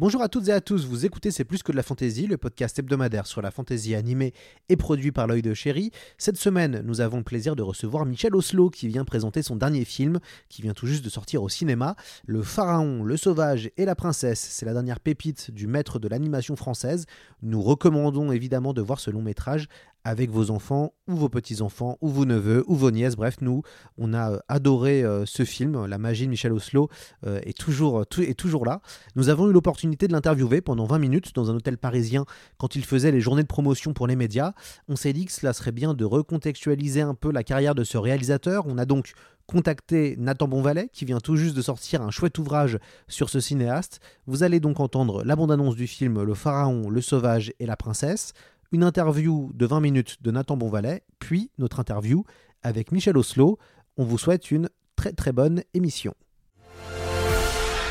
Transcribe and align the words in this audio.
Bonjour 0.00 0.22
à 0.22 0.28
toutes 0.28 0.46
et 0.46 0.52
à 0.52 0.60
tous, 0.60 0.86
vous 0.86 1.06
écoutez 1.06 1.32
C'est 1.32 1.42
plus 1.42 1.64
que 1.64 1.72
de 1.72 1.76
la 1.76 1.82
fantaisie, 1.82 2.28
le 2.28 2.36
podcast 2.36 2.78
hebdomadaire 2.78 3.26
sur 3.26 3.42
la 3.42 3.50
fantaisie 3.50 3.96
animée 3.96 4.32
et 4.68 4.76
produit 4.76 5.10
par 5.10 5.26
l'œil 5.26 5.42
de 5.42 5.52
chéri. 5.54 5.90
Cette 6.18 6.36
semaine, 6.36 6.82
nous 6.84 7.00
avons 7.00 7.16
le 7.16 7.24
plaisir 7.24 7.56
de 7.56 7.62
recevoir 7.62 8.06
Michel 8.06 8.36
Oslo 8.36 8.70
qui 8.70 8.86
vient 8.86 9.04
présenter 9.04 9.42
son 9.42 9.56
dernier 9.56 9.84
film, 9.84 10.20
qui 10.48 10.62
vient 10.62 10.72
tout 10.72 10.86
juste 10.86 11.04
de 11.04 11.10
sortir 11.10 11.42
au 11.42 11.48
cinéma, 11.48 11.96
Le 12.26 12.44
Pharaon, 12.44 13.02
le 13.02 13.16
Sauvage 13.16 13.72
et 13.76 13.84
la 13.84 13.96
Princesse. 13.96 14.38
C'est 14.38 14.66
la 14.66 14.72
dernière 14.72 15.00
pépite 15.00 15.50
du 15.50 15.66
maître 15.66 15.98
de 15.98 16.06
l'animation 16.06 16.54
française. 16.54 17.06
Nous 17.42 17.60
recommandons 17.60 18.30
évidemment 18.30 18.74
de 18.74 18.82
voir 18.82 19.00
ce 19.00 19.10
long 19.10 19.22
métrage 19.22 19.66
avec 20.04 20.30
vos 20.30 20.50
enfants 20.50 20.94
ou 21.06 21.16
vos 21.16 21.28
petits-enfants 21.28 21.98
ou 22.00 22.08
vos 22.08 22.24
neveux 22.24 22.64
ou 22.66 22.74
vos 22.74 22.90
nièces. 22.90 23.16
Bref, 23.16 23.36
nous, 23.40 23.62
on 23.96 24.14
a 24.14 24.32
euh, 24.32 24.38
adoré 24.48 25.02
euh, 25.02 25.24
ce 25.26 25.44
film. 25.44 25.86
La 25.86 25.98
magie 25.98 26.24
de 26.24 26.30
Michel 26.30 26.52
Oslo 26.52 26.88
euh, 27.26 27.40
est, 27.42 27.56
toujours, 27.56 28.02
est 28.02 28.38
toujours 28.38 28.64
là. 28.64 28.80
Nous 29.16 29.28
avons 29.28 29.48
eu 29.48 29.52
l'opportunité 29.52 30.08
de 30.08 30.12
l'interviewer 30.12 30.60
pendant 30.60 30.86
20 30.86 30.98
minutes 30.98 31.34
dans 31.34 31.50
un 31.50 31.54
hôtel 31.54 31.78
parisien 31.78 32.24
quand 32.58 32.76
il 32.76 32.84
faisait 32.84 33.10
les 33.10 33.20
journées 33.20 33.42
de 33.42 33.48
promotion 33.48 33.92
pour 33.92 34.06
les 34.06 34.16
médias. 34.16 34.52
On 34.88 34.96
s'est 34.96 35.12
dit 35.12 35.26
que 35.26 35.32
cela 35.32 35.52
serait 35.52 35.72
bien 35.72 35.94
de 35.94 36.04
recontextualiser 36.04 37.02
un 37.02 37.14
peu 37.14 37.30
la 37.32 37.44
carrière 37.44 37.74
de 37.74 37.84
ce 37.84 37.98
réalisateur. 37.98 38.64
On 38.66 38.78
a 38.78 38.84
donc 38.84 39.12
contacté 39.46 40.14
Nathan 40.18 40.46
Bonvalet, 40.46 40.90
qui 40.92 41.06
vient 41.06 41.20
tout 41.20 41.36
juste 41.36 41.56
de 41.56 41.62
sortir 41.62 42.02
un 42.02 42.10
chouette 42.10 42.38
ouvrage 42.38 42.78
sur 43.08 43.30
ce 43.30 43.40
cinéaste. 43.40 44.00
Vous 44.26 44.42
allez 44.42 44.60
donc 44.60 44.78
entendre 44.78 45.24
la 45.24 45.36
bande-annonce 45.36 45.74
du 45.74 45.86
film 45.86 46.22
Le 46.22 46.34
Pharaon, 46.34 46.90
le 46.90 47.00
Sauvage 47.00 47.52
et 47.58 47.64
la 47.64 47.76
Princesse 47.76 48.34
une 48.72 48.84
interview 48.84 49.50
de 49.54 49.66
20 49.66 49.80
minutes 49.80 50.22
de 50.22 50.30
Nathan 50.30 50.56
Bonvalet, 50.56 51.02
puis 51.18 51.50
notre 51.58 51.80
interview 51.80 52.24
avec 52.62 52.92
Michel 52.92 53.16
Oslo. 53.16 53.58
On 53.96 54.04
vous 54.04 54.18
souhaite 54.18 54.50
une 54.50 54.68
très 54.96 55.12
très 55.12 55.32
bonne 55.32 55.62
émission. 55.74 56.14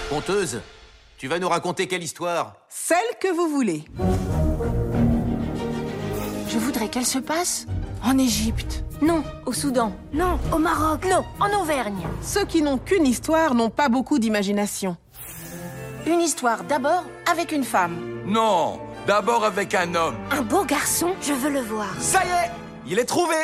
Conteuse, 0.10 0.62
tu 1.18 1.28
vas 1.28 1.40
nous 1.40 1.50
raconter 1.50 1.88
quelle 1.88 2.04
histoire? 2.04 2.56
Celle 2.70 2.98
que 3.20 3.34
vous 3.34 3.50
voulez. 3.50 3.84
Je 6.48 6.58
voudrais 6.58 6.90
qu'elle 6.90 7.06
se 7.06 7.20
passe 7.20 7.66
en 8.04 8.18
Égypte. 8.18 8.84
Non, 9.02 9.24
au 9.46 9.54
Soudan. 9.54 9.96
Non, 10.14 10.40
au 10.54 10.58
Maroc. 10.58 11.06
Non, 11.06 11.24
en 11.40 11.62
Auvergne. 11.62 12.08
Ceux 12.22 12.46
qui 12.46 12.62
n'ont 12.62 12.78
qu'une 12.78 13.06
histoire 13.06 13.54
n'ont 13.54 13.70
pas 13.70 13.90
beaucoup 13.90 14.18
d'imagination. 14.18 14.96
Une 16.08 16.22
histoire 16.22 16.64
d'abord 16.64 17.04
avec 17.30 17.52
une 17.52 17.66
femme. 17.66 17.98
Non, 18.26 18.80
D'abord 19.08 19.46
avec 19.46 19.74
un 19.74 19.96
homme. 19.96 20.18
Un 20.32 20.42
beau 20.42 20.66
garçon, 20.66 21.14
je 21.22 21.32
veux 21.32 21.50
le 21.50 21.62
voir. 21.62 21.88
Ça 21.98 22.26
y 22.26 22.28
est, 22.28 22.52
il 22.88 23.00
est 23.00 23.06
trouvé 23.06 23.38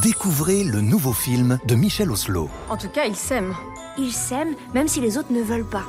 Découvrez 0.00 0.62
le 0.62 0.80
nouveau 0.80 1.12
film 1.12 1.58
de 1.64 1.74
Michel 1.74 2.12
Oslo. 2.12 2.48
En 2.70 2.76
tout 2.76 2.88
cas, 2.88 3.06
ils 3.06 3.16
s'aiment. 3.16 3.56
Ils 3.98 4.12
s'aiment 4.12 4.54
même 4.74 4.86
si 4.86 5.00
les 5.00 5.18
autres 5.18 5.32
ne 5.32 5.42
veulent 5.42 5.68
pas. 5.68 5.82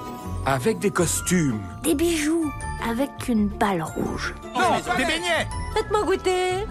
Avec 0.47 0.79
des 0.79 0.89
costumes. 0.89 1.61
Des 1.83 1.93
bijoux. 1.93 2.51
Avec 2.89 3.11
une 3.27 3.49
balle 3.49 3.83
rouge. 3.83 4.33
Non, 4.55 4.77
des 4.97 5.05
beignets 5.05 5.47
Faites-moi 5.75 6.03
goûter. 6.03 6.65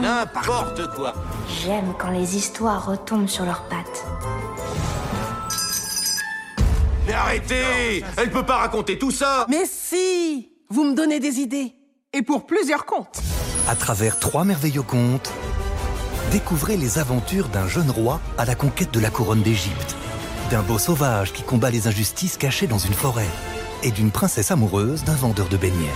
N'importe 0.00 0.94
quoi. 0.94 1.12
J'aime 1.64 1.92
quand 1.98 2.10
les 2.10 2.36
histoires 2.36 2.86
retombent 2.86 3.28
sur 3.28 3.44
leurs 3.44 3.64
pattes. 3.64 4.06
Mais 7.04 7.14
arrêtez 7.14 8.04
Elle 8.16 8.30
peut 8.30 8.46
pas 8.46 8.58
raconter 8.58 8.96
tout 8.96 9.10
ça 9.10 9.44
Mais 9.48 9.64
si 9.66 10.51
vous 10.72 10.84
me 10.84 10.94
donnez 10.94 11.20
des 11.20 11.40
idées. 11.40 11.74
Et 12.14 12.22
pour 12.22 12.46
plusieurs 12.46 12.86
contes. 12.86 13.20
À 13.68 13.76
travers 13.76 14.18
trois 14.18 14.44
merveilleux 14.44 14.82
contes, 14.82 15.30
découvrez 16.30 16.78
les 16.78 16.98
aventures 16.98 17.48
d'un 17.48 17.68
jeune 17.68 17.90
roi 17.90 18.22
à 18.38 18.46
la 18.46 18.54
conquête 18.54 18.90
de 18.90 18.98
la 18.98 19.10
couronne 19.10 19.42
d'Égypte, 19.42 19.96
d'un 20.50 20.62
beau 20.62 20.78
sauvage 20.78 21.34
qui 21.34 21.42
combat 21.42 21.70
les 21.70 21.88
injustices 21.88 22.38
cachées 22.38 22.66
dans 22.66 22.78
une 22.78 22.94
forêt, 22.94 23.28
et 23.82 23.90
d'une 23.90 24.10
princesse 24.10 24.50
amoureuse 24.50 25.04
d'un 25.04 25.14
vendeur 25.14 25.50
de 25.50 25.58
beignets. 25.58 25.92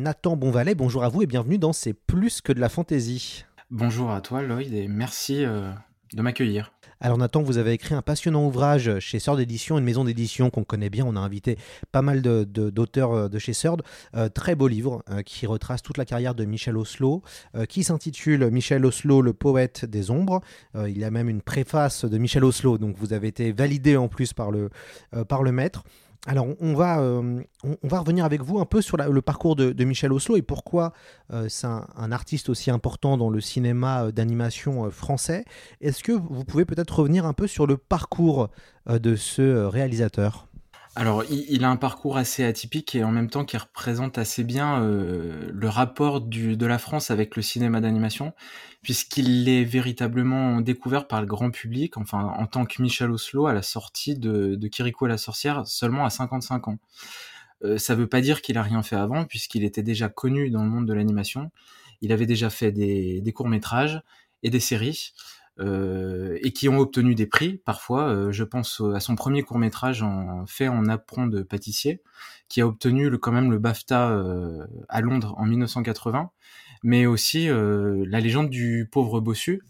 Nathan 0.00 0.34
Bonvalet, 0.36 0.74
bonjour 0.74 1.04
à 1.04 1.08
vous 1.08 1.22
et 1.22 1.26
bienvenue 1.26 1.58
dans 1.58 1.72
C'est 1.72 1.94
plus 1.94 2.40
que 2.40 2.52
de 2.52 2.60
la 2.60 2.68
fantaisie. 2.68 3.44
Bonjour 3.70 4.10
à 4.10 4.22
toi 4.22 4.42
Lloyd 4.42 4.72
et 4.74 4.88
merci 4.88 5.44
euh, 5.44 5.70
de 6.14 6.22
m'accueillir. 6.22 6.72
Alors 7.00 7.16
Nathan, 7.16 7.42
vous 7.42 7.58
avez 7.58 7.72
écrit 7.72 7.94
un 7.94 8.02
passionnant 8.02 8.44
ouvrage 8.44 8.98
chez 8.98 9.20
Sœur 9.20 9.36
d'édition, 9.36 9.78
une 9.78 9.84
maison 9.84 10.04
d'édition 10.04 10.50
qu'on 10.50 10.64
connaît 10.64 10.90
bien. 10.90 11.04
On 11.06 11.14
a 11.14 11.20
invité 11.20 11.56
pas 11.92 12.02
mal 12.02 12.22
d'auteurs 12.22 13.24
de, 13.24 13.28
de, 13.28 13.38
chez 13.38 13.52
Sœur. 13.52 13.76
Euh, 14.16 14.28
très 14.28 14.56
beau 14.56 14.66
livre 14.66 15.04
euh, 15.10 15.22
qui 15.22 15.46
retrace 15.46 15.82
toute 15.82 15.96
la 15.96 16.04
carrière 16.04 16.34
de 16.34 16.44
Michel 16.44 16.76
Oslo, 16.76 17.22
euh, 17.54 17.66
qui 17.66 17.84
s'intitule 17.84 18.50
Michel 18.50 18.84
Oslo, 18.84 19.22
le 19.22 19.32
poète 19.32 19.84
des 19.84 20.10
ombres. 20.10 20.40
il 20.74 20.98
y 20.98 21.04
a 21.04 21.10
même 21.10 21.28
une 21.28 21.42
préface 21.42 22.04
de 22.04 22.18
Michel 22.18 22.44
Oslo, 22.44 22.78
donc 22.78 22.96
vous 22.96 23.12
avez 23.12 23.28
été 23.28 23.52
validé 23.52 23.96
en 23.96 24.08
plus 24.08 24.32
par 24.32 24.50
le, 24.50 24.70
par 25.28 25.42
le 25.42 25.52
maître. 25.52 25.84
Alors, 26.26 26.46
on 26.60 26.74
va, 26.74 27.00
euh, 27.00 27.40
on, 27.62 27.88
va 27.88 28.00
revenir 28.00 28.24
avec 28.24 28.42
vous 28.42 28.58
un 28.58 28.66
peu 28.66 28.82
sur 28.82 28.96
le 28.96 29.22
parcours 29.22 29.56
de, 29.56 29.84
Michel 29.84 30.12
Oslo 30.12 30.36
et 30.36 30.42
pourquoi 30.42 30.92
euh, 31.32 31.48
c'est 31.48 31.66
un, 31.66 32.12
artiste 32.12 32.48
aussi 32.48 32.70
important 32.70 33.16
dans 33.16 33.30
le 33.30 33.40
cinéma 33.40 34.04
euh, 34.04 34.12
d'animation 34.12 34.90
français. 34.90 35.44
Est-ce 35.80 36.02
que 36.02 36.12
vous 36.12 36.44
pouvez 36.44 36.64
peut-être 36.64 36.98
revenir 36.98 37.24
un 37.24 37.32
peu 37.32 37.46
sur 37.46 37.66
le 37.66 37.76
parcours 37.76 38.50
de 38.88 39.16
ce 39.16 39.64
réalisateur? 39.64 40.48
Alors, 40.96 41.22
il, 41.30 41.64
a 41.64 41.70
un 41.70 41.76
parcours 41.76 42.16
assez 42.16 42.42
atypique 42.42 42.96
et 42.96 43.04
en 43.04 43.12
même 43.12 43.30
temps 43.30 43.44
qui 43.44 43.56
représente 43.56 44.18
assez 44.18 44.42
bien 44.42 44.80
le 44.80 45.68
rapport 45.68 46.20
de 46.20 46.66
la 46.66 46.78
France 46.78 47.12
avec 47.12 47.36
le 47.36 47.42
cinéma 47.42 47.80
d'animation, 47.80 48.32
puisqu'il 48.82 49.48
est 49.48 49.64
véritablement 49.64 50.60
découvert 50.60 51.08
par 51.08 51.20
le 51.20 51.26
grand 51.26 51.50
public, 51.50 51.96
enfin 51.96 52.32
en 52.36 52.46
tant 52.46 52.64
que 52.64 52.80
Michel 52.80 53.10
Oslo 53.10 53.46
à 53.46 53.52
la 53.52 53.62
sortie 53.62 54.16
de, 54.16 54.54
de 54.54 54.68
Kiriko 54.68 55.06
la 55.06 55.18
sorcière 55.18 55.66
seulement 55.66 56.04
à 56.04 56.10
55 56.10 56.68
ans. 56.68 56.78
Euh, 57.64 57.78
ça 57.78 57.94
veut 57.94 58.06
pas 58.06 58.20
dire 58.20 58.40
qu'il 58.42 58.56
a 58.58 58.62
rien 58.62 58.82
fait 58.82 58.96
avant, 58.96 59.24
puisqu'il 59.24 59.64
était 59.64 59.82
déjà 59.82 60.08
connu 60.08 60.50
dans 60.50 60.62
le 60.62 60.70
monde 60.70 60.86
de 60.86 60.92
l'animation. 60.92 61.50
Il 62.00 62.12
avait 62.12 62.26
déjà 62.26 62.50
fait 62.50 62.70
des 62.72 63.32
courts 63.34 63.48
métrages 63.48 64.00
et 64.42 64.50
des 64.50 64.60
séries. 64.60 65.12
Euh, 65.60 66.38
et 66.42 66.52
qui 66.52 66.68
ont 66.68 66.78
obtenu 66.78 67.16
des 67.16 67.26
prix 67.26 67.60
parfois. 67.64 68.08
Euh, 68.08 68.30
je 68.30 68.44
pense 68.44 68.80
à 68.94 69.00
son 69.00 69.16
premier 69.16 69.42
court 69.42 69.58
métrage 69.58 70.04
en, 70.04 70.46
fait 70.46 70.68
en 70.68 70.86
apprend 70.86 71.26
de 71.26 71.42
pâtissier, 71.42 72.00
qui 72.48 72.60
a 72.60 72.66
obtenu 72.68 73.10
quand 73.18 73.32
même 73.32 73.50
le 73.50 73.58
BAFTA 73.58 74.16
à 74.88 75.00
Londres 75.00 75.34
en 75.36 75.46
1980, 75.46 76.30
mais 76.82 77.06
aussi 77.06 77.48
La 77.48 78.20
légende 78.20 78.50
du 78.50 78.88
pauvre 78.90 79.20
bossu 79.20 79.62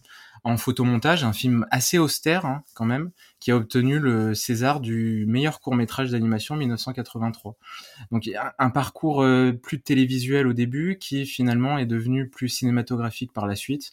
en 0.44 0.56
photomontage, 0.56 1.24
un 1.24 1.32
film 1.32 1.66
assez 1.70 1.98
austère 1.98 2.46
hein, 2.46 2.62
quand 2.74 2.84
même, 2.84 3.10
qui 3.40 3.50
a 3.50 3.56
obtenu 3.56 3.98
le 3.98 4.34
César 4.34 4.80
du 4.80 5.26
meilleur 5.26 5.60
court 5.60 5.74
métrage 5.74 6.12
d'animation 6.12 6.54
1983. 6.56 7.56
Donc 8.12 8.30
un 8.58 8.70
parcours 8.70 9.26
plus 9.62 9.80
télévisuel 9.80 10.46
au 10.46 10.52
début, 10.52 10.96
qui 10.98 11.26
finalement 11.26 11.76
est 11.76 11.86
devenu 11.86 12.28
plus 12.28 12.48
cinématographique 12.48 13.32
par 13.32 13.46
la 13.46 13.56
suite, 13.56 13.92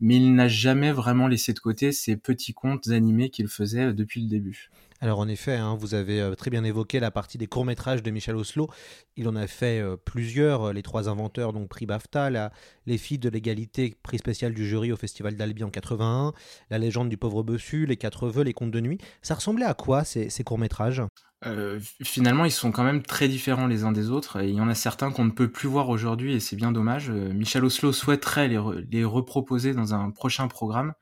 mais 0.00 0.16
il 0.16 0.34
n'a 0.34 0.48
jamais 0.48 0.92
vraiment 0.92 1.28
laissé 1.28 1.52
de 1.52 1.58
côté 1.58 1.92
ces 1.92 2.16
petits 2.16 2.54
contes 2.54 2.88
animés 2.88 3.30
qu'il 3.30 3.48
faisait 3.48 3.86
euh, 3.86 3.92
depuis 3.92 4.20
le 4.22 4.28
début. 4.28 4.70
Alors 5.00 5.18
en 5.18 5.28
effet, 5.28 5.56
hein, 5.56 5.76
vous 5.78 5.94
avez 5.94 6.20
euh, 6.20 6.34
très 6.34 6.50
bien 6.50 6.64
évoqué 6.64 7.00
la 7.00 7.10
partie 7.10 7.36
des 7.36 7.46
courts-métrages 7.46 8.02
de 8.02 8.10
Michel 8.10 8.36
Oslo. 8.36 8.70
Il 9.16 9.28
en 9.28 9.36
a 9.36 9.46
fait 9.46 9.80
euh, 9.80 9.96
plusieurs, 9.96 10.72
les 10.72 10.82
trois 10.82 11.08
inventeurs, 11.08 11.52
donc 11.52 11.68
prix 11.68 11.84
BAFTA, 11.86 12.50
Les 12.86 12.98
filles 12.98 13.18
de 13.18 13.28
l'égalité, 13.28 13.94
prix 14.02 14.18
spécial 14.18 14.54
du 14.54 14.66
jury 14.66 14.92
au 14.92 14.96
Festival 14.96 15.36
d'Albi 15.36 15.64
en 15.64 15.70
81, 15.70 16.32
La 16.70 16.78
légende 16.78 17.08
du 17.08 17.16
pauvre 17.16 17.42
bossu, 17.42 17.86
Les 17.86 17.96
quatre 17.96 18.28
vœux, 18.28 18.44
Les 18.44 18.54
contes 18.54 18.70
de 18.70 18.80
nuit. 18.80 18.98
Ça 19.20 19.34
ressemblait 19.34 19.66
à 19.66 19.74
quoi 19.74 20.04
ces 20.04 20.44
courts-métrages? 20.44 21.02
Euh, 21.46 21.78
finalement, 22.02 22.44
ils 22.44 22.50
sont 22.50 22.72
quand 22.72 22.84
même 22.84 23.02
très 23.02 23.28
différents 23.28 23.66
les 23.66 23.84
uns 23.84 23.92
des 23.92 24.10
autres. 24.10 24.42
Et 24.42 24.48
il 24.48 24.54
y 24.54 24.60
en 24.60 24.68
a 24.68 24.74
certains 24.74 25.10
qu'on 25.10 25.24
ne 25.24 25.30
peut 25.30 25.50
plus 25.50 25.68
voir 25.68 25.88
aujourd'hui 25.88 26.34
et 26.34 26.40
c'est 26.40 26.56
bien 26.56 26.72
dommage. 26.72 27.10
Euh, 27.10 27.32
Michel 27.32 27.64
Oslo 27.64 27.92
souhaiterait 27.92 28.48
les, 28.48 29.04
reproposer 29.04 29.74
dans 29.74 29.94
un 29.94 30.10
prochain 30.10 30.48
programme 30.48 30.94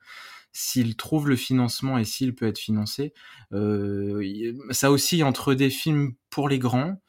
s'il 0.53 0.95
trouve 0.95 1.27
le 1.27 1.35
financement 1.35 1.97
et 1.97 2.05
s'il 2.05 2.35
peut 2.35 2.47
être 2.47 2.59
financé. 2.59 3.13
Euh, 3.51 4.53
ça 4.71 4.91
aussi 4.91 5.23
entre 5.23 5.53
des 5.53 5.69
films 5.69 6.13
pour 6.29 6.47
les 6.47 6.59
grands, 6.59 7.01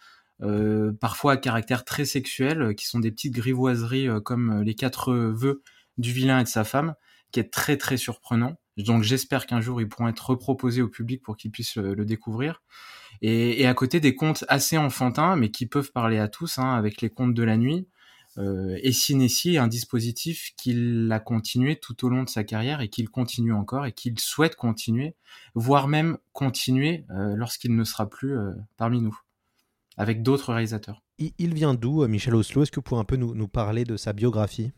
parfois 1.00 1.32
à 1.32 1.37
caractère 1.37 1.85
très 1.85 2.05
sexuel, 2.05 2.75
qui 2.75 2.87
sont 2.87 2.99
des 2.99 3.11
petites 3.11 3.35
grivoiseries 3.35 4.08
comme 4.25 4.62
les 4.62 4.75
quatre 4.75 5.14
vœux 5.14 5.62
du 5.96 6.12
vilain 6.12 6.41
et 6.41 6.44
de 6.44 6.49
sa 6.49 6.64
femme, 6.64 6.94
qui 7.32 7.41
est 7.41 7.52
très 7.52 7.76
très 7.76 7.96
surprenant. 7.96 8.56
Donc 8.76 9.02
j'espère 9.02 9.47
qu'un 9.47 9.61
jour 9.61 9.81
ils 9.81 9.88
pourront 9.88 10.08
être 10.08 10.31
reproposés 10.31 10.82
au 10.82 10.88
public 10.88 11.23
pour 11.23 11.37
qu'ils 11.37 11.50
puissent 11.50 11.76
le, 11.76 12.05
découvrir. 12.05 12.62
Et, 13.23 13.67
à 13.67 13.75
côté 13.75 14.00
des 14.00 14.14
contes 14.14 14.44
assez 14.49 14.76
enfantins, 14.76 15.37
mais 15.37 15.50
qui 15.50 15.67
peuvent 15.67 15.93
parler 15.93 16.19
à 16.19 16.29
tous, 16.29 16.58
hein, 16.58 16.75
avec 16.75 17.00
les 17.00 17.11
contes 17.11 17.35
de 17.35 17.43
la 17.43 17.56
nuit. 17.56 17.87
Euh, 18.39 18.79
et 18.83 18.93
Cinéci 18.93 19.55
est 19.55 19.59
un 19.59 19.69
dispositif 19.69 20.53
qu'il 20.57 21.09
a 21.13 21.21
continué 21.21 21.77
tout 21.77 22.05
au 22.05 22.09
long 22.09 22.25
de 22.25 22.29
sa 22.29 22.45
carrière 22.45 22.81
et 22.81 22.89
qu'il 22.89 23.09
continue 23.09 23.53
encore 23.53 23.87
et 23.87 23.93
qu'il 23.93 24.19
souhaite 24.19 24.57
continuer, 24.57 25.15
voire 25.55 25.87
même 25.89 26.19
continuer 26.33 27.05
euh, 27.11 27.35
lorsqu'il 27.37 27.75
ne 27.77 27.85
sera 27.85 28.09
plus 28.09 28.37
euh, 28.37 28.51
parmi 28.77 29.01
nous, 29.01 29.17
avec 29.97 30.23
d'autres 30.23 30.53
réalisateurs. 30.53 31.03
Il 31.19 31.55
vient 31.55 31.75
d'où, 31.75 32.05
Michel 32.09 32.35
Oslo? 32.35 32.65
Est-ce 32.65 32.73
que 32.73 32.81
vous 32.81 32.83
pouvez 32.83 33.01
un 33.01 33.05
peu 33.05 33.17
nous 33.17 33.49
parler 33.49 33.85
de 33.85 33.97
sa 33.97 34.13
biographie? 34.13 34.73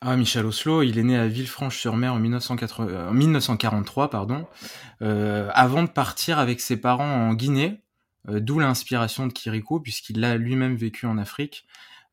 Ah, 0.00 0.16
Michel 0.16 0.44
Oslo, 0.44 0.82
il 0.82 0.98
est 0.98 1.04
né 1.04 1.16
à 1.16 1.28
Villefranche-sur-Mer 1.28 2.14
en, 2.14 2.18
1943, 2.18 4.10
pardon, 4.10 4.48
avant 4.98 5.84
de 5.84 5.88
partir 5.88 6.40
avec 6.40 6.60
ses 6.60 6.76
parents 6.76 7.28
en 7.28 7.34
Guinée, 7.34 7.84
d'où 8.28 8.58
l'inspiration 8.58 9.28
de 9.28 9.32
Kirikou, 9.32 9.78
puisqu'il 9.78 10.24
a 10.24 10.36
lui-même 10.36 10.74
vécu 10.74 11.06
en 11.06 11.18
Afrique 11.18 11.64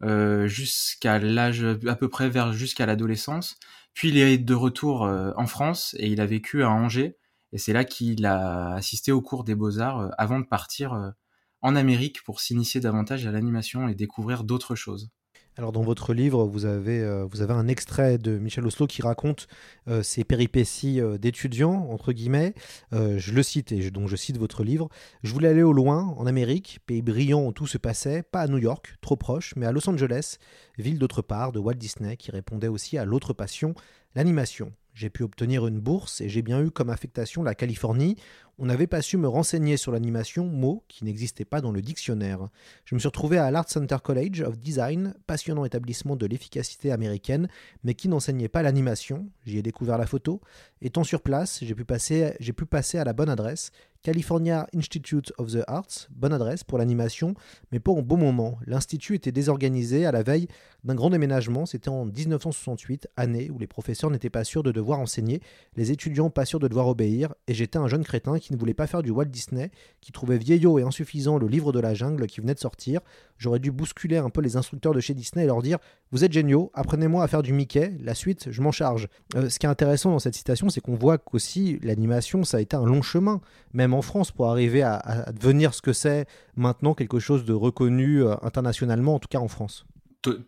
jusqu'à 0.01 1.19
l'âge 1.19 1.65
à 1.87 1.95
peu 1.95 2.09
près 2.09 2.29
vers 2.29 2.53
jusqu'à 2.53 2.85
l'adolescence. 2.85 3.57
Puis 3.93 4.09
il 4.09 4.17
est 4.17 4.37
de 4.37 4.53
retour 4.53 5.01
en 5.01 5.47
France 5.47 5.95
et 5.97 6.07
il 6.07 6.21
a 6.21 6.25
vécu 6.25 6.63
à 6.63 6.69
Angers. 6.69 7.17
Et 7.53 7.57
c'est 7.57 7.73
là 7.73 7.83
qu'il 7.85 8.25
a 8.25 8.73
assisté 8.73 9.11
au 9.11 9.21
cours 9.21 9.43
des 9.43 9.55
beaux-arts 9.55 10.11
avant 10.17 10.39
de 10.39 10.45
partir 10.45 11.13
en 11.61 11.75
Amérique 11.75 12.23
pour 12.23 12.39
s'initier 12.39 12.79
davantage 12.81 13.25
à 13.25 13.31
l'animation 13.31 13.87
et 13.87 13.95
découvrir 13.95 14.43
d'autres 14.43 14.75
choses. 14.75 15.09
Alors 15.59 15.71
dans 15.71 15.81
votre 15.81 16.13
livre, 16.13 16.45
vous 16.45 16.65
avez, 16.65 17.01
euh, 17.01 17.25
vous 17.25 17.41
avez 17.41 17.53
un 17.53 17.67
extrait 17.67 18.19
de 18.19 18.37
Michel 18.37 18.63
Oslo 18.67 18.85
qui 18.85 19.01
raconte 19.01 19.47
euh, 19.87 20.03
ses 20.03 20.23
péripéties 20.23 21.01
euh, 21.01 21.17
d'étudiant, 21.17 21.89
entre 21.89 22.13
guillemets. 22.13 22.53
je 22.91 23.33
le 23.33 23.41
cite, 23.41 23.71
et 23.71 23.89
donc 23.89 24.07
je 24.07 24.15
cite 24.15 24.37
votre 24.37 24.63
livre. 24.63 24.87
Je 25.23 25.33
voulais 25.33 25.47
aller 25.47 25.63
au 25.63 25.73
loin, 25.73 26.13
en 26.17 26.27
Amérique, 26.27 26.79
pays 26.85 27.01
brillant 27.01 27.43
où 27.43 27.51
tout 27.53 27.65
se 27.65 27.79
passait, 27.79 28.21
pas 28.21 28.41
à 28.41 28.47
New 28.47 28.59
York, 28.59 28.97
trop 29.01 29.15
proche, 29.15 29.55
mais 29.55 29.65
à 29.65 29.71
Los 29.71 29.89
Angeles, 29.89 30.37
ville 30.77 30.99
d'autre 30.99 31.23
part, 31.23 31.51
de 31.51 31.59
Walt 31.59 31.73
Disney, 31.73 32.17
qui 32.17 32.29
répondait 32.29 32.67
aussi 32.67 32.99
à 32.99 33.05
l'autre 33.05 33.33
passion, 33.33 33.73
l'animation. 34.13 34.71
J'ai 34.93 35.09
pu 35.11 35.21
obtenir 35.21 35.67
une 35.67 35.79
bourse 35.79 36.21
et 36.21 36.29
j'ai 36.29 36.41
bien 36.41 36.59
eu 36.63 36.71
comme 36.71 36.89
affectation 36.89 37.43
la 37.43 37.53
Californie, 37.53 38.15
on 38.59 38.65
n'avait 38.65 38.87
pas 38.87 39.01
su 39.01 39.17
me 39.17 39.27
renseigner 39.27 39.77
sur 39.77 39.91
l'animation, 39.91 40.45
mot 40.45 40.83
qui 40.87 41.05
n'existait 41.05 41.45
pas 41.45 41.61
dans 41.61 41.71
le 41.71 41.81
dictionnaire. 41.81 42.49
Je 42.85 42.95
me 42.95 42.99
suis 42.99 43.07
retrouvé 43.07 43.37
à 43.37 43.51
l'Art 43.51 43.69
Center 43.69 43.97
College 44.03 44.41
of 44.41 44.57
Design, 44.57 45.13
passionnant 45.27 45.65
établissement 45.65 46.15
de 46.15 46.25
l'efficacité 46.25 46.91
américaine, 46.91 47.49
mais 47.83 47.93
qui 47.93 48.07
n'enseignait 48.07 48.47
pas 48.47 48.63
l'animation. 48.63 49.29
J'y 49.45 49.59
ai 49.59 49.61
découvert 49.61 49.97
la 49.97 50.07
photo. 50.07 50.41
Étant 50.81 51.03
sur 51.03 51.21
place, 51.21 51.59
j'ai 51.61 51.75
pu, 51.75 51.85
passer, 51.85 52.97
à 52.97 53.03
la 53.03 53.13
bonne 53.13 53.29
adresse. 53.29 53.71
California 54.03 54.67
Institute 54.73 55.33
of 55.37 55.51
the 55.51 55.63
Arts, 55.67 56.07
bonne 56.11 56.31
adresse 56.31 56.63
pour 56.63 56.77
l'animation, 56.77 57.33
mais 57.71 57.79
pas 57.79 57.91
au 57.91 58.01
bon 58.01 58.15
moment. 58.15 58.57
L'Institut 58.65 59.15
était 59.15 59.31
désorganisé 59.31 60.05
à 60.05 60.11
la 60.11 60.23
veille 60.23 60.47
d'un 60.83 60.95
grand 60.95 61.09
déménagement. 61.09 61.65
C'était 61.65 61.89
en 61.89 62.05
1968, 62.05 63.07
année 63.17 63.49
où 63.49 63.59
les 63.59 63.67
professeurs 63.67 64.09
n'étaient 64.09 64.29
pas 64.29 64.43
sûrs 64.43 64.63
de 64.63 64.71
devoir 64.71 64.99
enseigner, 64.99 65.41
les 65.75 65.91
étudiants 65.91 66.29
pas 66.29 66.45
sûrs 66.45 66.59
de 66.59 66.67
devoir 66.67 66.87
obéir, 66.87 67.33
et 67.47 67.53
j'étais 67.53 67.79
un 67.79 67.87
jeune 67.87 68.03
crétin 68.03 68.39
qui 68.39 68.46
qui 68.47 68.53
ne 68.53 68.57
voulait 68.57 68.73
pas 68.73 68.87
faire 68.87 69.03
du 69.03 69.11
Walt 69.11 69.25
Disney, 69.25 69.71
qui 70.01 70.11
trouvait 70.11 70.37
vieillot 70.37 70.79
et 70.79 70.83
insuffisant 70.83 71.37
le 71.37 71.47
livre 71.47 71.71
de 71.71 71.79
la 71.79 71.93
jungle 71.93 72.27
qui 72.27 72.39
venait 72.39 72.53
de 72.53 72.59
sortir. 72.59 73.01
J'aurais 73.37 73.59
dû 73.59 73.71
bousculer 73.71 74.17
un 74.17 74.29
peu 74.29 74.41
les 74.41 74.55
instructeurs 74.55 74.93
de 74.93 74.99
chez 74.99 75.13
Disney 75.13 75.43
et 75.43 75.47
leur 75.47 75.61
dire 75.61 75.77
Vous 76.11 76.23
êtes 76.23 76.31
géniaux, 76.31 76.71
apprenez-moi 76.73 77.23
à 77.23 77.27
faire 77.27 77.43
du 77.43 77.53
Mickey, 77.53 77.95
la 77.99 78.15
suite, 78.15 78.47
je 78.51 78.61
m'en 78.61 78.71
charge. 78.71 79.09
Euh, 79.35 79.49
ce 79.49 79.59
qui 79.59 79.65
est 79.65 79.69
intéressant 79.69 80.11
dans 80.11 80.19
cette 80.19 80.35
citation, 80.35 80.69
c'est 80.69 80.81
qu'on 80.81 80.95
voit 80.95 81.17
qu'aussi 81.17 81.79
l'animation, 81.83 82.43
ça 82.43 82.57
a 82.57 82.61
été 82.61 82.75
un 82.75 82.85
long 82.85 83.01
chemin, 83.01 83.41
même 83.73 83.93
en 83.93 84.01
France, 84.01 84.31
pour 84.31 84.49
arriver 84.49 84.81
à, 84.81 85.25
devenir 85.33 85.73
ce 85.73 85.81
que 85.81 85.93
c'est 85.93 86.25
maintenant, 86.55 86.93
quelque 86.93 87.19
chose 87.19 87.45
de 87.45 87.53
reconnu 87.53 88.23
euh, 88.23 88.35
internationalement, 88.41 89.15
en 89.15 89.19
tout 89.19 89.29
cas 89.29 89.39
en 89.39 89.47
France. 89.47 89.85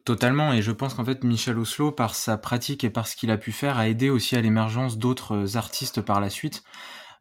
Totalement, 0.03 0.51
et 0.51 0.61
je 0.61 0.71
pense 0.71 0.93
qu'en 0.93 1.05
fait 1.05 1.23
Michel 1.23 1.57
Oslo, 1.57 1.91
par 1.91 2.15
sa 2.15 2.37
pratique 2.37 2.83
et 2.83 2.89
par 2.89 3.07
ce 3.07 3.15
qu'il 3.15 3.31
a 3.31 3.37
pu 3.37 3.51
faire, 3.51 3.77
a 3.77 3.87
aidé 3.87 4.09
aussi 4.09 4.35
à 4.35 4.41
l'émergence 4.41 4.97
d'autres 4.97 5.57
artistes 5.57 6.01
par 6.01 6.19
la 6.19 6.29
suite. 6.29 6.63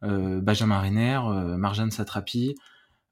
Euh, 0.05 0.41
Benjamin 0.41 0.81
Renner, 0.81 1.21
euh, 1.27 1.56
Marjane 1.56 1.91
Satrapi. 1.91 2.55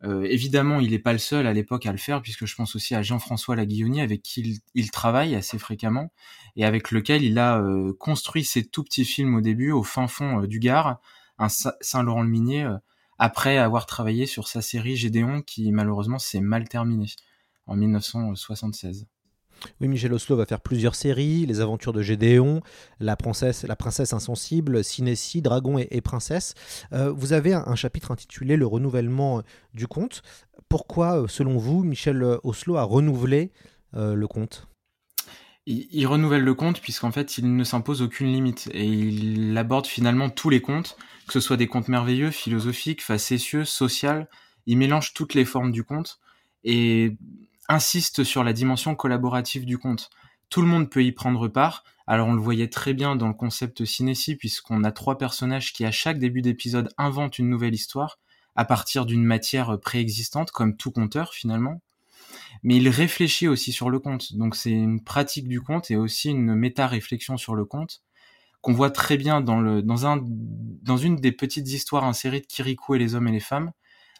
Euh, 0.04 0.22
évidemment, 0.24 0.78
il 0.78 0.90
n'est 0.90 0.98
pas 0.98 1.12
le 1.12 1.18
seul 1.18 1.46
à 1.46 1.52
l'époque 1.52 1.86
à 1.86 1.92
le 1.92 1.98
faire, 1.98 2.22
puisque 2.22 2.46
je 2.46 2.54
pense 2.54 2.76
aussi 2.76 2.94
à 2.94 3.02
Jean-François 3.02 3.56
Laguillonnier, 3.56 4.02
avec 4.02 4.22
qui 4.22 4.62
il, 4.74 4.90
travaille 4.90 5.34
assez 5.34 5.58
fréquemment, 5.58 6.12
et 6.54 6.64
avec 6.64 6.90
lequel 6.90 7.24
il 7.24 7.38
a 7.38 7.62
construit 7.98 8.44
ses 8.44 8.64
tout 8.64 8.84
petits 8.84 9.06
films 9.06 9.34
au 9.36 9.40
début, 9.40 9.72
au 9.72 9.82
fin 9.82 10.06
fond 10.06 10.42
du 10.42 10.58
Gard, 10.60 11.00
un 11.38 11.48
Saint-Laurent-le-Minier, 11.48 12.68
après 13.18 13.56
avoir 13.56 13.86
travaillé 13.86 14.26
sur 14.26 14.48
sa 14.48 14.60
série 14.60 14.96
Gédéon, 14.96 15.40
qui 15.40 15.72
malheureusement 15.72 16.18
s'est 16.18 16.40
mal 16.40 16.68
terminée 16.68 17.10
en 17.66 17.74
1976. 17.74 19.06
Oui, 19.80 19.88
Michel 19.88 20.12
Oslo 20.12 20.36
va 20.36 20.46
faire 20.46 20.60
plusieurs 20.60 20.94
séries, 20.94 21.46
Les 21.46 21.60
aventures 21.60 21.92
de 21.92 22.02
Gédéon, 22.02 22.60
La 23.00 23.16
princesse, 23.16 23.64
la 23.64 23.76
princesse 23.76 24.12
insensible, 24.12 24.84
Cinécie, 24.84 25.42
Dragon 25.42 25.78
et, 25.78 26.00
Princesse. 26.00 26.54
Euh, 26.92 27.10
vous 27.10 27.32
avez 27.32 27.54
un, 27.54 27.74
chapitre 27.74 28.10
intitulé 28.10 28.56
Le 28.56 28.66
renouvellement 28.66 29.42
du 29.74 29.86
conte. 29.86 30.22
Pourquoi, 30.68 31.22
euh, 31.22 31.28
selon 31.28 31.58
vous, 31.58 31.84
Michel 31.84 32.22
Oslo 32.42 32.76
a 32.76 32.82
renouvelé 32.82 33.52
euh, 33.94 34.14
le 34.14 34.26
conte? 34.26 34.68
Il, 35.68 36.06
renouvelle 36.06 36.44
le 36.44 36.54
conte 36.54 36.80
puisqu'en 36.80 37.10
fait 37.10 37.38
il 37.38 37.56
ne 37.56 37.64
s'impose 37.64 38.00
aucune 38.00 38.28
limite 38.28 38.68
et 38.72 38.86
il 38.86 39.58
aborde 39.58 39.88
finalement 39.88 40.30
tous 40.30 40.48
les 40.48 40.60
contes, 40.60 40.96
que 41.26 41.32
ce 41.32 41.40
soit 41.40 41.56
des 41.56 41.66
contes 41.66 41.88
merveilleux, 41.88 42.30
philosophiques, 42.30 43.02
facétieux, 43.02 43.64
social. 43.64 44.28
Il 44.66 44.78
mélange 44.78 45.12
toutes 45.12 45.34
les 45.34 45.44
formes 45.44 45.72
du 45.72 45.82
conte 45.82 46.20
et 46.62 47.16
insiste 47.68 48.24
sur 48.24 48.44
la 48.44 48.52
dimension 48.52 48.94
collaborative 48.94 49.66
du 49.66 49.78
conte. 49.78 50.10
Tout 50.50 50.62
le 50.62 50.68
monde 50.68 50.90
peut 50.90 51.04
y 51.04 51.12
prendre 51.12 51.48
part. 51.48 51.84
Alors 52.06 52.28
on 52.28 52.34
le 52.34 52.40
voyait 52.40 52.68
très 52.68 52.94
bien 52.94 53.16
dans 53.16 53.28
le 53.28 53.34
concept 53.34 53.84
Cinéci, 53.84 54.36
puisqu'on 54.36 54.84
a 54.84 54.92
trois 54.92 55.18
personnages 55.18 55.72
qui 55.72 55.84
à 55.84 55.90
chaque 55.90 56.18
début 56.18 56.42
d'épisode 56.42 56.92
inventent 56.98 57.38
une 57.38 57.50
nouvelle 57.50 57.74
histoire 57.74 58.18
à 58.54 58.64
partir 58.64 59.06
d'une 59.06 59.24
matière 59.24 59.78
préexistante, 59.80 60.50
comme 60.50 60.76
tout 60.76 60.92
conteur 60.92 61.34
finalement. 61.34 61.80
Mais 62.62 62.76
il 62.76 62.88
réfléchit 62.88 63.48
aussi 63.48 63.72
sur 63.72 63.90
le 63.90 63.98
conte. 63.98 64.34
Donc 64.34 64.56
c'est 64.56 64.70
une 64.70 65.02
pratique 65.02 65.48
du 65.48 65.60
conte 65.60 65.90
et 65.90 65.96
aussi 65.96 66.30
une 66.30 66.54
méta-réflexion 66.54 67.36
sur 67.36 67.54
le 67.54 67.64
conte 67.64 68.02
qu'on 68.60 68.72
voit 68.72 68.90
très 68.90 69.16
bien 69.16 69.40
dans, 69.40 69.80
dans 69.82 70.96
une 70.96 71.16
des 71.16 71.32
petites 71.32 71.68
histoires 71.68 72.04
insérées 72.04 72.40
de 72.40 72.46
Kirikou 72.46 72.96
et 72.96 72.98
les 72.98 73.14
hommes 73.14 73.28
et 73.28 73.32
les 73.32 73.38
femmes, 73.38 73.70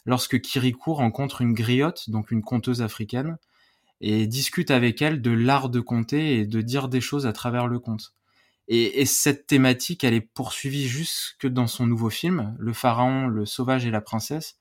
lorsque 0.07 0.41
Kirikou 0.41 0.95
rencontre 0.95 1.43
une 1.43 1.53
griotte, 1.53 2.09
donc 2.11 2.31
une 2.31 2.43
conteuse 2.43 2.81
africaine, 2.81 3.37
et 4.01 4.27
discute 4.27 4.71
avec 4.71 5.03
elle 5.03 5.21
de 5.21 5.31
l'art 5.31 5.69
de 5.69 5.81
conter 5.81 6.39
et 6.39 6.47
de 6.47 6.61
dire 6.61 6.89
des 6.89 7.01
choses 7.01 7.27
à 7.27 7.33
travers 7.33 7.67
le 7.67 7.79
conte. 7.79 8.13
Et, 8.69 9.05
cette 9.07 9.47
thématique, 9.47 10.03
elle 10.03 10.15
est 10.15 10.21
poursuivie 10.21 10.89
jusque 10.89 11.47
dans 11.47 11.69
son 11.69 11.87
nouveau 11.87 12.11
film, 12.11 12.57
Le 12.59 12.73
Pharaon, 12.73 13.29
le 13.29 13.47
Sauvage 13.47 13.87
et 13.87 13.93
la 13.93 14.01
Princesse, 14.01 14.57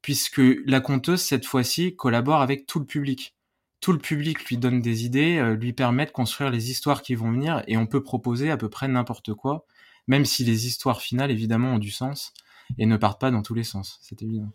puisque 0.00 0.40
la 0.64 0.80
conteuse, 0.80 1.20
cette 1.20 1.44
fois-ci, 1.44 1.94
collabore 1.94 2.40
avec 2.40 2.66
tout 2.66 2.78
le 2.78 2.86
public. 2.86 3.34
Tout 3.80 3.92
le 3.92 3.98
public 3.98 4.44
lui 4.46 4.56
donne 4.56 4.80
des 4.80 5.04
idées, 5.04 5.38
euh, 5.38 5.54
lui 5.54 5.72
permet 5.72 6.06
de 6.06 6.10
construire 6.10 6.50
les 6.50 6.70
histoires 6.70 7.02
qui 7.02 7.14
vont 7.14 7.30
venir, 7.30 7.62
et 7.66 7.76
on 7.76 7.86
peut 7.86 8.02
proposer 8.02 8.50
à 8.50 8.56
peu 8.56 8.70
près 8.70 8.88
n'importe 8.88 9.34
quoi, 9.34 9.66
même 10.06 10.24
si 10.24 10.44
les 10.44 10.66
histoires 10.66 11.02
finales, 11.02 11.30
évidemment, 11.30 11.74
ont 11.74 11.78
du 11.78 11.90
sens, 11.90 12.32
et 12.78 12.86
ne 12.86 12.96
partent 12.96 13.20
pas 13.20 13.30
dans 13.30 13.42
tous 13.42 13.54
les 13.54 13.64
sens, 13.64 13.98
c'est 14.00 14.22
évident. 14.22 14.50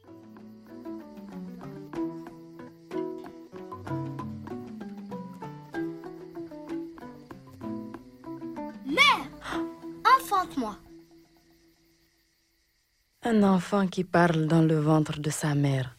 Un 13.24 13.44
enfant 13.44 13.88
qui 13.88 14.04
parle 14.04 14.48
dans 14.48 14.62
le 14.62 14.80
ventre 14.80 15.20
de 15.20 15.30
sa 15.30 15.54
mère 15.54 15.98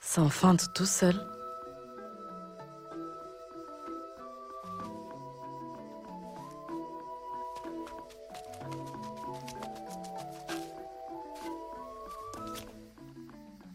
s'enfante 0.00 0.72
tout 0.74 0.86
seul. 0.86 1.14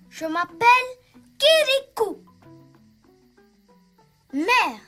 Je 0.10 0.25
m'appelle 0.25 0.89
Kirikou. 1.38 2.24
Mère, 4.34 4.82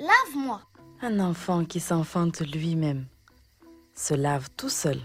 lave-moi. 0.00 0.62
Un 1.02 1.20
enfant 1.20 1.64
qui 1.64 1.78
s'enfante 1.78 2.40
lui-même 2.40 3.06
se 4.02 4.14
lave 4.14 4.48
tout 4.56 4.68
seul. 4.68 4.98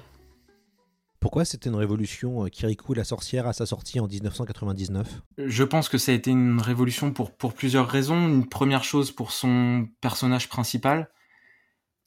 Pourquoi 1.20 1.46
c'était 1.46 1.70
une 1.70 1.76
révolution 1.76 2.46
euh, 2.46 2.50
Kirikou 2.50 2.94
la 2.94 3.04
sorcière 3.04 3.48
à 3.48 3.54
sa 3.54 3.66
sortie 3.66 4.00
en 4.00 4.08
1999 4.08 5.22
Je 5.38 5.64
pense 5.64 5.88
que 5.88 5.98
ça 5.98 6.12
a 6.12 6.16
été 6.16 6.32
une 6.32 6.60
révolution 6.60 7.12
pour, 7.12 7.36
pour 7.36 7.54
plusieurs 7.54 7.88
raisons. 7.88 8.28
Une 8.28 8.48
première 8.48 8.84
chose 8.84 9.12
pour 9.12 9.32
son 9.32 9.88
personnage 10.02 10.50
principal, 10.50 11.10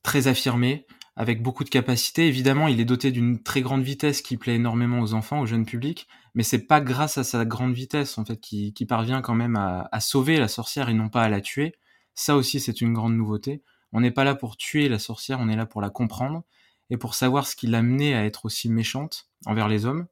très 0.03 0.27
affirmé, 0.27 0.87
avec 1.15 1.43
beaucoup 1.43 1.63
de 1.63 1.69
capacité. 1.69 2.27
Évidemment, 2.27 2.67
il 2.67 2.81
est 2.81 2.85
doté 2.85 3.13
d'une 3.13 3.43
très 3.43 3.63
grande 3.63 3.83
vitesse 3.83 4.21
qui 4.21 4.37
plaît 4.37 4.57
énormément 4.57 5.01
aux 5.01 5.15
enfants, 5.15 5.41
au 5.41 5.47
jeune 5.47 5.67
public, 5.67 6.09
mais 6.35 6.43
c'est 6.43 6.67
pas 6.67 6.81
grâce 6.81 7.19
à 7.19 7.25
sa 7.25 7.45
grande 7.45 7.75
vitesse 7.75 8.19
en 8.19 8.25
fait 8.25 8.41
qui, 8.41 8.73
parvient 8.89 9.23
quand 9.23 9.35
même 9.35 9.57
à, 9.57 9.89
à, 9.93 10.01
sauver 10.01 10.39
la 10.39 10.49
sorcière 10.49 10.89
et 10.89 10.95
non 10.95 11.09
pas 11.09 11.23
à 11.23 11.29
la 11.29 11.41
tuer. 11.41 11.75
Ça 12.15 12.35
aussi, 12.37 12.59
c'est 12.59 12.81
une 12.81 12.95
grande 12.95 13.15
nouveauté. 13.15 13.63
On 13.93 14.01
n'est 14.01 14.11
pas 14.11 14.25
là 14.25 14.35
pour 14.35 14.57
tuer 14.57 14.89
la 14.89 14.99
sorcière, 14.99 15.39
on 15.41 15.49
est 15.49 15.57
là 15.57 15.67
pour 15.67 15.81
la 15.81 15.91
comprendre 15.91 16.45
et 16.91 16.97
pour 16.97 17.15
savoir 17.15 17.47
ce 17.47 17.57
qui 17.57 17.67
l'a 17.67 17.83
mené 17.83 18.15
à 18.15 18.25
être 18.25 18.45
aussi 18.45 18.69
méchante 18.69 19.29
envers 19.47 19.69
les 19.69 19.87
hommes. 19.87 20.07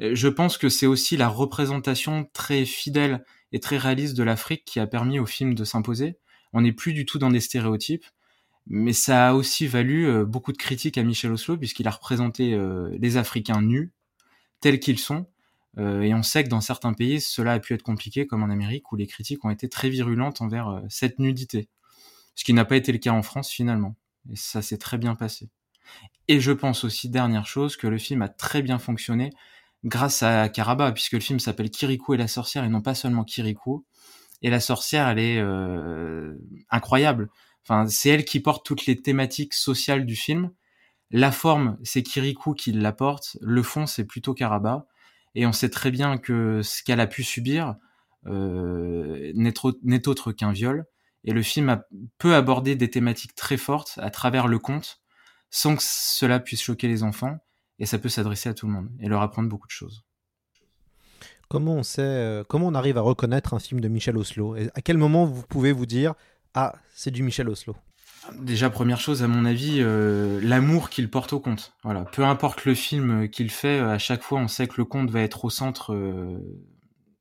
Je 0.00 0.28
pense 0.28 0.58
que 0.58 0.68
c'est 0.68 0.86
aussi 0.86 1.16
la 1.16 1.28
représentation 1.28 2.28
très 2.32 2.64
fidèle 2.64 3.24
et 3.52 3.60
très 3.60 3.78
réaliste 3.78 4.16
de 4.16 4.22
l'Afrique 4.22 4.64
qui 4.64 4.80
a 4.80 4.86
permis 4.86 5.18
au 5.18 5.26
film 5.26 5.54
de 5.54 5.64
s'imposer. 5.64 6.18
On 6.52 6.62
n'est 6.62 6.72
plus 6.72 6.92
du 6.92 7.06
tout 7.06 7.18
dans 7.18 7.30
des 7.30 7.40
stéréotypes, 7.40 8.04
mais 8.66 8.92
ça 8.92 9.28
a 9.28 9.34
aussi 9.34 9.66
valu 9.66 10.06
euh, 10.06 10.24
beaucoup 10.24 10.52
de 10.52 10.58
critiques 10.58 10.98
à 10.98 11.02
Michel 11.02 11.32
Oslo 11.32 11.56
puisqu'il 11.56 11.86
a 11.88 11.90
représenté 11.90 12.54
euh, 12.54 12.94
les 12.98 13.16
Africains 13.16 13.62
nus 13.62 13.92
tels 14.60 14.80
qu'ils 14.80 14.98
sont. 14.98 15.26
Euh, 15.78 16.02
et 16.02 16.14
on 16.14 16.22
sait 16.22 16.44
que 16.44 16.48
dans 16.48 16.60
certains 16.60 16.94
pays, 16.94 17.20
cela 17.20 17.52
a 17.52 17.60
pu 17.60 17.74
être 17.74 17.82
compliqué, 17.82 18.26
comme 18.26 18.42
en 18.42 18.48
Amérique, 18.48 18.90
où 18.92 18.96
les 18.96 19.06
critiques 19.06 19.44
ont 19.44 19.50
été 19.50 19.68
très 19.68 19.90
virulentes 19.90 20.40
envers 20.40 20.82
cette 20.88 21.18
nudité. 21.18 21.68
Ce 22.34 22.44
qui 22.44 22.54
n'a 22.54 22.64
pas 22.64 22.76
été 22.76 22.92
le 22.92 22.98
cas 22.98 23.12
en 23.12 23.22
France 23.22 23.50
finalement. 23.50 23.94
Et 24.30 24.36
ça 24.36 24.62
s'est 24.62 24.78
très 24.78 24.98
bien 24.98 25.14
passé. 25.14 25.50
Et 26.28 26.40
je 26.40 26.52
pense 26.52 26.84
aussi, 26.84 27.08
dernière 27.08 27.46
chose, 27.46 27.76
que 27.76 27.86
le 27.86 27.98
film 27.98 28.22
a 28.22 28.28
très 28.28 28.62
bien 28.62 28.78
fonctionné 28.78 29.30
grâce 29.84 30.22
à 30.22 30.48
Karaba, 30.48 30.92
puisque 30.92 31.12
le 31.12 31.20
film 31.20 31.38
s'appelle 31.38 31.70
Kirikou 31.70 32.14
et 32.14 32.16
la 32.16 32.28
sorcière 32.28 32.64
et 32.64 32.68
non 32.68 32.82
pas 32.82 32.94
seulement 32.94 33.24
Kirikou. 33.24 33.84
Et 34.42 34.50
la 34.50 34.60
sorcière, 34.60 35.08
elle 35.08 35.18
est 35.18 35.38
euh, 35.38 36.34
incroyable. 36.70 37.30
Enfin, 37.62 37.86
c'est 37.88 38.10
elle 38.10 38.24
qui 38.24 38.40
porte 38.40 38.64
toutes 38.66 38.86
les 38.86 39.00
thématiques 39.00 39.54
sociales 39.54 40.04
du 40.04 40.16
film. 40.16 40.50
La 41.10 41.32
forme, 41.32 41.78
c'est 41.84 42.02
Kirikou 42.02 42.54
qui 42.54 42.72
l'apporte. 42.72 43.38
Le 43.40 43.62
fond, 43.62 43.86
c'est 43.86 44.04
plutôt 44.04 44.34
Karaba. 44.34 44.86
Et 45.34 45.46
on 45.46 45.52
sait 45.52 45.70
très 45.70 45.90
bien 45.90 46.18
que 46.18 46.62
ce 46.62 46.82
qu'elle 46.82 47.00
a 47.00 47.06
pu 47.06 47.22
subir 47.22 47.76
euh, 48.26 49.32
n'est 49.34 50.08
autre 50.08 50.32
qu'un 50.32 50.52
viol. 50.52 50.86
Et 51.24 51.32
le 51.32 51.42
film 51.42 51.68
a, 51.68 51.86
peut 52.18 52.34
aborder 52.34 52.76
des 52.76 52.90
thématiques 52.90 53.34
très 53.34 53.56
fortes 53.56 53.98
à 54.02 54.10
travers 54.10 54.48
le 54.48 54.58
conte 54.58 55.00
sans 55.56 55.74
que 55.74 55.82
cela 55.82 56.38
puisse 56.38 56.60
choquer 56.60 56.86
les 56.86 57.02
enfants, 57.02 57.38
et 57.78 57.86
ça 57.86 57.98
peut 57.98 58.10
s'adresser 58.10 58.50
à 58.50 58.54
tout 58.54 58.66
le 58.66 58.72
monde 58.74 58.90
et 59.00 59.08
leur 59.08 59.22
apprendre 59.22 59.48
beaucoup 59.48 59.66
de 59.66 59.72
choses. 59.72 60.04
Comment 61.48 61.76
on 61.76 61.82
sait, 61.82 62.02
euh, 62.02 62.44
comment 62.46 62.66
on 62.66 62.74
arrive 62.74 62.98
à 62.98 63.00
reconnaître 63.00 63.54
un 63.54 63.58
film 63.58 63.80
de 63.80 63.88
Michel 63.88 64.18
Oslo 64.18 64.54
et 64.54 64.68
À 64.74 64.82
quel 64.82 64.98
moment 64.98 65.24
vous 65.24 65.42
pouvez 65.48 65.72
vous 65.72 65.86
dire 65.86 66.12
ah 66.52 66.74
c'est 66.94 67.10
du 67.10 67.22
Michel 67.22 67.48
Oslo 67.48 67.74
Déjà 68.34 68.68
première 68.68 69.00
chose 69.00 69.22
à 69.22 69.28
mon 69.28 69.46
avis, 69.46 69.78
euh, 69.80 70.40
l'amour 70.42 70.90
qu'il 70.90 71.08
porte 71.08 71.32
au 71.32 71.40
conte. 71.40 71.72
Voilà, 71.84 72.02
peu 72.02 72.24
importe 72.24 72.66
le 72.66 72.74
film 72.74 73.30
qu'il 73.30 73.50
fait, 73.50 73.78
à 73.78 73.98
chaque 73.98 74.22
fois 74.22 74.38
on 74.40 74.48
sait 74.48 74.66
que 74.66 74.74
le 74.76 74.84
conte 74.84 75.08
va 75.08 75.22
être 75.22 75.46
au 75.46 75.50
centre 75.50 75.94
euh, 75.94 76.38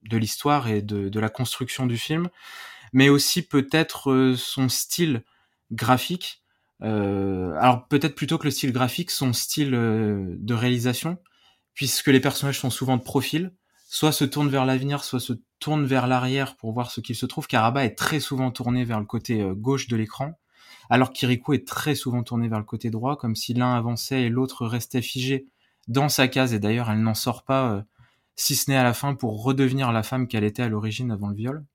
de 0.10 0.18
l'histoire 0.18 0.68
et 0.68 0.82
de, 0.82 1.08
de, 1.08 1.20
la 1.22 1.30
construction 1.30 1.86
du 1.86 1.98
film, 1.98 2.27
mais 2.92 3.08
aussi 3.08 3.44
peut-être 3.44 4.34
son 4.36 4.68
style 4.68 5.24
graphique 5.72 6.45
euh, 6.84 7.55
alors 7.60 7.88
peut-être 7.88 8.15
plutôt 8.15 8.38
que 8.38 8.46
le 8.46 8.51
style 8.51 8.72
graphique, 8.72 9.12
son 9.12 9.34
style 9.34 9.74
euh, 9.74 10.36
de 10.39 10.53
réalisation, 10.53 11.17
puisque 11.74 12.08
les 12.08 12.20
personnages 12.20 12.60
sont 12.60 12.70
souvent 12.70 12.98
de 12.98 13.03
profil, 13.03 13.53
soit 13.88 14.12
se 14.12 14.25
tournent 14.25 14.50
vers 14.50 14.65
l'avenir, 14.65 15.03
soit 15.03 15.20
se 15.20 15.34
tournent 15.60 15.86
vers 15.86 16.08
l'arrière 16.08 16.58
pour 16.58 16.74
voir 16.74 16.91
ce 16.91 17.01
qu'il 17.01 17.15
se 17.15 17.25
trouve. 17.25 17.48
Karaba 17.48 17.86
est 17.86 17.96
très 17.96 18.20
souvent 18.20 18.51
tourné 18.51 18.84
vers 18.84 19.00
le 19.00 19.05
côté 19.05 19.41
euh, 19.41 19.53
gauche 19.53 19.88
de 19.88 19.96
l'écran, 19.96 20.38
alors 20.89 21.12
Kirikou 21.13 21.53
est 21.53 21.67
très 21.67 21.96
souvent 21.96 22.24
tourné 22.24 22.48
vers 22.48 22.60
le 22.60 22.65
côté 22.65 22.89
droit, 22.89 23.17
comme 23.17 23.36
si 23.36 23.53
l'un 23.53 23.75
avançait 23.75 24.24
et 24.24 24.29
l'autre 24.29 24.67
restait 24.67 25.01
figé 25.01 25.48
dans 25.88 26.10
sa 26.10 26.27
case, 26.27 26.53
et 26.53 26.60
d'ailleurs 26.60 26.91
elle 26.91 27.01
n'en 27.01 27.13
sort 27.13 27.44
pas, 27.44 27.84
si 28.36 28.55
ce 28.55 28.70
n'est 28.70 28.77
à 28.77 28.84
la 28.84 28.94
fin, 28.94 29.15
pour 29.15 29.44
redevenir 29.44 29.91
la 29.91 30.03
femme 30.03 30.27
qu'elle 30.27 30.44
était 30.44 30.63
à 30.63 30.70
l'origine 30.70 31.12
avant 31.12 31.29
le 31.29 31.36
viol. 31.36 31.65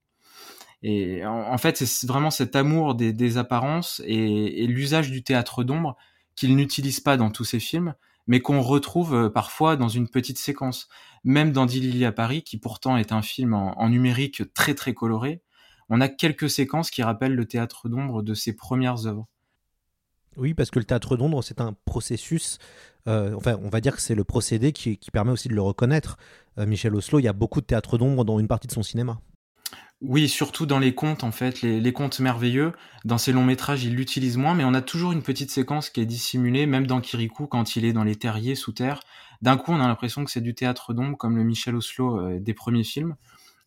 Et 0.83 1.27
en, 1.27 1.59
fait, 1.59 1.77
c'est 1.77 2.07
vraiment 2.07 2.31
cet 2.31 2.57
amour 2.57 2.95
des, 2.95 3.37
apparences 3.37 4.01
et, 4.07 4.67
l'usage 4.67 5.11
du 5.11 5.23
théâtre 5.23 5.63
d'ombre 5.63 5.97
qu'il 6.37 6.57
n'utilise 6.57 7.01
pas 7.01 7.19
dans 7.19 7.31
tous 7.31 7.45
ses 7.45 7.61
films, 7.61 7.95
mais 8.27 8.41
qu'on 8.41 8.63
retrouve 8.63 9.15
euh, 9.15 9.29
parfois 9.29 9.77
dans 9.77 9.89
une 9.89 10.09
petite 10.09 10.39
séquence. 10.39 10.89
Même 11.23 11.53
dans 11.53 11.67
Dilili 11.67 12.07
à 12.07 12.13
Paris, 12.13 12.43
qui 12.43 12.57
pourtant 12.57 12.97
est 12.97 13.13
un 13.13 13.21
film 13.21 13.53
en, 13.53 13.89
numérique 13.91 14.55
très 14.55 14.75
très 14.75 14.95
coloré, 14.95 15.43
on 15.91 16.01
a 16.01 16.09
quelques 16.09 16.49
séquences 16.49 16.91
qui 16.91 17.03
rappellent 17.03 17.35
le 17.35 17.47
théâtre 17.47 17.91
d'ombre 17.91 18.23
de 18.23 18.33
ses 18.33 18.57
premières 18.57 19.07
œuvres. 19.07 19.27
Oui, 20.37 20.55
parce 20.55 20.71
que 20.71 20.79
le 20.79 20.87
théâtre 20.87 21.17
d'ombre, 21.17 21.43
c'est 21.43 21.61
un 21.61 21.75
processus, 21.85 22.59
euh, 23.07 23.35
enfin, 23.35 23.59
on 23.63 23.69
va 23.69 23.83
dire 23.83 23.97
que 23.97 24.01
c'est 24.01 24.15
le 24.15 24.25
procédé 24.25 24.73
qui, 24.73 24.97
permet 25.13 25.33
aussi 25.33 25.49
de 25.49 25.55
le 25.55 25.61
reconnaître. 25.61 26.17
Euh, 26.57 26.65
Michel 26.65 26.95
Oslo, 26.95 27.19
il 27.19 27.25
y 27.25 27.29
a 27.29 27.35
beaucoup 27.35 27.61
de 27.61 27.67
théâtre 27.67 27.99
d'ombre 27.99 28.25
dans 28.25 28.39
une 28.39 28.49
partie 28.49 28.69
de 28.69 28.73
son 28.73 28.85
cinéma. 28.85 29.21
Oui, 30.03 30.31
surtout 30.31 30.65
dans 30.65 30.79
les 30.79 30.95
contes, 30.95 31.25
en 31.25 31.31
fait, 31.31 31.61
les, 31.61 31.93
contes 31.93 32.21
merveilleux. 32.21 32.73
Dans 33.05 33.19
ses 33.19 33.33
longs 33.33 33.45
métrages, 33.45 33.85
il 33.85 33.95
l'utilise 33.95 34.39
moins, 34.39 34.55
mais 34.55 34.65
on 34.65 34.73
a 34.73 34.81
toujours 34.81 35.13
une 35.13 35.23
petite 35.23 35.51
séquence 35.51 35.91
qui 35.91 36.01
est 36.01 36.07
dissimulée, 36.07 36.65
même 36.65 36.87
dans 36.87 37.03
Kirikou, 37.03 37.47
quand 37.47 37.77
il 37.77 37.85
est 37.85 37.93
dans 37.93 38.05
les 38.05 38.17
terriers 38.17 38.55
sous 38.55 38.73
terre. 38.73 39.01
D'un 39.43 39.59
coup, 39.59 39.73
on 39.73 39.81
a 39.81 39.87
l'impression 39.87 40.25
que 40.25 40.31
c'est 40.31 40.41
du 40.41 40.55
théâtre 40.55 40.95
d'ombre, 40.95 41.19
comme 41.19 41.37
le 41.37 41.45
Michel 41.45 41.75
Oslo 41.75 42.19
euh, 42.19 42.41
des 42.41 42.55
premiers 42.55 42.85
films. 42.85 43.15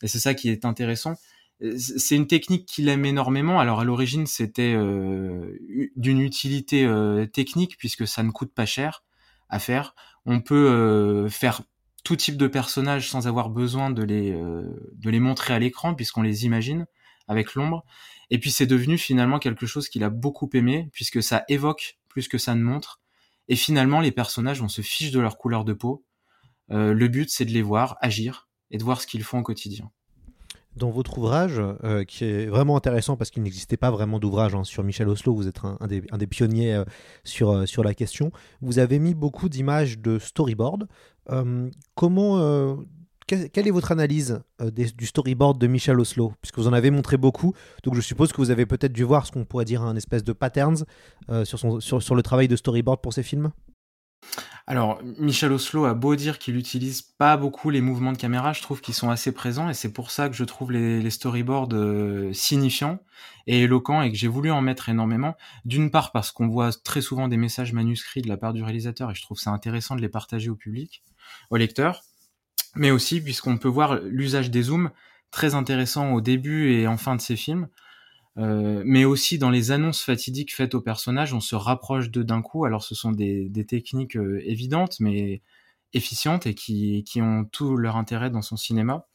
Et 0.02 0.08
c'est 0.08 0.20
ça 0.20 0.34
qui 0.34 0.50
est 0.50 0.66
intéressant. 0.66 1.14
Euh, 1.62 1.78
c'est 1.78 2.16
une 2.16 2.28
technique 2.28 2.66
qu'il 2.66 2.90
aime 2.90 3.06
énormément. 3.06 3.60
Alors 3.60 3.80
à 3.82 3.84
l'origine, 3.84 4.26
c'était 4.26 4.74
euh, 4.74 5.56
d'une 5.96 6.20
utilité 6.20 6.90
technique, 7.32 7.78
puisque 7.78 8.08
ça 8.08 8.24
ne 8.24 8.32
coûte 8.32 8.54
pas 8.56 8.66
cher 8.66 9.04
à 9.50 9.60
faire. 9.60 9.94
On 10.26 10.42
peut 10.42 11.28
faire 11.30 11.62
tout 12.04 12.16
type 12.16 12.38
de 12.38 12.48
personnages 12.48 13.10
sans 13.10 13.28
avoir 13.28 13.50
besoin 13.50 13.90
de 13.90 14.04
les, 14.04 14.32
euh, 14.32 14.92
de 14.94 15.10
les 15.10 15.20
montrer 15.20 15.54
à 15.54 15.60
l'écran 15.60 15.96
puisqu'on 15.96 16.22
les 16.22 16.46
imagine 16.46 16.86
avec 17.28 17.56
l'ombre. 17.56 17.86
Et 18.30 18.40
puis 18.40 18.52
c'est 18.52 18.66
devenu 18.66 18.98
finalement 18.98 19.40
quelque 19.40 19.66
chose 19.66 19.88
qu'il 19.88 20.04
a 20.04 20.10
beaucoup 20.10 20.50
aimé 20.54 20.90
puisque 20.92 21.24
ça 21.24 21.44
évoque 21.48 21.98
plus 22.10 22.28
que 22.28 22.38
ça 22.38 22.56
ne 22.56 22.62
montre. 22.62 23.02
Et 23.48 23.56
finalement 23.56 24.02
les 24.02 24.12
personnages 24.12 24.62
on 24.62 24.68
se 24.68 24.82
fiche 24.82 25.12
de 25.12 25.20
leur 25.20 25.38
couleur 25.38 25.64
de 25.64 25.74
peau. 25.74 26.06
Euh, 26.72 26.94
le 26.94 27.08
but 27.08 27.30
c'est 27.30 27.46
de 27.46 27.52
les 27.52 27.62
voir 27.62 27.98
agir 28.02 28.50
et 28.72 28.78
de 28.78 28.84
voir 28.84 29.02
ce 29.02 29.08
qu'ils 29.08 29.24
font 29.24 29.40
au 29.40 29.44
quotidien 29.44 29.90
dans 30.76 30.90
votre 30.90 31.20
ouvrage, 31.20 31.62
euh, 31.84 32.04
qui 32.04 32.26
est 32.26 32.48
vraiment 32.48 32.76
intéressant 32.76 33.16
parce 33.16 33.30
qu'il 33.30 33.44
n'existait 33.44 33.78
pas 33.78 33.92
vraiment 33.92 34.18
d'ouvrage 34.18 34.56
hein, 34.56 34.64
sur 34.64 34.84
Michel 34.84 35.08
Oslo, 35.08 35.36
vous 35.36 35.48
êtes 35.48 35.60
un, 35.64 35.78
des, 35.86 36.26
pionniers 36.26 36.82
sur, 37.24 37.68
sur 37.68 37.84
la 37.84 37.94
question, 37.94 38.32
vous 38.60 38.80
avez 38.80 38.98
mis 38.98 39.14
beaucoup 39.14 39.50
d'images 39.50 40.00
de 40.00 40.18
storyboard. 40.18 40.88
Comment, 41.96 42.78
quelle 43.28 43.68
est 43.68 43.72
votre 43.72 43.92
analyse 43.92 44.42
du 44.60 45.06
storyboard 45.06 45.58
de 45.58 45.68
Michel 45.68 46.00
Oslo? 46.00 46.34
Puisque 46.42 46.58
vous 46.58 46.68
en 46.68 46.74
avez 46.74 46.92
montré 46.92 47.18
beaucoup, 47.18 47.54
donc 47.84 47.96
je 47.96 48.02
suppose 48.02 48.32
que 48.32 48.38
vous 48.38 48.52
avez 48.52 48.66
peut-être 48.66 48.94
dû 48.94 49.04
voir 49.04 49.26
ce 49.26 49.32
qu'on 49.32 49.46
pourrait 49.46 49.66
dire 49.66 49.82
un 49.82 49.96
espèce 49.96 50.24
de 50.24 50.34
patterns 50.34 50.86
sur, 51.44 52.16
le 52.16 52.22
travail 52.22 52.48
de 52.48 52.56
storyboard 52.56 53.02
pour 53.02 53.14
ses 53.14 53.24
films. 53.24 53.52
Alors, 54.66 55.02
Michel 55.20 55.52
Oslo 55.52 55.84
a 55.84 55.94
beau 55.94 56.16
dire 56.16 56.40
qu'il 56.40 56.56
n'utilise 56.56 57.02
pas 57.02 57.36
beaucoup 57.36 57.70
les 57.70 57.82
mouvements 57.82 58.14
de 58.14 58.18
caméra, 58.18 58.54
je 58.54 58.62
trouve 58.62 58.80
qu'ils 58.80 58.94
sont 58.94 59.10
assez 59.10 59.34
présents 59.34 59.70
et 59.70 59.74
c'est 59.74 59.92
pour 59.92 60.10
ça 60.10 60.30
que 60.30 60.36
je 60.36 60.44
trouve 60.46 60.72
les, 60.72 61.10
storyboards 61.10 61.74
euh, 61.74 62.32
signifiants 62.32 63.00
et 63.46 63.64
éloquents 63.64 64.02
et 64.02 64.10
que 64.10 64.18
j'ai 64.18 64.30
voulu 64.30 64.52
en 64.52 64.62
mettre 64.62 64.88
énormément. 64.88 65.36
D'une 65.66 65.92
part 65.92 66.14
parce 66.14 66.32
qu'on 66.32 66.48
voit 66.48 66.72
très 66.72 67.02
souvent 67.02 67.28
des 67.28 67.36
messages 67.36 67.74
manuscrits 67.74 68.22
de 68.22 68.30
la 68.30 68.38
part 68.38 68.54
du 68.54 68.64
réalisateur 68.64 69.12
et 69.12 69.16
je 69.16 69.22
trouve 69.22 69.38
ça 69.38 69.52
intéressant 69.52 69.98
de 69.98 70.02
les 70.02 70.08
partager 70.08 70.50
au 70.50 70.56
public, 70.56 71.04
au 71.50 71.58
lecteur, 71.58 72.04
mais 72.76 72.92
aussi 72.92 73.22
puisqu'on 73.22 73.58
peut 73.58 73.68
voir 73.68 74.00
l'usage 74.02 74.52
des 74.52 74.64
zooms 74.64 74.92
très 75.32 75.56
intéressant 75.56 76.14
au 76.14 76.22
début 76.22 76.72
et 76.74 76.88
en 76.88 76.98
fin 76.98 77.16
de 77.16 77.22
ses 77.22 77.36
films. 77.36 77.68
Euh, 78.40 78.82
mais 78.84 79.06
aussi 79.06 79.38
dans 79.38 79.52
les 79.52 79.72
annonces 79.72 80.02
fatidiques 80.02 80.56
faites 80.56 80.74
aux 80.74 80.82
personnages, 80.82 81.34
on 81.34 81.40
se 81.40 81.56
rapproche 81.56 82.10
d'eux 82.10 82.24
d'un 82.24 82.42
coup. 82.42 82.66
Alors 82.66 82.84
ce 82.84 82.96
sont 82.96 83.12
des, 83.12 83.52
techniques 83.68 84.18
euh, 84.18 84.42
évidentes, 84.46 85.00
mais 85.00 85.42
efficientes 85.94 86.48
et 86.48 86.56
qui, 86.56 87.04
qui, 87.04 87.22
ont 87.22 87.46
tout 87.46 87.78
leur 87.78 87.96
intérêt 87.96 88.32
dans 88.32 88.42
son 88.42 88.58
cinéma. 88.58 89.06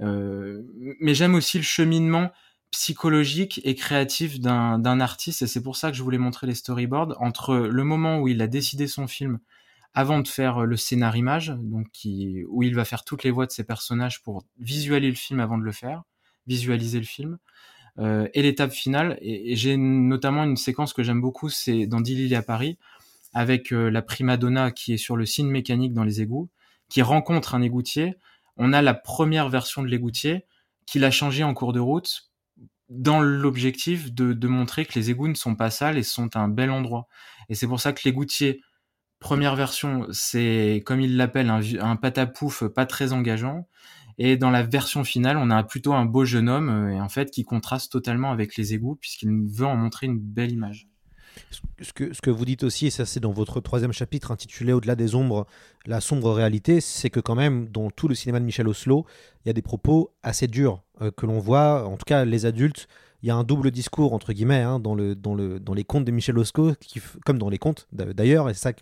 Euh, 0.00 0.62
mais 1.00 1.14
j'aime 1.14 1.34
aussi 1.34 1.56
le 1.56 1.64
cheminement 1.64 2.32
psychologique 2.70 3.60
et 3.64 3.76
créatif 3.76 4.40
d'un 4.40 5.00
artiste, 5.00 5.42
et 5.42 5.46
c'est 5.46 5.62
pour 5.62 5.76
ça 5.76 5.90
que 5.90 5.96
je 5.96 6.02
voulais 6.02 6.18
montrer 6.18 6.48
les 6.48 6.56
storyboards, 6.56 7.14
entre 7.20 7.54
le 7.54 7.84
moment 7.84 8.18
où 8.18 8.26
il 8.26 8.42
a 8.42 8.48
décidé 8.48 8.88
son 8.88 9.06
film 9.06 9.38
avant 9.94 10.18
de 10.18 10.26
faire 10.26 10.66
le 10.66 10.76
scénar 10.76 11.16
image, 11.16 11.54
donc 11.56 11.88
qui, 11.92 12.42
où 12.48 12.62
il 12.64 12.74
va 12.74 12.84
faire 12.84 13.04
toutes 13.04 13.22
les 13.22 13.30
voix 13.30 13.46
de 13.46 13.52
ses 13.52 13.64
personnages 13.64 14.22
pour 14.22 14.44
visualiser 14.58 15.10
le 15.10 15.16
film 15.16 15.40
avant 15.40 15.56
de 15.56 15.62
le 15.62 15.72
faire, 15.72 16.02
visualiser 16.46 16.98
le 16.98 17.06
film, 17.06 17.38
euh, 18.00 18.28
et 18.34 18.42
l'étape 18.42 18.72
finale. 18.72 19.16
Et, 19.20 19.54
j'ai 19.54 19.76
notamment 19.76 20.42
une 20.42 20.56
séquence 20.56 20.92
que 20.92 21.04
j'aime 21.04 21.20
beaucoup, 21.20 21.48
c'est 21.48 21.86
dans 21.86 22.00
Dilly 22.00 22.34
à 22.34 22.42
Paris, 22.42 22.76
avec 23.34 23.72
euh, 23.72 23.88
la 23.88 24.02
prima 24.02 24.36
donna 24.36 24.72
qui 24.72 24.94
est 24.94 24.98
sur 24.98 25.16
le 25.16 25.26
signe 25.26 25.48
mécanique 25.48 25.94
dans 25.94 26.04
les 26.04 26.20
égouts, 26.20 26.48
qui 26.88 27.00
rencontre 27.02 27.54
un 27.54 27.62
égoutier. 27.62 28.16
On 28.56 28.72
a 28.72 28.82
la 28.82 28.94
première 28.94 29.48
version 29.48 29.82
de 29.82 29.88
l'égoutier 29.88 30.44
qu'il 30.86 31.04
a 31.04 31.10
changé 31.12 31.44
en 31.44 31.54
cours 31.54 31.72
de 31.72 31.80
route 31.80 32.30
dans 32.88 33.20
l'objectif 33.20 34.12
de, 34.12 34.32
de, 34.32 34.48
montrer 34.48 34.84
que 34.84 34.98
les 34.98 35.10
égouts 35.10 35.28
ne 35.28 35.34
sont 35.34 35.54
pas 35.54 35.70
sales 35.70 35.96
et 35.96 36.02
sont 36.02 36.36
un 36.36 36.48
bel 36.48 36.70
endroit. 36.70 37.08
Et 37.48 37.54
c'est 37.54 37.66
pour 37.66 37.80
ça 37.80 37.92
que 37.92 38.02
l'égoutier, 38.04 38.60
première 39.24 39.56
version, 39.56 40.06
c'est 40.12 40.82
comme 40.84 41.00
il 41.00 41.16
l'appelle 41.16 41.48
un, 41.48 41.96
patapouf 41.96 42.64
pas 42.64 42.84
très 42.84 43.14
engageant. 43.14 43.66
Et 44.18 44.36
dans 44.36 44.50
la 44.50 44.62
version 44.62 45.02
finale, 45.02 45.38
on 45.38 45.50
a 45.50 45.64
plutôt 45.64 45.94
un 45.94 46.04
beau 46.04 46.26
jeune 46.26 46.48
homme 46.48 46.68
euh, 46.68 46.90
et 46.90 47.00
en 47.00 47.08
fait 47.08 47.30
qui 47.32 47.42
contraste 47.42 47.90
totalement 47.90 48.30
avec 48.30 48.56
les 48.56 48.74
égouts 48.74 48.94
puisqu'il 48.94 49.30
veut 49.48 49.66
en 49.66 49.76
montrer 49.76 50.06
une 50.06 50.20
belle 50.20 50.52
image. 50.52 50.88
Ce 51.80 51.92
que, 51.92 52.12
ce 52.12 52.20
que 52.20 52.30
vous 52.30 52.44
dites 52.44 52.62
aussi, 52.62 52.86
et 52.86 52.90
ça 52.90 53.06
c'est 53.06 53.18
dans 53.18 53.32
votre 53.32 53.60
troisième 53.60 53.92
chapitre 53.92 54.30
intitulé 54.30 54.72
Au-delà 54.72 54.94
des 54.94 55.16
ombres, 55.16 55.46
la 55.86 56.00
sombre 56.00 56.30
réalité, 56.30 56.80
c'est 56.80 57.10
que 57.10 57.18
quand 57.18 57.34
même 57.34 57.68
dans 57.70 57.90
tout 57.90 58.06
le 58.06 58.14
cinéma 58.14 58.38
de 58.38 58.44
Michel 58.44 58.68
Oslo, 58.68 59.06
il 59.44 59.48
y 59.48 59.50
a 59.50 59.54
des 59.54 59.62
propos 59.62 60.12
assez 60.22 60.46
durs 60.46 60.82
euh, 61.00 61.10
que 61.10 61.24
l'on 61.24 61.40
voit, 61.40 61.88
en 61.88 61.96
tout 61.96 62.04
cas 62.06 62.26
les 62.26 62.44
adultes, 62.46 62.88
il 63.24 63.28
y 63.28 63.30
a 63.30 63.36
un 63.36 63.42
double 63.42 63.70
discours 63.70 64.12
entre 64.12 64.34
guillemets 64.34 64.60
hein, 64.60 64.78
dans, 64.78 64.94
le, 64.94 65.14
dans, 65.14 65.34
le, 65.34 65.58
dans 65.58 65.72
les 65.72 65.82
contes 65.82 66.04
de 66.04 66.10
Michel 66.10 66.36
qui, 66.78 67.00
comme 67.24 67.38
dans 67.38 67.48
les 67.48 67.56
contes 67.56 67.88
d'ailleurs, 67.90 68.50
et 68.50 68.54
ça 68.54 68.72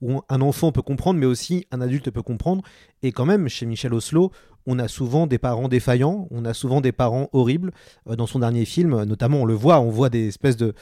où 0.00 0.20
un 0.28 0.40
enfant 0.40 0.70
peut 0.70 0.80
comprendre, 0.80 1.18
mais 1.18 1.26
aussi 1.26 1.66
un 1.72 1.80
adulte 1.80 2.08
peut 2.12 2.22
comprendre. 2.22 2.62
Et 3.02 3.10
quand 3.10 3.26
même, 3.26 3.48
chez 3.48 3.66
Michel 3.66 3.92
Oslo, 3.92 4.30
on 4.64 4.78
a 4.78 4.86
souvent 4.86 5.26
des 5.26 5.38
parents 5.38 5.66
défaillants, 5.66 6.28
on 6.30 6.44
a 6.44 6.54
souvent 6.54 6.80
des 6.80 6.92
parents 6.92 7.30
horribles. 7.32 7.72
Euh, 8.08 8.14
dans 8.14 8.28
son 8.28 8.38
dernier 8.38 8.64
film, 8.64 9.02
notamment, 9.02 9.38
on 9.38 9.44
le 9.44 9.54
voit, 9.54 9.80
on 9.80 9.90
voit 9.90 10.08
des 10.08 10.28
espèces 10.28 10.56
de, 10.56 10.72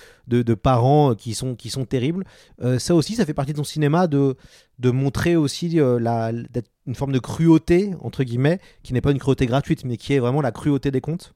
parents 0.55 1.15
qui 1.15 1.33
sont, 1.33 1.57
terribles. 1.89 2.27
Euh, 2.61 2.79
ça 2.79 2.95
aussi, 2.95 3.15
ça 3.15 3.25
fait 3.25 3.33
partie 3.33 3.53
de 3.53 3.57
son 3.57 3.65
cinéma 3.65 4.07
de, 4.07 4.37
montrer 4.85 5.35
aussi 5.35 5.81
euh, 5.81 5.99
une 6.87 6.95
forme 6.95 7.13
de 7.13 7.21
cruauté, 7.21 7.95
entre 8.03 8.23
guillemets, 8.23 8.61
qui 8.83 8.93
n'est 8.93 9.01
pas 9.01 9.13
une 9.13 9.19
cruauté 9.19 9.47
gratuite, 9.47 9.87
mais 9.87 9.97
qui 9.97 10.13
est 10.13 10.19
vraiment 10.19 10.43
la 10.43 10.53
cruauté 10.53 10.91
des 10.91 11.01
contes. 11.01 11.35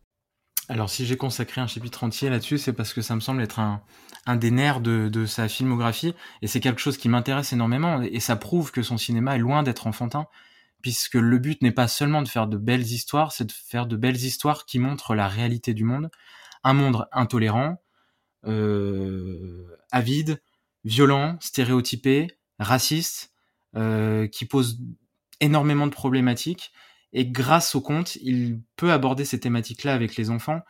Alors 0.73 0.89
si 0.89 1.05
j'ai 1.05 1.19
consacré 1.19 1.61
un 1.61 1.67
chapitre 1.67 2.03
entier 2.03 2.31
là-dessus, 2.31 2.57
c'est 2.57 2.73
parce 2.73 2.95
que 2.95 3.03
ça 3.03 3.15
me 3.15 3.21
semble 3.21 3.43
être 3.43 3.61
un, 3.61 3.83
des 4.37 4.51
nerfs 4.51 4.81
de, 4.81 5.11
de 5.11 5.27
sa 5.27 5.47
filmographie, 5.47 6.15
et 6.41 6.47
c'est 6.47 6.61
quelque 6.61 6.81
chose 6.81 6.97
qui 6.97 7.11
m'intéresse 7.11 7.53
énormément, 7.53 8.01
et 8.01 8.21
ça 8.21 8.37
prouve 8.37 8.73
que 8.73 8.83
son 8.83 8.97
cinéma 8.97 9.37
est 9.37 9.39
loin 9.39 9.63
d'être 9.63 9.87
enfantin, 9.87 10.29
puisque 10.81 11.17
le 11.17 11.39
but 11.39 11.61
n'est 11.61 11.73
pas 11.73 11.89
seulement 11.89 12.23
de 12.23 12.29
faire 12.29 12.47
de 12.47 12.57
belles 12.57 12.87
histoires, 12.87 13.33
c'est 13.33 13.45
de 13.45 13.53
faire 13.53 13.87
de 13.87 13.97
belles 13.97 14.17
histoires 14.17 14.65
qui 14.65 14.79
montrent 14.79 15.15
la 15.15 15.29
réalité 15.29 15.75
du 15.75 15.85
monde, 15.85 16.09
un 16.65 16.73
monde 16.73 17.07
intolérant, 17.13 17.77
euh, 18.47 19.77
avide, 19.91 20.41
violent, 20.87 21.37
stéréotypé, 21.41 22.39
raciste, 22.59 23.35
euh, 23.77 24.27
qui 24.27 24.47
pose 24.47 24.81
énormément 25.39 25.87
de 25.87 25.93
problématiques, 25.93 26.73
et 27.13 27.27
grâce 27.27 27.75
au 27.75 27.81
conte, 27.81 28.17
il 28.17 28.61
peut 28.77 28.93
aborder 28.93 29.25
ces 29.25 29.41
thématiques-là 29.41 29.95
avec 29.95 30.17
les 30.17 30.31
enfants. 30.31 30.63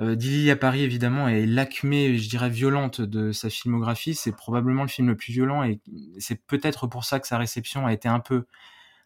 Euh, 0.00 0.14
Dilly 0.14 0.50
à 0.50 0.56
Paris, 0.56 0.82
évidemment, 0.82 1.28
est 1.28 1.44
l'acmé, 1.44 2.16
je 2.16 2.28
dirais, 2.28 2.48
violente 2.48 3.00
de 3.00 3.32
sa 3.32 3.50
filmographie. 3.50 4.14
C'est 4.14 4.32
probablement 4.32 4.82
le 4.82 4.88
film 4.88 5.08
le 5.08 5.16
plus 5.16 5.32
violent 5.32 5.62
et 5.62 5.80
c'est 6.18 6.46
peut-être 6.46 6.86
pour 6.86 7.04
ça 7.04 7.20
que 7.20 7.26
sa 7.26 7.36
réception 7.36 7.86
a 7.86 7.92
été 7.92 8.08
un 8.08 8.20
peu, 8.20 8.46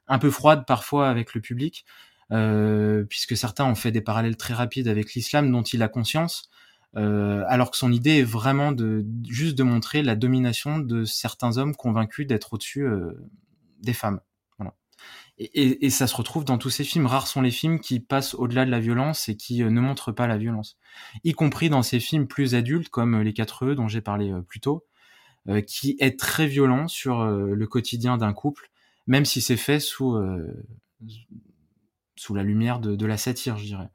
un 0.06 0.18
peu 0.18 0.30
froide 0.30 0.64
parfois 0.66 1.08
avec 1.08 1.34
le 1.34 1.40
public, 1.40 1.84
euh, 2.30 3.04
puisque 3.04 3.36
certains 3.36 3.64
ont 3.64 3.74
fait 3.74 3.90
des 3.90 4.00
parallèles 4.00 4.36
très 4.36 4.54
rapides 4.54 4.88
avec 4.88 5.14
l'islam 5.14 5.50
dont 5.50 5.62
il 5.62 5.82
a 5.82 5.88
conscience. 5.88 6.48
Euh, 6.96 7.42
alors 7.48 7.72
que 7.72 7.76
son 7.76 7.90
idée 7.90 8.20
est 8.20 8.24
vraiment 8.24 8.70
de 8.70 9.04
juste 9.28 9.58
de 9.58 9.64
montrer 9.64 10.02
la 10.02 10.14
domination 10.14 10.78
de 10.78 11.04
certains 11.04 11.58
hommes 11.58 11.74
convaincus 11.74 12.26
d'être 12.26 12.52
au-dessus 12.52 12.86
euh, 12.86 13.14
des 13.80 13.94
femmes. 13.94 14.20
Et, 15.36 15.90
ça 15.90 16.06
se 16.06 16.14
retrouve 16.14 16.44
dans 16.44 16.58
tous 16.58 16.70
ces 16.70 16.84
films. 16.84 17.06
Rares 17.06 17.26
sont 17.26 17.42
les 17.42 17.50
films 17.50 17.80
qui 17.80 17.98
passent 17.98 18.34
au-delà 18.34 18.64
de 18.64 18.70
la 18.70 18.78
violence 18.78 19.28
et 19.28 19.36
qui 19.36 19.64
euh, 19.64 19.70
ne 19.70 19.80
montrent 19.80 20.12
pas 20.12 20.28
la 20.28 20.38
violence. 20.38 20.78
Y 21.24 21.32
compris 21.32 21.68
dans 21.68 21.82
ces 21.82 21.98
films 21.98 22.28
plus 22.28 22.54
adultes 22.54 22.88
comme 22.88 23.16
euh, 23.16 23.24
Les 23.24 23.32
4 23.32 23.66
E 23.66 23.74
dont 23.74 23.88
j'ai 23.88 24.00
parlé 24.00 24.30
euh, 24.30 24.42
plus 24.42 24.60
tôt, 24.60 24.86
qui 25.66 25.96
est 26.00 26.18
très 26.18 26.46
violent 26.46 26.88
sur 26.88 27.22
le 27.22 27.66
quotidien 27.66 28.16
d'un 28.16 28.32
couple, 28.32 28.70
même 29.06 29.26
si 29.26 29.42
c'est 29.42 29.58
fait 29.58 29.78
sous, 29.78 30.18
sous 32.16 32.34
la 32.34 32.42
lumière 32.42 32.80
de, 32.80 33.04
la 33.04 33.18
satire, 33.18 33.58
je 33.58 33.64
dirais. 33.64 33.90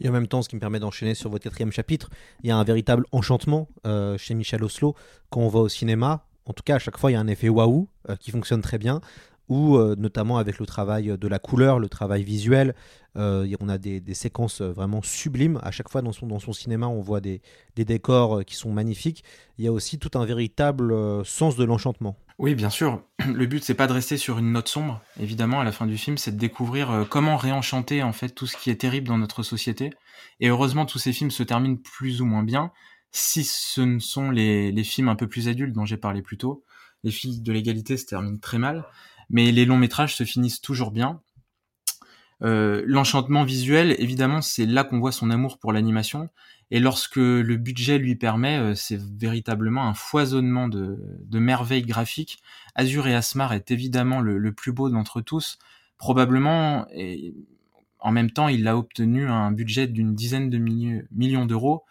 Et 0.00 0.08
en 0.08 0.12
même 0.12 0.28
temps, 0.28 0.40
ce 0.40 0.48
qui 0.48 0.56
me 0.56 0.60
permet 0.60 0.80
d'enchaîner 0.80 1.14
sur 1.14 1.28
votre 1.28 1.44
quatrième 1.44 1.72
chapitre, 1.72 2.08
il 2.42 2.48
y 2.48 2.50
a 2.50 2.56
un 2.56 2.64
véritable 2.64 3.04
enchantement 3.12 3.68
chez 4.16 4.32
Michel 4.32 4.64
Oslo 4.64 4.94
quand 5.28 5.42
on 5.42 5.48
va 5.48 5.60
au 5.60 5.68
cinéma. 5.68 6.26
En 6.46 6.54
tout 6.54 6.62
cas, 6.64 6.76
à 6.76 6.78
chaque 6.78 6.96
fois, 6.96 7.10
il 7.10 7.14
y 7.14 7.16
a 7.18 7.20
un 7.20 7.28
effet 7.28 7.50
waouh 7.50 7.90
qui 8.18 8.30
fonctionne 8.30 8.62
très 8.62 8.78
bien 8.78 9.02
ou 9.48 9.76
euh, 9.76 9.94
notamment 9.96 10.38
avec 10.38 10.58
le 10.58 10.66
travail 10.66 11.16
de 11.18 11.28
la 11.28 11.38
couleur, 11.38 11.78
le 11.78 11.88
travail 11.88 12.22
visuel. 12.22 12.74
Euh, 13.18 13.52
on 13.60 13.68
a 13.68 13.78
des, 13.78 14.02
séquences 14.14 14.60
vraiment 14.62 15.02
sublimes. 15.02 15.58
À 15.62 15.70
chaque 15.70 15.88
fois 15.88 16.02
dans 16.02 16.12
son, 16.12 16.52
cinéma, 16.52 16.86
on 16.86 17.00
voit 17.00 17.20
des, 17.20 17.40
décors 17.76 18.44
qui 18.44 18.54
sont 18.54 18.72
magnifiques. 18.72 19.24
Il 19.58 19.64
y 19.64 19.68
a 19.68 19.72
aussi 19.72 19.98
tout 19.98 20.16
un 20.18 20.24
véritable 20.24 20.92
euh, 20.92 21.24
sens 21.24 21.56
de 21.56 21.64
l'enchantement. 21.64 22.16
Oui, 22.38 22.54
bien 22.54 22.70
sûr. 22.70 23.02
Le 23.26 23.46
but, 23.46 23.64
c'est 23.64 23.74
pas 23.74 23.86
de 23.86 23.92
rester 23.92 24.16
sur 24.16 24.38
une 24.38 24.52
note 24.52 24.68
sombre. 24.68 25.00
Évidemment, 25.18 25.60
à 25.60 25.64
la 25.64 25.72
fin 25.72 25.86
du 25.86 25.98
film, 25.98 26.16
c'est 26.16 26.32
de 26.32 26.38
découvrir 26.38 26.90
euh, 26.90 27.04
comment 27.04 27.36
réenchanter 27.36 28.02
en 28.02 28.12
fait 28.12 28.28
tout 28.28 28.46
ce 28.46 28.56
qui 28.56 28.70
est 28.70 28.80
terrible 28.80 29.08
dans 29.08 29.18
notre 29.18 29.42
société. 29.42 29.90
Et 30.40 30.48
heureusement, 30.48 30.86
tous 30.86 30.98
ces 30.98 31.12
films 31.12 31.32
se 31.32 31.42
terminent 31.42 31.78
plus 31.82 32.20
ou 32.20 32.26
moins 32.26 32.44
bien. 32.44 32.70
Si 33.10 33.42
ce 33.42 33.80
ne 33.80 33.98
sont 33.98 34.30
les, 34.30 34.70
les 34.70 34.84
films 34.84 35.08
un 35.08 35.16
peu 35.16 35.26
plus 35.26 35.48
adultes 35.48 35.74
dont 35.74 35.86
j'ai 35.86 35.96
parlé 35.96 36.22
plus 36.22 36.36
tôt, 36.36 36.64
les 37.02 37.10
films 37.10 37.42
de 37.42 37.52
l'égalité 37.52 37.96
se 37.96 38.06
terminent 38.06 38.38
très 38.38 38.58
mal 38.58 38.84
mais 39.30 39.52
les 39.52 39.64
longs 39.64 39.78
métrages 39.78 40.16
se 40.16 40.24
finissent 40.24 40.60
toujours 40.60 40.90
bien. 40.90 41.20
Euh, 42.42 42.82
L'enchantement 42.86 43.44
visuel, 43.44 43.96
évidemment, 43.98 44.40
c'est 44.40 44.66
là 44.66 44.84
qu'on 44.84 45.00
voit 45.00 45.12
son 45.12 45.30
amour 45.30 45.58
pour 45.58 45.72
l'animation. 45.72 46.28
Et 46.70 46.80
lorsque 46.80 47.16
le 47.16 47.56
budget 47.56 47.98
lui 47.98 48.14
permet, 48.14 48.58
euh, 48.58 48.74
c'est 48.74 49.00
véritablement 49.00 49.86
un 49.86 49.94
foisonnement 49.94 50.68
de, 50.68 50.98
de, 51.24 51.38
merveilles 51.38 51.82
graphiques. 51.82 52.38
Azur 52.74 53.06
et 53.06 53.14
Asmar 53.14 53.52
est 53.54 53.70
évidemment 53.70 54.20
le, 54.20 54.52
plus 54.52 54.72
beau 54.72 54.90
d'entre 54.90 55.20
tous. 55.20 55.58
Probablement, 55.96 56.86
et 56.92 57.34
en 57.98 58.12
même 58.12 58.30
temps, 58.30 58.48
il 58.48 58.68
a 58.68 58.76
obtenu 58.76 59.28
un 59.28 59.50
budget 59.50 59.86
d'une 59.86 60.14
dizaine 60.14 60.50
de 60.50 60.58
millions 60.58 61.46
d'euros. 61.46 61.84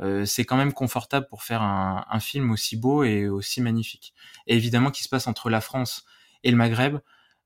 Euh, 0.00 0.24
c'est 0.24 0.44
quand 0.44 0.56
même 0.56 0.72
confortable 0.72 1.26
pour 1.28 1.42
faire 1.42 1.62
un, 1.62 2.04
un, 2.08 2.20
film 2.20 2.52
aussi 2.52 2.76
beau 2.76 3.02
et 3.02 3.28
aussi 3.28 3.60
magnifique. 3.60 4.14
Et 4.46 4.54
évidemment, 4.54 4.92
qui 4.92 5.02
se 5.02 5.08
passe 5.08 5.26
entre 5.26 5.50
la 5.50 5.60
France 5.60 6.04
et 6.44 6.50
le 6.50 6.56
Maghreb. 6.56 6.98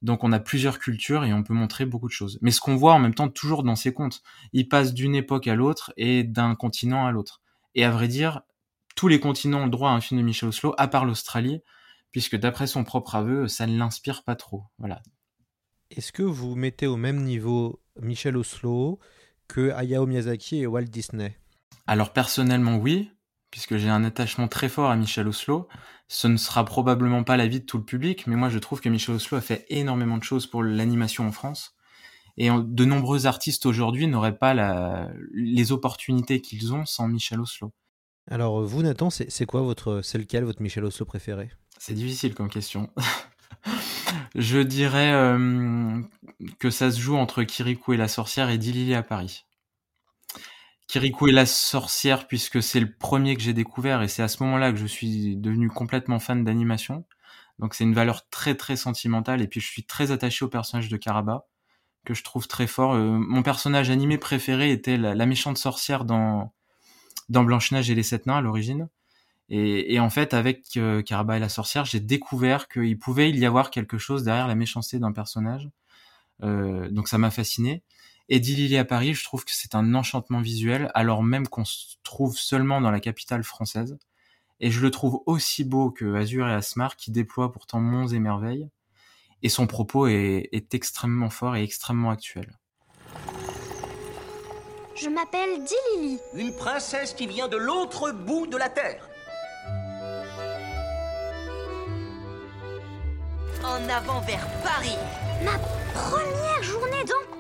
Donc 0.03 0.25
on 0.25 0.33
a 0.33 0.41
plusieurs 0.41 0.79
cultures 0.79 1.25
et 1.25 1.33
on 1.33 1.43
peut 1.43 1.55
montrer 1.55 1.87
beaucoup 1.87 2.09
de 2.09 2.13
choses. 2.13 2.39
Mais 2.43 2.51
ce 2.51 2.61
qu'on 2.61 2.77
voit 2.77 2.95
en 2.95 2.99
même 2.99 3.15
temps 3.15 3.29
toujours 3.29 3.63
dans 3.63 3.77
ces 3.77 3.93
contes, 3.93 4.23
ils 4.53 4.69
passent 4.69 4.95
d'une 4.95 5.15
époque 5.15 5.47
à 5.47 5.55
l'autre 5.55 5.93
et 5.97 6.25
d'un 6.25 6.55
continent 6.55 7.07
à 7.07 7.13
l'autre. 7.13 7.41
Et 7.75 7.85
à 7.85 7.91
vrai 7.91 8.09
dire, 8.09 8.43
tous 8.97 9.09
les 9.09 9.21
continents 9.21 9.61
ont 9.61 9.67
le 9.67 9.71
droit 9.71 9.91
à 9.91 9.95
un 9.95 10.01
film 10.01 10.21
de 10.21 10.27
Michel 10.27 10.49
Oslo, 10.49 10.75
à 10.77 10.89
part 10.89 11.05
l'Australie, 11.05 11.61
puisque 12.11 12.37
d'après 12.37 12.67
son 12.67 12.85
propre 12.85 13.15
aveu, 13.15 13.49
ça 13.49 13.67
ne 13.67 13.79
l'inspire 13.79 14.25
pas 14.25 14.37
trop. 14.37 14.65
Voilà. 14.79 15.03
Est-ce 15.91 16.13
que 16.13 16.23
vous 16.23 16.55
mettez 16.55 16.87
au 16.87 16.97
même 16.97 17.23
niveau 17.23 17.83
Michel 18.01 18.37
Oslo 18.37 18.99
que 19.47 19.71
Hayao 19.71 20.07
Miyazaki 20.07 20.59
et 20.59 20.67
Walt 20.67 20.85
Disney? 20.85 21.39
Alors 21.87 22.13
personnellement 22.13 22.77
oui, 22.77 23.11
puisque 23.53 23.77
j'ai 23.77 23.91
un 23.91 24.03
attachement 24.03 24.49
très 24.49 24.69
fort 24.69 24.91
à 24.91 24.97
Michel 24.97 25.29
Oslo. 25.29 25.69
Ce 26.09 26.27
ne 26.27 26.37
sera 26.37 26.65
probablement 26.65 27.23
pas 27.23 27.37
l'avis 27.37 27.61
de 27.61 27.65
tout 27.65 27.79
le 27.79 27.85
public, 27.85 28.27
mais 28.27 28.35
moi 28.35 28.49
je 28.49 28.59
trouve 28.59 28.81
que 28.81 28.89
Michel 28.89 29.15
Oslo 29.15 29.39
a 29.39 29.41
fait 29.41 29.65
énormément 29.69 30.19
de 30.19 30.25
choses 30.25 30.49
pour 30.49 30.65
l'animation 30.65 31.29
en 31.29 31.33
France. 31.33 31.77
Et 32.39 32.49
de 32.51 32.85
nombreux 32.85 33.27
artistes 33.27 33.67
aujourd'hui 33.67 34.07
n'auraient 34.09 34.39
pas 34.39 34.55
la, 34.55 35.11
les 35.35 35.71
opportunités 35.71 36.41
qu'ils 36.41 36.75
ont 36.75 36.87
sans 36.87 37.07
Michel 37.07 37.41
Oslo. 37.41 37.73
Alors 38.31 38.63
vous 38.63 38.83
Nathan, 38.83 39.11
c'est 39.11 39.47
quoi 39.47 39.61
votre, 39.61 40.01
c'est 40.03 40.19
lequel 40.19 40.45
votre 40.45 40.63
Michel 40.63 40.85
Oslo 40.85 41.05
préféré? 41.05 41.51
C'est 41.79 41.95
difficile 41.95 42.35
comme 42.35 42.49
question. 42.49 42.91
je 44.35 44.61
dirais 44.61 45.13
euh, 45.13 46.01
que 46.59 46.71
ça 46.71 46.91
se 46.91 46.99
joue 47.01 47.17
entre 47.17 47.43
Kirikou 47.43 47.93
et 47.93 47.99
la 47.99 48.09
sorcière 48.09 48.49
et 48.49 48.57
Dilili 48.57 48.95
à 48.95 49.03
Paris. 49.03 49.45
Kirikou 50.93 51.29
et 51.29 51.33
la 51.33 51.47
sorcière 51.47 52.29
puisque 52.29 52.63
c'est 52.63 52.79
le 52.79 52.93
premier 52.93 53.35
que 53.35 53.41
j'ai 53.41 53.55
découvert 53.55 54.03
et 54.03 54.09
c'est 54.09 54.23
à 54.23 54.29
ce 54.29 54.43
moment-là 54.43 54.73
que 54.73 54.79
je 54.79 54.85
suis 54.85 55.37
devenu 55.39 55.71
complètement 55.71 56.19
fan 56.19 56.45
d'animation. 56.45 57.07
Donc 57.59 57.73
c'est 57.73 57.85
une 57.85 57.95
valeur 57.95 58.29
très 58.29 58.55
très 58.57 58.77
sentimentale 58.77 59.41
et 59.41 59.49
puis 59.49 59.59
je 59.59 59.67
suis 59.67 59.85
très 59.85 60.11
attaché 60.11 60.45
au 60.45 60.49
personnage 60.49 60.91
de 60.91 60.97
Karaba 60.99 61.47
que 62.05 62.13
je 62.13 62.23
trouve 62.23 62.47
très 62.47 62.67
fort. 62.67 62.93
Euh, 62.93 63.17
mon 63.17 63.43
personnage 63.43 63.89
animé 63.89 64.19
préféré 64.19 64.71
était 64.71 64.99
la, 64.99 65.25
méchante 65.25 65.57
sorcière 65.57 66.05
dans 66.05 66.53
dans 67.31 67.43
Blanche-Neige 67.43 67.89
et 67.89 67.95
les 67.95 68.03
Sept 68.03 68.27
Nains 68.27 68.37
à 68.37 68.41
l'origine. 68.43 68.91
Et, 69.49 69.95
et, 69.95 69.99
en 69.99 70.11
fait, 70.11 70.35
avec 70.35 70.77
euh, 70.77 71.01
Karaba 71.01 71.39
et 71.39 71.41
la 71.41 71.49
sorcière, 71.49 71.87
j'ai 71.87 72.01
découvert 72.01 72.69
qu'il 72.69 72.99
pouvait 72.99 73.31
y 73.31 73.47
avoir 73.47 73.71
quelque 73.71 73.97
chose 73.97 74.25
derrière 74.25 74.47
la 74.47 74.57
méchanceté 74.57 74.99
d'un 74.99 75.13
personnage. 75.13 75.71
Euh, 76.43 76.91
donc 76.91 77.09
ça 77.09 77.17
m'a 77.17 77.31
fasciné. 77.31 77.83
Et 78.29 78.39
Lily 78.39 78.77
à 78.77 78.85
Paris, 78.85 79.15
je 79.15 79.25
trouve 79.25 79.45
que 79.45 79.53
c'est 79.53 79.75
un 79.75 79.95
enchantement 79.95 80.41
visuel, 80.41 80.91
alors 80.95 81.23
même 81.23 81.49
qu'on 81.49 81.65
se 81.65 81.97
trouve 82.03 82.37
seulement 82.39 82.81
dans 82.81 82.91
la 82.91 83.01
capitale 83.01 83.45
française. 83.45 83.99
Et 84.61 84.71
je 84.71 84.81
le 84.81 84.91
trouve 84.91 85.23
aussi 85.27 85.65
beau 85.65 85.91
que 85.91 86.15
Azur 86.15 86.49
et 86.49 86.53
Asmar 86.53 86.97
qui 86.97 87.11
déploient 87.11 87.53
pourtant 87.53 87.81
monts 87.81 88.09
et 88.09 88.21
merveilles. 88.21 88.69
Et 89.43 89.49
son 89.49 89.67
propos 89.67 90.07
est, 90.07 90.49
est 90.53 90.73
extrêmement 90.75 91.31
fort 91.31 91.57
et 91.57 91.65
extrêmement 91.65 92.11
actuel. 92.11 92.57
Je 94.95 95.09
m'appelle 95.09 95.65
Dilili. 95.65 96.19
Une 96.35 96.55
princesse 96.55 97.13
qui 97.13 97.27
vient 97.27 97.49
de 97.49 97.57
l'autre 97.57 98.13
bout 98.13 98.47
de 98.47 98.57
la 98.57 98.69
Terre. 98.69 99.09
En 103.65 103.89
avant 103.89 104.21
vers 104.21 104.47
Paris. 104.63 104.97
Ma 105.45 105.59
première 105.93 106.63
journée 106.63 107.05
dans 107.05 107.32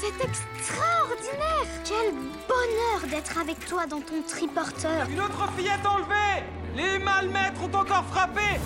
C'est 0.00 0.24
extraordinaire 0.24 1.66
Quel 1.84 2.12
bonheur 2.12 3.10
d'être 3.10 3.36
avec 3.38 3.58
toi 3.66 3.84
dans 3.86 4.00
ton 4.00 4.22
triporteur 4.22 5.08
Une 5.10 5.20
autre 5.20 5.50
fillette 5.56 5.84
enlevée 5.84 6.44
Les 6.76 7.00
malmaîtres 7.00 7.60
ont 7.64 7.76
encore 7.76 8.04
frappé 8.04 8.60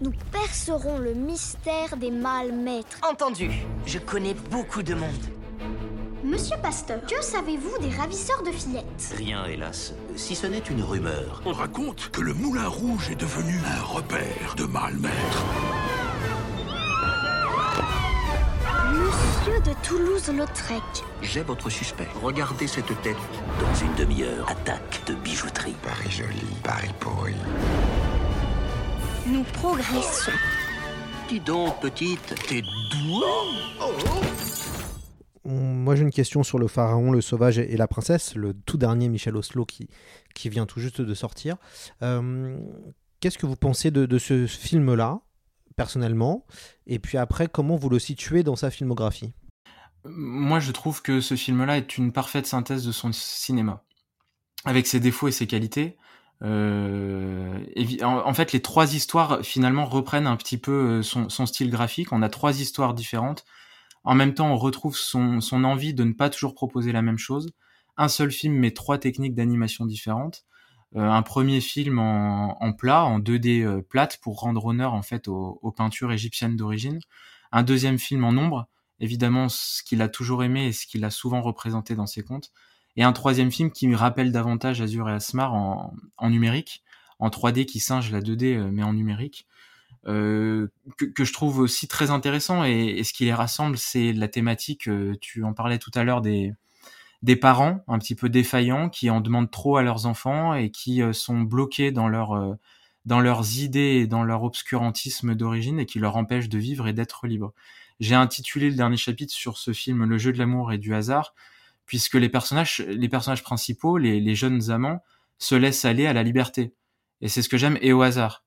Nous 0.00 0.12
percerons 0.30 0.98
le 0.98 1.14
mystère 1.14 1.96
des 1.96 2.12
malmaîtres. 2.12 3.00
Entendu. 3.10 3.50
Je 3.86 3.98
connais 3.98 4.34
beaucoup 4.34 4.84
de 4.84 4.94
monde. 4.94 5.10
Monsieur 6.22 6.56
Pasteur, 6.62 7.00
que 7.06 7.22
savez-vous 7.22 7.78
des 7.78 7.90
ravisseurs 7.90 8.42
de 8.44 8.52
fillettes? 8.52 9.14
Rien, 9.16 9.46
hélas, 9.46 9.94
si 10.14 10.36
ce 10.36 10.46
n'est 10.46 10.58
une 10.58 10.82
rumeur. 10.82 11.42
On 11.44 11.52
raconte 11.52 12.10
que 12.10 12.20
le 12.20 12.34
Moulin 12.34 12.68
Rouge 12.68 13.10
est 13.10 13.20
devenu 13.20 13.58
un 13.66 13.82
repère 13.82 14.54
de 14.56 14.64
malmaîtres. 14.64 15.44
De 19.66 19.72
Toulouse-Lautrec. 19.82 20.82
J'ai 21.22 21.42
votre 21.42 21.68
suspect. 21.70 22.06
Regardez 22.22 22.68
cette 22.68 22.86
tête. 23.02 23.16
Dans 23.60 23.74
une 23.74 23.92
demi-heure, 23.96 24.48
attaque 24.48 25.02
de 25.08 25.14
bijouterie. 25.14 25.74
Paris 25.82 26.10
joli, 26.10 26.46
Paris 26.62 26.90
pourri. 27.00 27.34
Nous 29.26 29.42
progressons. 29.42 30.30
Dis 31.28 31.40
donc, 31.40 31.80
petite, 31.80 32.34
t'es 32.48 32.62
douée 32.62 33.82
Moi 35.44 35.96
j'ai 35.96 36.02
une 36.02 36.12
question 36.12 36.44
sur 36.44 36.60
le 36.60 36.68
pharaon, 36.68 37.10
le 37.10 37.20
sauvage 37.20 37.58
et 37.58 37.76
la 37.76 37.88
princesse, 37.88 38.36
le 38.36 38.54
tout 38.54 38.76
dernier 38.76 39.08
Michel 39.08 39.36
Oslo 39.36 39.64
qui, 39.64 39.88
qui 40.36 40.48
vient 40.48 40.66
tout 40.66 40.78
juste 40.78 41.00
de 41.00 41.14
sortir. 41.14 41.56
Euh, 42.02 42.56
Qu'est-ce 43.18 43.38
que 43.38 43.46
vous 43.46 43.56
pensez 43.56 43.90
de, 43.90 44.06
de 44.06 44.18
ce 44.18 44.46
film-là, 44.46 45.22
personnellement? 45.74 46.46
Et 46.86 47.00
puis 47.00 47.18
après, 47.18 47.48
comment 47.48 47.74
vous 47.74 47.88
le 47.88 47.98
situez 47.98 48.44
dans 48.44 48.54
sa 48.54 48.70
filmographie? 48.70 49.32
Moi 50.08 50.60
je 50.60 50.72
trouve 50.72 51.02
que 51.02 51.20
ce 51.20 51.34
film-là 51.34 51.78
est 51.78 51.98
une 51.98 52.12
parfaite 52.12 52.46
synthèse 52.46 52.86
de 52.86 52.92
son 52.92 53.12
cinéma. 53.12 53.82
Avec 54.64 54.86
ses 54.86 55.00
défauts 55.00 55.28
et 55.28 55.32
ses 55.32 55.46
qualités. 55.46 55.96
Euh, 56.42 57.58
en, 58.02 58.34
fait, 58.34 58.52
les 58.52 58.60
trois 58.60 58.94
histoires 58.94 59.40
finalement 59.42 59.86
reprennent 59.86 60.26
un 60.26 60.36
petit 60.36 60.58
peu 60.58 61.02
son, 61.02 61.28
son 61.28 61.46
style 61.46 61.70
graphique. 61.70 62.12
On 62.12 62.20
a 62.20 62.28
trois 62.28 62.60
histoires 62.60 62.92
différentes 62.92 63.44
en 64.06 64.14
même 64.14 64.34
temps, 64.34 64.52
on 64.52 64.56
retrouve 64.56 64.96
son, 64.96 65.40
envie 65.64 65.92
de 65.92 66.04
ne 66.04 66.12
pas 66.12 66.30
toujours 66.30 66.54
proposer 66.54 66.92
la 66.92 67.02
même 67.02 67.18
chose. 67.18 67.50
Un 67.96 68.06
seul 68.06 68.30
film, 68.30 68.54
mais 68.54 68.70
trois 68.70 68.98
techniques 68.98 69.34
d'animation 69.34 69.84
différentes. 69.84 70.44
Euh, 70.94 71.10
un 71.10 71.22
premier 71.22 71.60
film 71.60 71.98
en, 71.98 72.56
en, 72.62 72.72
plat, 72.72 73.04
en 73.04 73.18
2D 73.18 73.64
euh, 73.64 73.82
plate, 73.82 74.18
pour 74.22 74.38
rendre 74.38 74.64
honneur 74.64 74.94
en 74.94 75.02
fait 75.02 75.26
aux, 75.26 75.58
aux 75.60 75.72
peintures 75.72 76.12
égyptiennes 76.12 76.56
d'origine. 76.56 77.00
Un 77.50 77.64
deuxième 77.64 77.98
film 77.98 78.22
en 78.22 78.30
ombre, 78.30 78.68
évidemment 79.00 79.48
ce 79.48 79.82
qu'il 79.82 80.02
a 80.02 80.08
toujours 80.08 80.44
aimé 80.44 80.66
et 80.66 80.72
ce 80.72 80.86
qu'il 80.86 81.04
a 81.04 81.10
souvent 81.10 81.42
représenté 81.42 81.94
dans 81.94 82.06
ses 82.06 82.22
contes. 82.22 82.52
Et 82.96 83.02
un 83.02 83.12
troisième 83.12 83.52
film 83.52 83.70
qui 83.70 83.94
rappelle 83.94 84.32
davantage 84.32 84.80
Azur 84.80 85.08
et 85.08 85.12
Asmar 85.12 85.54
en, 85.54 85.92
numérique, 86.22 86.82
en 87.18 87.28
3D 87.28 87.66
qui 87.66 87.80
singe 87.80 88.10
la 88.10 88.20
2D 88.20 88.56
euh, 88.56 88.70
mais 88.72 88.82
en 88.82 88.94
numérique. 88.94 89.46
Euh, 90.08 90.68
que, 90.96 91.24
je 91.24 91.32
trouve 91.32 91.58
aussi 91.58 91.88
très 91.88 92.10
intéressant 92.10 92.62
et, 92.64 93.02
ce 93.02 93.12
qui 93.12 93.24
les 93.24 93.34
rassemble, 93.34 93.76
c'est 93.76 94.12
la 94.12 94.28
thématique. 94.28 94.88
Euh, 94.88 95.16
tu 95.20 95.42
en 95.42 95.52
parlais 95.52 95.78
tout 95.78 95.90
à 95.94 96.04
l'heure 96.04 96.20
des 96.20 96.54
parents 97.40 97.80
un 97.88 97.98
petit 97.98 98.14
peu 98.14 98.28
défaillants 98.28 98.88
qui 98.88 99.10
en 99.10 99.20
demandent 99.20 99.50
trop 99.50 99.76
à 99.76 99.82
leurs 99.82 100.06
enfants 100.06 100.54
et 100.54 100.70
qui 100.70 101.02
euh, 101.02 101.12
sont 101.12 101.40
bloqués 101.40 101.90
dans 101.90 102.08
dans 103.04 103.20
leurs 103.20 103.58
idées 103.58 104.00
et 104.02 104.06
dans 104.06 104.24
leur 104.24 104.42
obscurantisme 104.42 105.34
d'origine 105.34 105.78
et 105.80 105.86
qui 105.86 105.98
leur 105.98 106.16
empêchent 106.16 106.48
de 106.48 106.58
vivre 106.58 106.88
et 106.88 106.92
d'être 106.92 107.26
libres. 107.26 107.52
J'ai 108.00 108.14
intitulé 108.14 108.70
le 108.70 108.76
dernier 108.76 108.96
chapitre 108.96 109.32
sur 109.32 109.58
ce 109.58 109.72
film 109.72 110.04
Le 110.04 110.18
jeu 110.18 110.32
de 110.32 110.38
l'amour 110.38 110.72
et 110.72 110.78
du 110.78 110.94
hasard 110.94 111.34
puisque 111.86 112.14
les 112.14 112.28
personnages 112.28 112.84
les 112.88 113.08
personnages 113.08 113.42
principaux, 113.42 113.96
les, 113.96 114.34
jeunes 114.34 114.70
amants 114.70 115.02
se 115.38 115.54
laissent 115.54 115.84
aller 115.84 116.06
à 116.06 116.12
la 116.12 116.24
liberté. 116.24 116.74
Et 117.20 117.28
c'est 117.28 117.42
ce 117.42 117.48
que 117.48 117.56
j'aime 117.56 117.78
et 117.80 117.92
au 117.92 118.02
hasard 118.02 118.44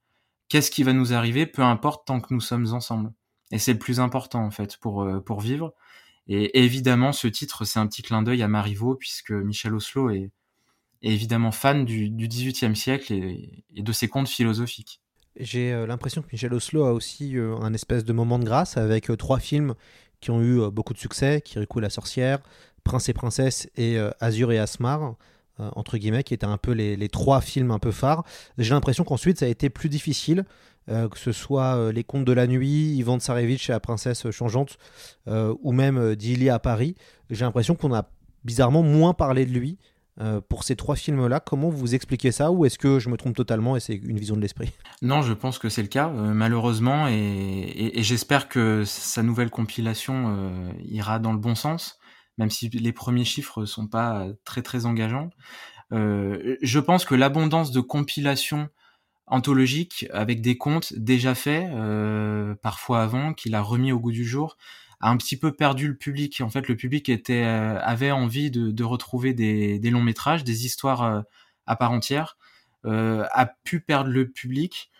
qu'est-ce 0.49 0.71
qui 0.71 0.83
va 0.83 0.93
nous 0.93 1.13
arriver, 1.13 1.45
peu 1.45 1.61
importe 1.61 2.07
tant 2.07 2.19
que 2.19 2.33
nous 2.33 2.41
sommes 2.41 2.73
ensemble. 2.73 3.13
Et 3.51 3.59
c'est 3.59 3.73
le 3.73 3.79
plus 3.79 3.99
important 3.99 4.43
en 4.43 4.51
fait 4.51 4.77
pour 4.77 5.03
euh, 5.03 5.19
pour 5.19 5.39
vivre. 5.39 5.73
Et 6.27 6.59
évidemment, 6.63 7.11
ce 7.11 7.27
titre, 7.27 7.65
c'est 7.65 7.79
un 7.79 7.87
petit 7.87 8.03
clin 8.03 8.21
d'œil 8.21 8.43
à 8.43 8.47
Marivaux, 8.47 8.93
puisque 8.93 9.31
Michel 9.31 9.73
Oslo 9.73 10.11
est, 10.11 10.29
évidemment 11.01 11.51
fan 11.51 11.85
du, 11.85 12.09
du 12.11 12.27
XVIIIe 12.27 12.75
siècle 12.75 13.13
et, 13.13 13.63
de 13.75 13.91
ses 13.91 14.07
contes 14.07 14.29
philosophiques. 14.29 15.01
J'ai 15.39 15.71
euh, 15.71 15.87
l'impression 15.87 16.21
que 16.21 16.27
Michel 16.33 16.53
Oslo 16.53 16.83
a 16.83 16.91
aussi 16.91 17.37
euh, 17.37 17.55
un 17.61 17.73
espèce 17.73 18.03
de 18.03 18.11
moment 18.11 18.39
de 18.39 18.43
grâce 18.43 18.75
avec 18.75 19.09
euh, 19.09 19.15
trois 19.15 19.39
films 19.39 19.73
qui 20.19 20.31
ont 20.31 20.41
eu 20.41 20.69
beaucoup 20.69 20.93
de 20.93 20.99
succès, 20.99 21.39
Kirikou 21.39 21.79
la 21.79 21.89
sorcière, 21.89 22.39
Prince 22.83 23.07
et 23.07 23.13
princesse 23.13 23.69
et 23.77 23.97
Azur 24.19 24.51
et 24.51 24.59
Asmar 24.59 25.15
entre 25.57 25.97
guillemets, 25.97 26.23
qui 26.23 26.33
étaient 26.33 26.45
un 26.45 26.57
peu 26.57 26.73
les, 26.73 27.07
trois 27.07 27.39
films 27.39 27.71
un 27.71 27.79
peu 27.79 27.91
phares. 27.91 28.25
J'ai 28.57 28.73
l'impression 28.73 29.05
qu'ensuite 29.05 29.39
ça 29.39 29.45
a 29.45 29.47
été 29.47 29.69
plus 29.69 29.87
difficile, 29.87 30.43
que 30.87 31.17
ce 31.17 31.31
soit 31.31 31.93
Les 31.93 32.03
Contes 32.03 32.25
de 32.25 32.33
la 32.33 32.47
Nuit, 32.47 32.97
Ivan 32.97 33.17
Tsarevitch 33.17 33.69
et 33.69 33.71
la 33.71 33.79
Princesse 33.79 34.29
Changeante, 34.29 34.77
ou 35.25 35.71
même 35.71 36.17
Dili 36.17 36.49
à 36.49 36.59
Paris. 36.59 36.95
J'ai 37.29 37.45
l'impression 37.45 37.75
qu'on 37.75 37.93
a 37.93 38.09
bizarrement 38.43 38.83
moins 38.83 39.13
parlé 39.13 39.45
de 39.45 39.51
lui 39.51 39.77
pour 40.49 40.63
ces 40.63 40.75
trois 40.75 40.95
films-là. 40.95 41.39
Comment 41.39 41.69
vous 41.69 41.95
expliquez 41.95 42.31
ça 42.31 42.51
Ou 42.51 42.65
est-ce 42.65 42.77
que 42.77 42.99
je 42.99 43.09
me 43.09 43.17
trompe 43.17 43.35
totalement 43.35 43.75
et 43.75 43.79
c'est 43.79 43.95
une 43.95 44.19
vision 44.19 44.35
de 44.35 44.41
l'esprit? 44.41 44.71
Non, 45.01 45.21
je 45.21 45.33
pense 45.33 45.59
que 45.59 45.69
c'est 45.69 45.81
le 45.81 45.87
cas, 45.87 46.09
malheureusement, 46.09 47.07
et, 47.07 47.91
j'espère 47.97 48.49
que 48.49 48.83
sa 48.85 49.23
nouvelle 49.23 49.49
compilation 49.49 50.73
ira 50.83 51.19
dans 51.19 51.31
le 51.31 51.39
bon 51.39 51.55
sens 51.55 51.99
même 52.39 52.49
si 52.49 52.69
les 52.69 52.93
premiers 52.93 53.25
chiffres 53.25 53.65
sont 53.65 53.87
pas 53.87 54.27
très 54.45 54.63
très 54.63 54.85
engageants. 54.85 55.29
Euh, 55.91 56.55
je 56.61 56.79
pense 56.79 57.05
que 57.05 57.13
l'abondance 57.13 57.71
de 57.71 57.81
compilations 57.81 58.69
anthologiques 59.27 60.07
avec 60.11 60.41
des 60.41 60.57
contes 60.57 60.93
déjà 60.95 61.35
faits, 61.35 61.69
euh, 61.71 62.55
parfois 62.63 63.03
avant, 63.03 63.33
qu'il 63.33 63.53
a 63.53 63.61
remis 63.61 63.91
au 63.91 63.99
goût 63.99 64.11
du 64.11 64.25
jour, 64.25 64.57
a 64.99 65.09
un 65.09 65.17
petit 65.17 65.37
peu 65.37 65.53
perdu 65.53 65.87
le 65.87 65.97
public. 65.97 66.41
En 66.41 66.49
fait, 66.49 66.67
le 66.67 66.75
public 66.75 67.09
était 67.09 67.43
euh, 67.43 67.79
avait 67.81 68.11
envie 68.11 68.51
de, 68.51 68.71
de 68.71 68.83
retrouver 68.83 69.33
des, 69.33 69.79
des, 69.79 69.89
longs 69.89 70.03
métrages, 70.03 70.43
des 70.43 70.65
histoires 70.65 71.03
euh, 71.03 71.21
à 71.65 71.75
part 71.75 71.91
entière, 71.91 72.37
euh, 72.85 73.25
a 73.31 73.45
pu 73.45 73.79
perdre 73.79 74.09
le 74.09 74.29
public. 74.29 74.91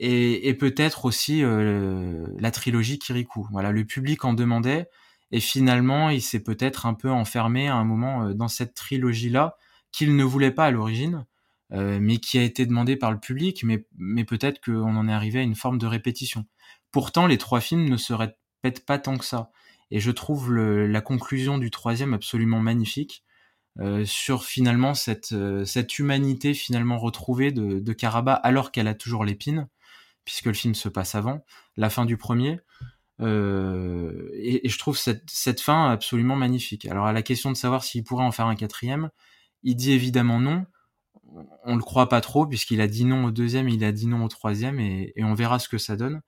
Et, 0.00 0.48
et 0.48 0.54
peut-être 0.54 1.06
aussi 1.06 1.42
la 1.42 2.50
trilogie 2.52 3.00
Kirikou. 3.00 3.48
Voilà, 3.50 3.72
le 3.72 3.84
public 3.84 4.24
en 4.24 4.32
demandait. 4.32 4.88
Et 5.32 5.40
finalement, 5.40 6.08
il 6.10 6.22
s'est 6.22 6.42
peut-être 6.42 6.86
un 6.86 6.94
peu 6.94 7.10
enfermé 7.10 7.66
à 7.66 7.74
un 7.74 7.82
moment 7.82 8.30
dans 8.30 8.46
cette 8.46 8.74
trilogie-là 8.74 9.56
qu'il 9.90 10.14
ne 10.14 10.24
voulait 10.24 10.52
pas 10.52 10.66
à 10.66 10.70
l'origine, 10.70 11.26
euh, 11.72 11.98
mais 12.00 12.18
qui 12.18 12.38
a 12.38 12.42
été 12.42 12.64
demandé 12.66 12.96
par 12.96 13.12
le 13.12 13.20
public, 13.20 13.62
mais, 13.62 13.86
mais 13.96 14.24
peut-être 14.24 14.60
qu'on 14.64 14.96
en 14.96 15.08
est 15.08 15.12
arrivé 15.12 15.40
à 15.40 15.42
une 15.42 15.54
forme 15.54 15.78
de 15.78 15.86
répétition. 15.86 16.46
Pourtant, 16.92 17.26
les 17.26 17.38
trois 17.38 17.60
films 17.60 17.88
ne 17.88 17.96
se 17.96 18.14
répètent 18.62 18.84
pas 18.84 18.98
tant 18.98 19.18
que 19.18 19.24
ça. 19.24 19.50
Et 19.90 20.00
je 20.00 20.10
trouve 20.10 20.52
la 20.54 21.00
conclusion 21.00 21.58
du 21.58 21.70
troisième 21.70 22.14
absolument 22.14 22.60
magnifique 22.60 23.24
euh, 23.80 24.04
sur 24.04 24.44
finalement 24.44 24.94
cette, 24.94 25.32
euh, 25.32 25.64
cette 25.64 25.98
humanité 25.98 26.52
finalement 26.52 26.98
retrouvée 26.98 27.52
de, 27.52 27.78
de 27.78 27.92
Caraba 27.92 28.34
alors 28.34 28.72
qu'elle 28.72 28.88
a 28.88 28.94
toujours 28.94 29.24
l'épine, 29.24 29.68
puisque 30.24 30.46
le 30.46 30.52
film 30.52 30.74
se 30.74 30.88
passe 30.88 31.14
avant 31.14 31.44
la 31.76 31.88
fin 31.88 32.04
du 32.04 32.16
premier. 32.16 32.60
Euh, 33.20 34.30
et, 34.34 34.68
je 34.68 34.78
trouve 34.78 34.98
cette, 34.98 35.60
fin 35.60 35.90
absolument 35.90 36.36
magnifique. 36.36 36.86
Alors 36.86 37.06
à 37.06 37.12
la 37.12 37.22
question 37.22 37.50
de 37.52 37.56
savoir 37.56 37.84
s'il 37.84 38.04
pourrait 38.04 38.24
en 38.24 38.32
faire 38.32 38.46
un 38.46 38.56
quatrième, 38.56 39.10
il 39.62 39.76
dit 39.76 39.92
évidemment 39.92 40.40
non. 40.40 40.66
On 41.64 41.76
le 41.76 41.82
croit 41.82 42.08
pas 42.08 42.20
trop 42.20 42.46
puisqu'il 42.46 42.80
a 42.80 42.88
dit 42.88 43.04
non 43.04 43.26
au 43.26 43.30
deuxième, 43.30 43.68
il 43.68 43.84
a 43.84 43.92
dit 43.92 44.06
non 44.06 44.24
au 44.24 44.28
troisième 44.28 44.80
et 44.80 45.12
on 45.18 45.34
verra 45.34 45.58
ce 45.58 45.68
que 45.68 45.78
ça 45.78 45.96
donne. 45.96 46.22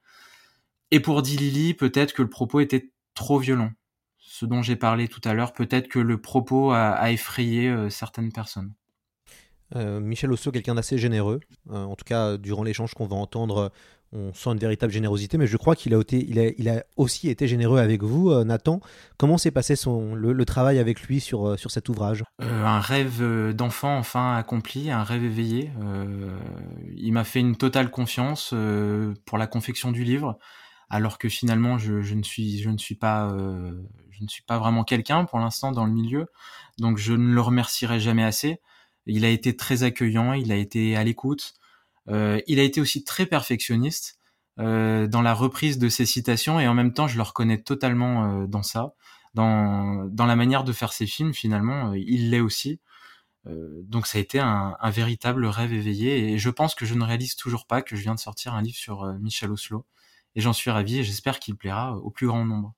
Et 0.90 1.00
pour 1.00 1.22
Dilili, 1.22 1.74
peut-être 1.74 2.12
que 2.12 2.22
le 2.22 2.28
propos 2.28 2.60
était 2.60 2.90
trop 3.14 3.38
violent. 3.38 3.70
Ce 4.18 4.44
dont 4.46 4.62
j'ai 4.62 4.76
parlé 4.76 5.08
tout 5.08 5.20
à 5.24 5.34
l'heure, 5.34 5.52
peut-être 5.52 5.88
que 5.88 5.98
le 5.98 6.20
propos 6.20 6.72
a, 6.72 6.90
a 6.90 7.10
effrayé 7.10 7.68
euh, 7.68 7.90
certaines 7.90 8.32
personnes. 8.32 8.72
Euh, 9.76 10.00
Michel 10.00 10.32
Osso, 10.32 10.50
quelqu'un 10.50 10.74
d'assez 10.74 10.98
généreux. 10.98 11.40
Euh, 11.70 11.84
en 11.84 11.94
tout 11.94 12.04
cas, 12.04 12.36
durant 12.36 12.62
l'échange 12.62 12.94
qu'on 12.94 13.06
va 13.06 13.16
entendre, 13.16 13.70
on 14.12 14.32
sent 14.34 14.50
une 14.50 14.58
véritable 14.58 14.92
générosité, 14.92 15.38
mais 15.38 15.46
je 15.46 15.56
crois 15.56 15.76
qu'il 15.76 15.94
a, 15.94 16.00
été, 16.00 16.24
il 16.28 16.38
a, 16.38 16.48
il 16.58 16.68
a 16.68 16.84
aussi 16.96 17.28
été 17.28 17.46
généreux 17.46 17.78
avec 17.78 18.02
vous, 18.02 18.30
euh, 18.30 18.44
Nathan. 18.44 18.80
Comment 19.16 19.38
s'est 19.38 19.52
passé 19.52 19.76
son, 19.76 20.14
le, 20.14 20.44
travail 20.44 20.78
avec 20.78 21.02
lui 21.02 21.20
sur, 21.20 21.46
euh, 21.46 21.56
sur 21.56 21.70
cet 21.70 21.88
ouvrage? 21.88 22.24
Euh, 22.42 22.64
Un 22.64 22.80
rêve 22.80 23.54
d'enfant 23.54 23.96
enfin 23.96 24.36
accompli, 24.36 24.90
un 24.90 25.04
rêve 25.04 25.24
éveillé. 25.24 25.70
il 26.96 27.12
m'a 27.12 27.24
fait 27.24 27.40
une 27.40 27.56
totale 27.56 27.90
confiance 27.90 28.54
pour 29.26 29.38
la 29.38 29.46
confection 29.46 29.92
du 29.92 30.02
livre, 30.02 30.38
alors 30.90 31.18
que 31.18 31.28
finalement 31.28 31.78
je, 31.78 32.02
je 32.02 32.14
ne 32.14 32.22
suis 32.22 32.60
je 32.60 32.68
ne 32.68 32.78
suis 32.78 32.96
pas 32.96 33.30
je 34.10 34.24
ne 34.24 34.28
suis 34.28 34.42
pas 34.42 34.58
vraiment 34.58 34.84
quelqu'un 34.84 35.24
pour 35.24 35.38
l'instant 35.38 35.72
dans 35.72 35.86
le 35.86 35.92
milieu, 35.92 36.26
donc 36.78 36.98
je 36.98 37.14
ne 37.14 37.32
le 37.32 37.40
remercierai 37.40 38.00
jamais 38.00 38.24
assez. 38.24 38.60
Il 39.06 39.24
a 39.24 39.30
été 39.30 39.56
très 39.56 39.82
accueillant, 39.82 40.34
il 40.34 40.52
a 40.52 40.56
été 40.56 40.96
à 40.96 41.04
l'écoute. 41.04 41.54
Euh, 42.08 42.40
il 42.46 42.58
a 42.60 42.62
été 42.62 42.80
aussi 42.80 43.04
très 43.04 43.26
perfectionniste 43.26 44.18
euh, 44.58 45.06
dans 45.06 45.22
la 45.22 45.34
reprise 45.34 45.78
de 45.78 45.88
ses 45.88 46.06
citations 46.06 46.60
et 46.60 46.68
en 46.68 46.74
même 46.74 46.92
temps, 46.92 47.08
je 47.08 47.16
le 47.16 47.22
reconnais 47.22 47.62
totalement 47.62 48.42
euh, 48.42 48.46
dans 48.46 48.62
ça, 48.62 48.94
dans 49.34 50.06
dans 50.06 50.26
la 50.26 50.36
manière 50.36 50.64
de 50.64 50.72
faire 50.72 50.92
ses 50.92 51.06
films. 51.06 51.34
Finalement, 51.34 51.94
il 51.94 52.30
l'est 52.30 52.40
aussi. 52.40 52.80
donc 53.46 54.06
ça 54.06 54.18
a 54.18 54.20
été 54.20 54.38
un, 54.38 54.76
un, 54.80 54.90
véritable 54.90 55.46
rêve 55.46 55.72
éveillé 55.72 56.32
et 56.32 56.38
je 56.38 56.50
pense 56.50 56.74
que 56.74 56.84
je 56.86 56.94
ne 56.94 57.04
réalise 57.04 57.36
toujours 57.36 57.66
pas 57.66 57.82
que 57.82 57.96
je 57.96 58.02
viens 58.02 58.14
de 58.14 58.20
sortir 58.20 58.54
un 58.54 58.62
livre 58.62 58.76
sur 58.76 59.04
Michel 59.20 59.50
Oslo 59.50 59.86
et 60.34 60.40
j'en 60.40 60.52
suis 60.52 60.70
ravi 60.70 60.98
et 60.98 61.04
j'espère 61.04 61.38
qu'il 61.38 61.56
plaira 61.56 61.96
au 61.96 62.10
plus 62.10 62.26
grand 62.26 62.44
nombre. 62.44 62.74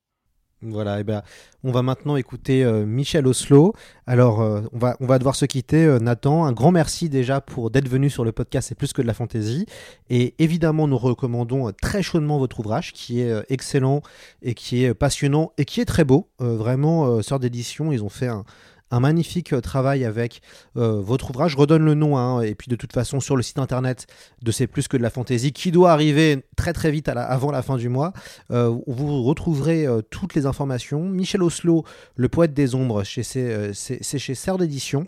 Voilà, 0.65 1.01
et 1.01 1.05
ben, 1.05 1.23
on 1.65 1.73
va 1.73 1.83
maintenant 1.83 2.15
écouter 2.15 2.63
euh, 2.63 2.87
Michel 2.87 3.27
Oslo. 3.27 3.75
Alors, 4.07 4.41
euh, 4.41 4.61
on, 4.73 4.79
va, 4.79 4.97
on 5.01 5.07
va 5.07 5.19
devoir 5.19 5.35
se 5.35 5.45
quitter. 5.45 5.85
Euh, 5.85 5.99
Nathan, 5.99 6.45
un 6.45 6.53
grand 6.53 6.71
merci 6.71 7.09
déjà 7.09 7.41
pour 7.41 7.73
d'être 7.73 7.89
venu 7.89 8.09
sur 8.09 8.25
le 8.25 8.31
podcast 8.31 8.69
C'est 8.69 8.77
plus 8.77 8.93
que 8.93 9.03
de 9.03 9.09
la 9.09 9.15
fantaisie. 9.15 9.67
Et 10.09 10.37
évidemment, 10.39 10.87
nous 10.87 10.99
recommandons 10.99 11.73
très 11.83 12.03
chaudement 12.05 12.39
votre 12.39 12.61
ouvrage 12.61 12.93
qui 12.93 13.21
est 13.21 13.45
excellent 13.49 14.03
et 14.43 14.55
qui 14.55 14.85
est 14.85 14.95
passionnant 14.95 15.53
et 15.59 15.65
qui 15.65 15.81
est 15.81 15.85
très 15.85 16.05
beau. 16.05 16.29
vraiment, 16.39 17.23
sort 17.23 17.41
d'édition, 17.41 17.91
ils 17.91 18.05
ont 18.05 18.09
fait 18.09 18.29
un, 18.29 18.45
un 18.93 19.01
magnifique 19.01 19.53
euh, 19.53 19.61
travail 19.61 20.05
avec 20.05 20.43
euh, 20.77 21.01
votre 21.01 21.31
ouvrage. 21.31 21.53
Je 21.53 21.57
redonne 21.57 21.85
le 21.85 21.95
nom, 21.95 22.17
hein, 22.17 22.43
et 22.43 22.55
puis 22.55 22.69
de 22.69 22.77
toute 22.77 22.93
façon 22.93 23.19
sur 23.19 23.37
le 23.37 23.43
site 23.43 23.59
internet 23.59 24.07
de 24.43 24.53
C'est 24.53 24.67
plus 24.69 24.87
que 24.87 24.97
de 24.97 25.03
la 25.03 25.11
fantaisie, 25.11 25.53
qui 25.53 25.73
doit 25.73 25.91
arriver 25.91 26.45
très 26.57 26.73
très 26.73 26.91
vite 26.91 27.09
avant 27.09 27.51
la 27.51 27.63
fin 27.63 27.77
du 27.77 27.89
mois. 27.89 28.13
Euh, 28.51 28.73
vous 28.87 29.23
retrouverez 29.25 29.87
toutes 30.11 30.35
les 30.35 30.47
informations. 30.47 31.09
Michel 31.09 31.43
Oslo, 31.43 31.85
le 32.17 32.29
poète 32.29 32.53
des 32.53 32.75
ombres, 32.75 33.03
c'est 33.05 33.73
chez 33.73 34.35
Serre 34.35 34.59
d'édition. 34.59 35.07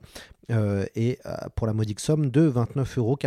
et 0.50 1.18
pour 1.54 1.66
la 1.66 1.74
modique 1.74 2.00
somme 2.00 2.30
de 2.30 2.48
29,90 2.48 2.98
euros. 2.98 3.18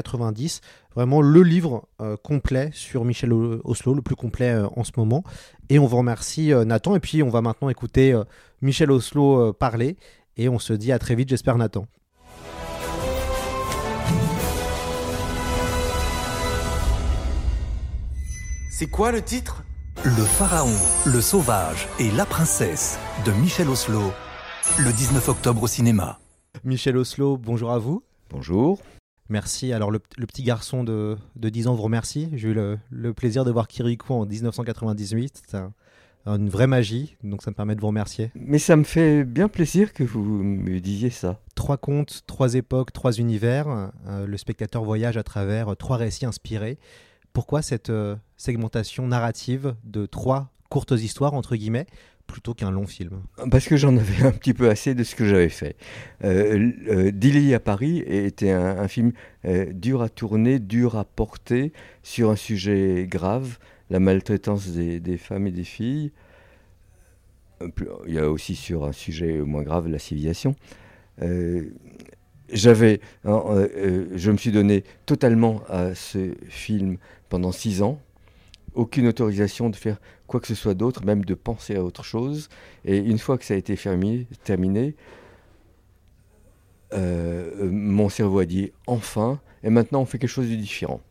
Vraiment 0.95 1.21
le 1.21 1.43
livre 1.43 1.87
complet 2.23 2.71
sur 2.73 3.05
Michel 3.05 3.31
Oslo, 3.31 3.93
le 3.93 4.01
plus 4.01 4.15
complet 4.15 4.55
en 4.75 4.83
ce 4.83 4.91
moment. 4.97 5.23
Et 5.69 5.77
on 5.77 5.85
vous 5.85 5.97
remercie 5.97 6.51
Nathan. 6.65 6.95
Et 6.95 6.99
puis 6.99 7.21
on 7.21 7.29
va 7.29 7.41
maintenant 7.41 7.69
écouter 7.69 8.19
Michel 8.61 8.91
Oslo 8.91 9.53
parler. 9.53 9.97
Et 10.37 10.49
on 10.49 10.59
se 10.59 10.73
dit 10.73 10.91
à 10.91 10.99
très 10.99 11.15
vite, 11.15 11.29
j'espère, 11.29 11.57
Nathan. 11.57 11.87
C'est 18.69 18.87
quoi 18.87 19.11
le 19.11 19.23
titre? 19.23 19.63
Le 20.03 20.23
pharaon, 20.23 20.77
le 21.07 21.19
sauvage 21.21 21.87
et 21.99 22.11
la 22.11 22.25
princesse 22.27 22.99
de 23.25 23.31
Michel 23.31 23.67
Oslo, 23.67 24.13
le 24.77 24.93
19 24.93 25.27
octobre 25.29 25.63
au 25.63 25.67
cinéma. 25.67 26.19
Michel 26.63 26.97
Oslo, 26.97 27.37
bonjour 27.37 27.71
à 27.71 27.79
vous. 27.79 28.03
Bonjour. 28.29 28.79
Merci. 29.29 29.73
Alors, 29.73 29.89
le, 29.89 29.99
petit 29.99 30.43
garçon 30.43 30.83
de, 30.83 31.17
10 31.35 31.67
ans 31.67 31.73
vous 31.73 31.81
remercie. 31.81 32.29
J'ai 32.33 32.49
eu 32.49 32.53
le, 32.53 33.13
plaisir 33.13 33.43
de 33.43 33.51
voir 33.51 33.67
Kirikou 33.67 34.13
en 34.13 34.27
1998. 34.27 35.43
C'est 35.47 35.57
un, 35.57 35.73
une 36.35 36.49
vraie 36.49 36.67
magie, 36.67 37.15
donc 37.23 37.41
ça 37.41 37.51
me 37.51 37.55
permet 37.55 37.75
de 37.75 37.81
vous 37.81 37.87
remercier. 37.87 38.31
Mais 38.35 38.59
ça 38.59 38.75
me 38.75 38.83
fait 38.83 39.23
bien 39.23 39.47
plaisir 39.47 39.93
que 39.93 40.03
vous 40.03 40.21
me 40.21 40.79
disiez 40.79 41.09
ça. 41.09 41.39
Trois 41.55 41.77
contes, 41.77 42.23
trois 42.27 42.55
époques, 42.55 42.91
trois 42.91 43.13
univers. 43.13 43.67
Euh, 44.07 44.27
le 44.27 44.37
spectateur 44.37 44.83
voyage 44.83 45.17
à 45.17 45.23
travers 45.23 45.75
trois 45.77 45.97
récits 45.97 46.25
inspirés. 46.25 46.77
Pourquoi 47.33 47.61
cette 47.61 47.89
euh, 47.89 48.15
segmentation 48.35 49.07
narrative 49.07 49.75
de 49.83 50.05
trois 50.05 50.51
courtes 50.69 50.91
histoires, 50.91 51.33
entre 51.33 51.55
guillemets, 51.55 51.85
plutôt 52.25 52.53
qu'un 52.53 52.71
long 52.71 52.87
film? 52.87 53.21
Parce 53.49 53.67
que 53.67 53.77
j'en 53.77 53.95
avais 53.95 54.25
un 54.25 54.31
petit 54.31 54.53
peu 54.53 54.69
assez 54.69 54.95
de 54.95 55.03
ce 55.03 55.15
que 55.15 55.25
j'avais 55.25 55.49
fait. 55.49 55.77
Euh, 56.23 56.71
euh 56.89 57.11
Dilly 57.11 57.53
à 57.53 57.59
Paris 57.61 57.99
était 58.05 58.51
un, 58.51 58.87
film 58.87 59.13
dur 59.71 60.01
à 60.01 60.09
tourner, 60.09 60.59
dur 60.59 60.97
à 60.97 61.05
porter, 61.05 61.71
sur 62.03 62.31
un 62.31 62.35
sujet 62.35 63.07
grave, 63.09 63.59
la 63.89 63.99
maltraitance 63.99 64.67
des, 64.67 65.17
femmes 65.17 65.47
et 65.47 65.51
des 65.51 65.63
filles. 65.63 66.11
Il 68.07 68.13
y 68.13 68.19
a 68.19 68.29
aussi 68.29 68.55
sur 68.55 68.85
un 68.85 68.91
sujet 68.91 69.39
moins 69.39 69.63
grave, 69.63 69.87
la 69.87 69.99
civilisation. 69.99 70.55
Euh, 71.21 71.71
j'avais, 72.51 73.01
hein, 73.25 73.41
euh, 73.47 73.67
euh, 73.75 74.07
je 74.15 74.31
me 74.31 74.37
suis 74.37 74.51
donné 74.51 74.83
totalement 75.05 75.61
à 75.67 75.95
ce 75.95 76.33
film 76.49 76.97
pendant 77.29 77.51
six 77.51 77.81
ans, 77.81 77.99
aucune 78.73 79.07
autorisation 79.07 79.69
de 79.69 79.75
faire 79.75 79.99
quoi 80.27 80.39
que 80.39 80.47
ce 80.47 80.55
soit 80.55 80.75
d'autre, 80.75 81.03
même 81.03 81.25
de 81.25 81.33
penser 81.33 81.75
à 81.75 81.83
autre 81.83 82.03
chose. 82.03 82.49
Et 82.85 82.97
une 82.97 83.17
fois 83.17 83.37
que 83.37 83.45
ça 83.45 83.55
a 83.55 83.57
été 83.57 83.75
terminé, 84.43 84.95
mon 86.93 88.09
cerveau 88.09 88.39
a 88.39 88.45
dit 88.45 88.71
enfin, 88.85 89.41
et 89.63 89.69
maintenant 89.69 90.01
on 90.01 90.05
fait 90.05 90.19
quelque 90.19 90.29
chose 90.29 90.49
de 90.49 90.55
différent. 90.55 91.01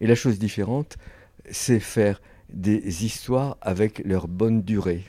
Et 0.00 0.06
la 0.06 0.14
chose 0.14 0.38
différente, 0.38 0.98
c'est 1.50 1.80
faire 1.80 2.20
des 2.50 3.04
histoires 3.04 3.56
avec 3.60 4.00
leur 4.04 4.28
bonne 4.28 4.62
durée. 4.62 5.04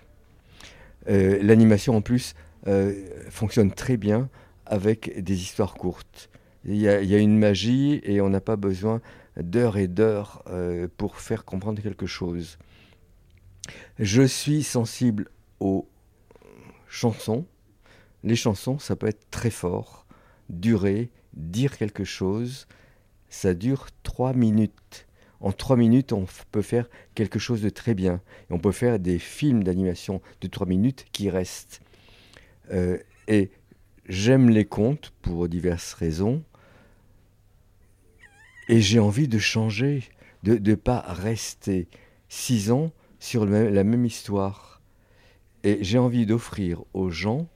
Euh, 1.10 1.40
l'animation 1.42 1.96
en 1.96 2.02
plus 2.02 2.34
euh, 2.68 2.94
fonctionne 3.30 3.72
très 3.72 3.98
bien 3.98 4.30
avec 4.66 5.24
des 5.24 5.42
histoires 5.42 5.76
courtes. 5.76 6.30
Il 6.66 6.76
y, 6.76 6.90
a, 6.90 7.18
une 7.18 7.38
magie 7.38 8.02
et 8.04 8.20
on 8.20 8.30
n'a 8.30 8.42
pas 8.42 8.58
besoin 8.58 9.00
d'heures 9.38 9.78
et 9.78 9.88
d'heures 9.88 10.44
euh, 10.50 10.90
pour 10.98 11.16
faire 11.18 11.46
comprendre 11.46 11.82
quelque 11.82 12.08
chose. 12.08 12.58
Je 14.00 14.24
suis 14.24 14.64
sensible 14.64 15.30
aux 15.62 15.88
chansons. 16.90 17.46
Les 18.24 18.36
chansons, 18.36 18.80
ça 18.80 18.98
peut 18.98 19.08
être 19.08 19.30
très 19.32 19.50
fort, 19.50 20.06
durer, 20.50 21.10
dire 21.34 21.78
quelque 21.78 22.04
chose. 22.04 22.68
Ça 23.30 23.54
dure 23.54 23.88
trois 24.04 24.34
minutes 24.34 25.07
en 25.40 25.52
trois 25.52 25.78
minutes, 25.78 26.14
on 26.14 26.26
peut 26.52 26.62
faire 26.62 26.90
quelque 27.16 27.40
chose 27.40 27.62
de 27.62 27.70
très 27.70 27.94
bien. 27.94 28.22
Et 28.50 28.54
on 28.54 28.60
peut 28.60 28.72
faire 28.72 29.00
des 29.00 29.20
films 29.20 29.64
d'animation 29.64 30.22
de 30.42 30.48
trois 30.48 30.68
minutes 30.68 31.06
qui 31.12 31.30
restent. 31.30 31.82
Euh, 32.72 32.98
et 33.28 33.52
j'aime 34.08 34.50
les 34.50 34.66
contes 34.66 35.14
pour 35.22 35.48
diverses 35.48 35.94
raisons. 35.94 36.44
Et 38.68 38.82
j'ai 38.82 39.00
envie 39.00 39.28
de 39.28 39.40
changer, 39.40 40.04
de 40.44 40.58
ne 40.58 40.76
pas 40.76 41.02
rester 41.08 41.88
six 42.30 42.72
ans 42.72 42.92
sur 43.20 43.46
la 43.46 43.84
même 43.84 44.06
histoire. 44.06 44.82
Et 45.64 45.80
j'ai 45.82 45.98
envie 45.98 46.26
d'offrir 46.26 46.84
aux 46.94 47.10
gens 47.10 47.48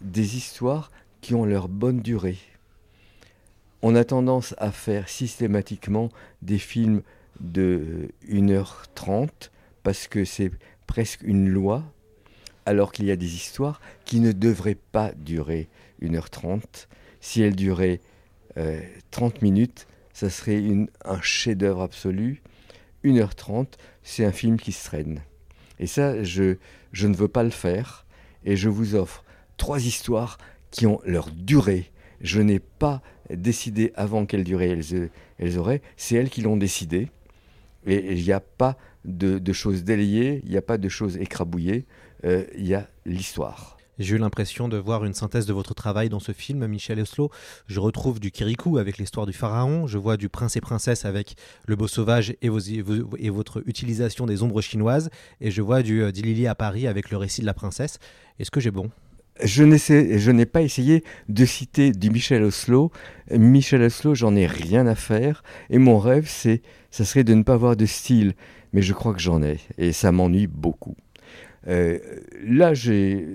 des 0.00 0.36
histoires 0.36 0.90
qui 1.20 1.34
ont 1.34 1.44
leur 1.44 1.68
bonne 1.68 2.00
durée 2.00 2.38
on 3.84 3.94
a 3.96 4.04
tendance 4.04 4.54
à 4.56 4.72
faire 4.72 5.10
systématiquement 5.10 6.08
des 6.40 6.58
films 6.58 7.02
de 7.38 8.08
1h30 8.26 9.28
parce 9.82 10.08
que 10.08 10.24
c'est 10.24 10.50
presque 10.86 11.20
une 11.22 11.50
loi, 11.50 11.84
alors 12.64 12.92
qu'il 12.92 13.04
y 13.04 13.10
a 13.10 13.16
des 13.16 13.34
histoires 13.34 13.82
qui 14.06 14.20
ne 14.20 14.32
devraient 14.32 14.78
pas 14.90 15.12
durer 15.12 15.68
1h30. 16.00 16.86
Si 17.20 17.42
elles 17.42 17.56
duraient 17.56 18.00
30 19.10 19.34
euh, 19.34 19.38
minutes, 19.42 19.86
ça 20.14 20.30
serait 20.30 20.62
un 21.04 21.20
chef-d'œuvre 21.20 21.82
absolu. 21.82 22.40
1h30, 23.04 23.66
c'est 24.02 24.24
un 24.24 24.32
film 24.32 24.58
qui 24.58 24.72
se 24.72 24.86
traîne. 24.86 25.20
Et 25.78 25.86
ça, 25.86 26.22
je, 26.22 26.56
je 26.92 27.06
ne 27.06 27.14
veux 27.14 27.28
pas 27.28 27.42
le 27.42 27.50
faire. 27.50 28.06
Et 28.46 28.56
je 28.56 28.70
vous 28.70 28.94
offre 28.94 29.24
trois 29.58 29.84
histoires 29.84 30.38
qui 30.70 30.86
ont 30.86 31.02
leur 31.04 31.30
durée. 31.30 31.90
Je 32.24 32.40
n'ai 32.40 32.58
pas 32.58 33.02
décidé 33.28 33.92
avant 33.96 34.24
quelle 34.24 34.44
durée 34.44 34.70
elles, 34.70 35.10
elles 35.38 35.58
auraient, 35.58 35.82
c'est 35.98 36.16
elles 36.16 36.30
qui 36.30 36.40
l'ont 36.40 36.56
décidé. 36.56 37.08
Et 37.86 38.14
il 38.14 38.24
n'y 38.24 38.32
a 38.32 38.40
pas 38.40 38.78
de, 39.04 39.52
choses 39.52 39.84
délayées, 39.84 40.40
il 40.44 40.50
n'y 40.50 40.56
a 40.56 40.62
pas 40.62 40.78
de 40.78 40.88
choses 40.88 41.18
écrabouillées, 41.18 41.84
euh, 42.24 42.44
il 42.56 42.66
y 42.66 42.74
a 42.74 42.88
l'histoire. 43.04 43.76
J'ai 43.98 44.16
eu 44.16 44.18
l'impression 44.18 44.68
de 44.68 44.78
voir 44.78 45.04
une 45.04 45.12
synthèse 45.12 45.44
de 45.44 45.52
votre 45.52 45.74
travail 45.74 46.08
dans 46.08 46.18
ce 46.18 46.32
film, 46.32 46.66
Michel 46.66 46.98
Oslo. 46.98 47.30
Je 47.66 47.78
retrouve 47.78 48.18
du 48.20 48.30
Kirikou 48.30 48.78
avec 48.78 48.96
l'histoire 48.96 49.26
du 49.26 49.34
pharaon, 49.34 49.86
je 49.86 49.98
vois 49.98 50.16
du 50.16 50.30
prince 50.30 50.56
et 50.56 50.62
princesse 50.62 51.04
avec 51.04 51.36
le 51.66 51.76
beau 51.76 51.88
sauvage 51.88 52.34
et, 52.40 52.48
votre 52.48 53.62
utilisation 53.68 54.24
des 54.24 54.42
ombres 54.42 54.62
chinoises, 54.62 55.10
et 55.42 55.50
je 55.50 55.60
vois 55.60 55.82
du 55.82 56.02
euh, 56.02 56.10
Dilili 56.10 56.46
à 56.46 56.54
Paris 56.54 56.86
avec 56.86 57.10
le 57.10 57.18
récit 57.18 57.42
de 57.42 57.46
la 57.46 57.54
princesse. 57.54 57.98
Est-ce 58.38 58.50
que 58.50 58.60
j'ai 58.60 58.70
bon? 58.70 58.90
Je 59.42 60.30
n'ai 60.30 60.46
pas 60.46 60.62
essayé 60.62 61.02
de 61.28 61.44
citer 61.44 61.92
du 61.92 62.10
Michel 62.10 62.42
Oslo. 62.42 62.92
Michel 63.30 63.82
Oslo, 63.82 64.14
j'en 64.14 64.36
ai 64.36 64.46
rien 64.46 64.86
à 64.86 64.94
faire. 64.94 65.42
Et 65.70 65.78
mon 65.78 65.98
rêve, 65.98 66.26
c'est, 66.28 66.62
ça 66.90 67.04
serait 67.04 67.24
de 67.24 67.34
ne 67.34 67.42
pas 67.42 67.54
avoir 67.54 67.76
de 67.76 67.86
style. 67.86 68.34
Mais 68.72 68.82
je 68.82 68.92
crois 68.92 69.12
que 69.12 69.20
j'en 69.20 69.42
ai. 69.42 69.58
Et 69.78 69.92
ça 69.92 70.12
m'ennuie 70.12 70.46
beaucoup. 70.46 70.96
Euh, 71.66 71.98
là, 72.44 72.74
j'ai, 72.74 73.26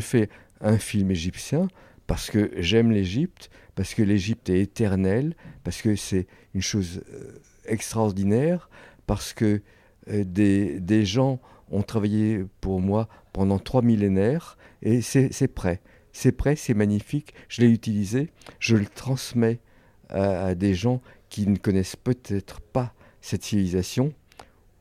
fait 0.00 0.28
un 0.60 0.78
film 0.78 1.10
égyptien 1.10 1.68
parce 2.06 2.30
que 2.30 2.50
j'aime 2.58 2.90
l'Égypte, 2.90 3.50
parce 3.74 3.94
que 3.94 4.02
l'Égypte 4.02 4.50
est 4.50 4.60
éternelle, 4.60 5.34
parce 5.64 5.80
que 5.80 5.96
c'est 5.96 6.26
une 6.54 6.62
chose 6.62 7.02
euh, 7.14 7.38
extraordinaire, 7.64 8.68
parce 9.06 9.32
que 9.32 9.62
euh, 10.08 10.24
des 10.24 11.04
gens 11.04 11.40
ont 11.70 11.82
travaillé 11.82 12.44
pour 12.60 12.80
moi 12.80 13.08
pendant 13.32 13.58
trois 13.58 13.82
millénaires 13.82 14.58
et 14.82 15.00
c'est 15.00 15.48
prêt. 15.48 15.80
C'est 16.12 16.32
prêt, 16.32 16.56
c'est 16.56 16.74
magnifique, 16.74 17.32
je 17.48 17.62
l'ai 17.62 17.68
utilisé, 17.68 18.28
je 18.58 18.76
le 18.76 18.84
transmets 18.84 19.60
à, 20.10 20.54
des 20.54 20.74
gens 20.74 21.00
qui 21.30 21.46
ne 21.46 21.56
connaissent 21.56 21.96
peut-être 21.96 22.60
pas 22.60 22.92
cette 23.22 23.42
civilisation, 23.42 24.12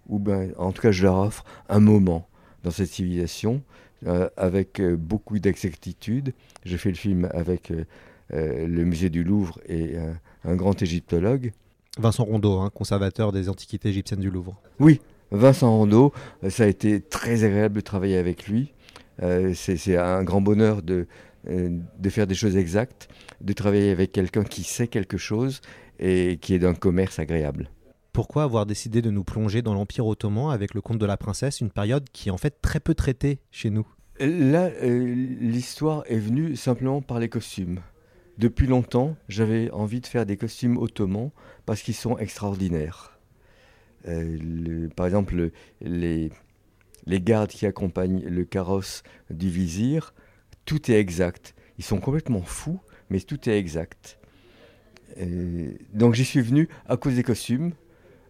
ou 0.10 0.20
ben, 0.20 0.52
en 0.58 0.74
tout 0.74 0.82
cas 0.82 0.92
je 0.92 1.04
leur 1.04 1.18
offre 1.18 1.46
un 1.70 1.80
moment 1.80 2.28
dans 2.64 2.72
cette 2.72 2.90
civilisation 2.90 3.64
euh, 4.08 4.30
avec 4.36 4.80
euh, 4.82 4.98
beaucoup 4.98 5.40
d'exactitude. 5.40 6.34
J'ai 6.66 6.78
fait 6.78 6.90
le 6.90 6.96
film 6.96 7.30
avec 7.34 7.72
euh, 7.72 7.86
le 8.68 8.84
musée 8.84 9.10
du 9.10 9.24
Louvre 9.24 9.60
et 9.68 9.96
un 10.44 10.56
grand 10.56 10.82
égyptologue. 10.82 11.52
Vincent 11.98 12.24
Rondeau, 12.24 12.60
hein, 12.60 12.72
conservateur 12.74 13.32
des 13.32 13.50
antiquités 13.50 13.90
égyptiennes 13.90 14.22
du 14.22 14.30
Louvre. 14.30 14.60
Oui, 14.80 15.02
Vincent 15.32 15.70
Rondeau, 15.70 16.14
ça 16.50 16.64
a 16.64 16.68
été 16.68 17.02
très 17.02 17.44
agréable 17.44 17.76
de 17.76 17.82
travailler 17.82 18.18
avec 18.18 18.48
lui. 18.48 18.74
Euh, 19.22 19.54
c'est 19.54 19.98
un 19.98 20.24
grand 20.24 20.42
bonheur 20.42 20.82
de, 20.82 21.08
euh, 21.48 21.78
de 21.98 22.10
faire 22.10 22.28
des 22.28 22.36
choses 22.36 22.58
exactes, 22.58 23.08
de 23.42 23.54
travailler 23.54 23.92
avec 23.92 24.12
quelqu'un 24.12 24.44
qui 24.44 24.64
sait 24.64 24.88
quelque 24.88 25.18
chose 25.18 25.62
et 26.00 26.38
qui 26.42 26.54
est 26.54 26.60
d'un 26.60 26.74
commerce 26.74 27.20
agréable. 27.20 27.70
Pourquoi 28.14 28.44
avoir 28.44 28.66
décidé 28.66 29.02
de 29.02 29.10
nous 29.10 29.24
plonger 29.24 29.62
dans 29.62 29.74
l'Empire 29.74 30.06
ottoman 30.06 30.52
avec 30.52 30.74
le 30.74 30.82
conte 30.82 30.98
de 30.98 31.06
la 31.06 31.18
princesse, 31.18 31.62
une 31.62 31.72
période 31.72 32.10
qui 32.12 32.30
est 32.30 32.32
en 32.32 32.38
fait 32.38 32.62
très 32.62 32.80
peu 32.80 32.94
traitée 32.94 33.40
chez 33.52 33.70
nous? 33.70 33.88
Là, 34.20 34.70
euh, 34.84 35.16
l'histoire 35.40 36.04
est 36.08 36.20
venue 36.20 36.56
simplement 36.56 37.02
par 37.02 37.20
les 37.20 37.30
costumes. 37.30 37.80
Depuis 38.38 38.68
longtemps, 38.68 39.16
j'avais 39.30 39.72
envie 39.72 40.02
de 40.02 40.08
faire 40.08 40.26
des 40.26 40.38
costumes 40.38 40.78
ottomans 40.78 41.32
parce 41.66 41.82
qu'ils 41.82 41.96
sont 41.96 42.18
extraordinaires. 42.18 43.20
par 44.96 45.06
exemple, 45.06 45.52
les, 45.80 46.32
les 47.06 47.22
gardes 47.22 47.50
qui 47.50 47.66
accompagnent 47.66 48.24
le 48.24 48.46
carrosse 48.46 49.04
du 49.30 49.50
vizir, 49.50 50.14
tout 50.66 50.92
est 50.92 51.00
exact. 51.00 51.56
Ils 51.78 51.84
sont 51.84 52.00
complètement 52.00 52.42
fous, 52.42 52.80
mais 53.10 53.20
tout 53.20 53.50
est 53.50 53.58
exact. 53.58 54.18
donc 55.94 56.14
j'y 56.14 56.26
suis 56.26 56.42
venu 56.42 56.70
à 56.88 56.98
cause 56.98 57.16
des 57.16 57.24
costumes, 57.24 57.74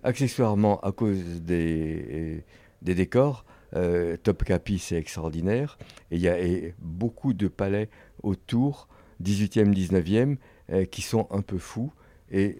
accessoirement 0.04 0.80
à 0.82 0.92
cause 0.92 1.42
des, 1.42 2.44
des 2.82 2.96
décors. 2.96 3.46
Euh, 3.76 4.18
Topkapi, 4.18 4.80
c'est 4.80 4.98
extraordinaire. 4.98 5.78
Et 6.12 6.16
il 6.16 6.22
y 6.22 6.28
a 6.28 6.38
beaucoup 6.80 7.34
de 7.34 7.48
palais 7.48 7.90
autour, 8.24 8.88
18e, 9.24 9.74
19e, 9.74 10.38
euh, 10.72 10.86
qui 10.86 11.02
sont 11.02 11.28
un 11.32 11.42
peu 11.42 11.58
fous. 11.58 11.92
Et 12.32 12.58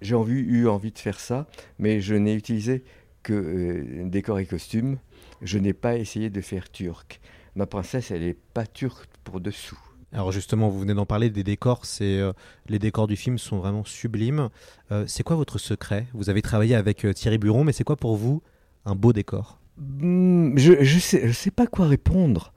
j'ai 0.00 0.14
eu 0.14 0.68
envie 0.68 0.92
de 0.92 0.98
faire 0.98 1.20
ça, 1.20 1.46
mais 1.78 2.00
je 2.00 2.14
n'ai 2.14 2.34
utilisé 2.34 2.84
que 3.22 3.32
euh, 3.32 4.08
décors 4.08 4.38
et 4.38 4.46
costumes 4.46 4.98
je 5.42 5.58
n'ai 5.58 5.72
pas 5.72 5.96
essayé 5.96 6.30
de 6.30 6.40
faire 6.40 6.70
turc. 6.70 7.20
Ma 7.54 7.66
princesse, 7.66 8.10
elle 8.10 8.22
n'est 8.22 8.36
pas 8.54 8.66
turque 8.66 9.08
pour 9.24 9.40
dessous. 9.40 9.78
Alors 10.12 10.32
justement, 10.32 10.68
vous 10.70 10.80
venez 10.80 10.94
d'en 10.94 11.06
parler 11.06 11.28
des 11.28 11.44
décors. 11.44 11.84
C'est 11.84 12.18
euh, 12.18 12.32
les 12.68 12.78
décors 12.78 13.06
du 13.06 13.16
film 13.16 13.36
sont 13.36 13.58
vraiment 13.58 13.84
sublimes. 13.84 14.48
Euh, 14.90 15.04
c'est 15.06 15.22
quoi 15.22 15.36
votre 15.36 15.58
secret? 15.58 16.06
Vous 16.14 16.30
avez 16.30 16.40
travaillé 16.40 16.74
avec 16.74 17.04
euh, 17.04 17.12
Thierry 17.12 17.38
Buron, 17.38 17.64
mais 17.64 17.72
c'est 17.72 17.84
quoi 17.84 17.96
pour 17.96 18.16
vous 18.16 18.42
un 18.84 18.94
beau 18.94 19.12
décor? 19.12 19.58
Hmm, 19.76 20.56
Je 20.56 20.72
ne 20.72 21.00
sais, 21.00 21.28
je 21.28 21.32
sais 21.32 21.50
pas 21.50 21.66
quoi 21.66 21.86
répondre. 21.86 22.54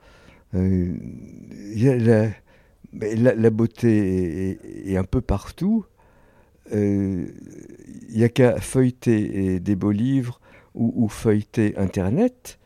la, 0.54 2.30
la, 2.92 3.50
beauté 3.50 4.58
est, 4.90 4.96
un 4.96 5.04
peu 5.04 5.20
partout. 5.20 5.84
Il 6.72 7.26
n'y 8.14 8.24
a 8.24 8.28
qu'à 8.30 8.60
feuilleter 8.60 9.60
des 9.60 9.76
beaux 9.76 9.90
livres 9.90 10.40
ou, 10.74 10.92
ou 10.96 11.08
feuilleter 11.08 11.76
Internet 11.76 12.58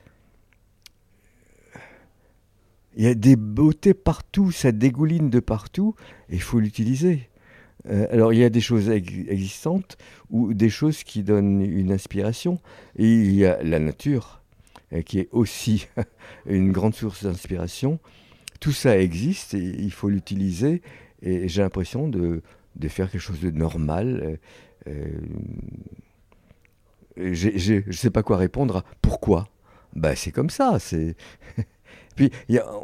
il 2.96 3.04
y 3.04 3.08
a 3.08 3.14
des 3.14 3.36
beautés 3.36 3.94
partout, 3.94 4.50
ça 4.50 4.72
dégouline 4.72 5.28
de 5.28 5.40
partout, 5.40 5.94
et 6.30 6.34
il 6.34 6.42
faut 6.42 6.58
l'utiliser. 6.58 7.28
Euh, 7.88 8.06
alors 8.10 8.32
il 8.32 8.40
y 8.40 8.44
a 8.44 8.48
des 8.48 8.60
choses 8.60 8.88
existantes 8.88 9.96
ou 10.30 10.54
des 10.54 10.70
choses 10.70 11.04
qui 11.04 11.22
donnent 11.22 11.60
une 11.60 11.92
inspiration, 11.92 12.58
il 12.96 13.32
y 13.32 13.44
a 13.44 13.62
la 13.62 13.78
nature, 13.78 14.40
euh, 14.92 15.02
qui 15.02 15.20
est 15.20 15.28
aussi 15.30 15.86
une 16.46 16.72
grande 16.72 16.94
source 16.94 17.24
d'inspiration. 17.24 18.00
Tout 18.60 18.72
ça 18.72 18.98
existe 18.98 19.52
et 19.52 19.76
il 19.78 19.92
faut 19.92 20.08
l'utiliser, 20.08 20.80
et 21.20 21.48
j'ai 21.48 21.60
l'impression 21.60 22.08
de, 22.08 22.42
de, 22.76 22.88
faire 22.88 23.10
quelque 23.10 23.20
chose 23.20 23.40
de 23.40 23.50
normal. 23.50 24.38
Euh, 24.88 25.04
je 27.16 27.86
ne 27.86 27.92
sais 27.92 28.10
pas 28.10 28.22
quoi 28.22 28.38
répondre 28.38 28.78
à 28.78 28.84
pourquoi. 29.02 29.48
Ben, 29.94 30.14
c'est 30.14 30.32
comme 30.32 30.50
ça. 30.50 30.78
Puis 32.16 32.32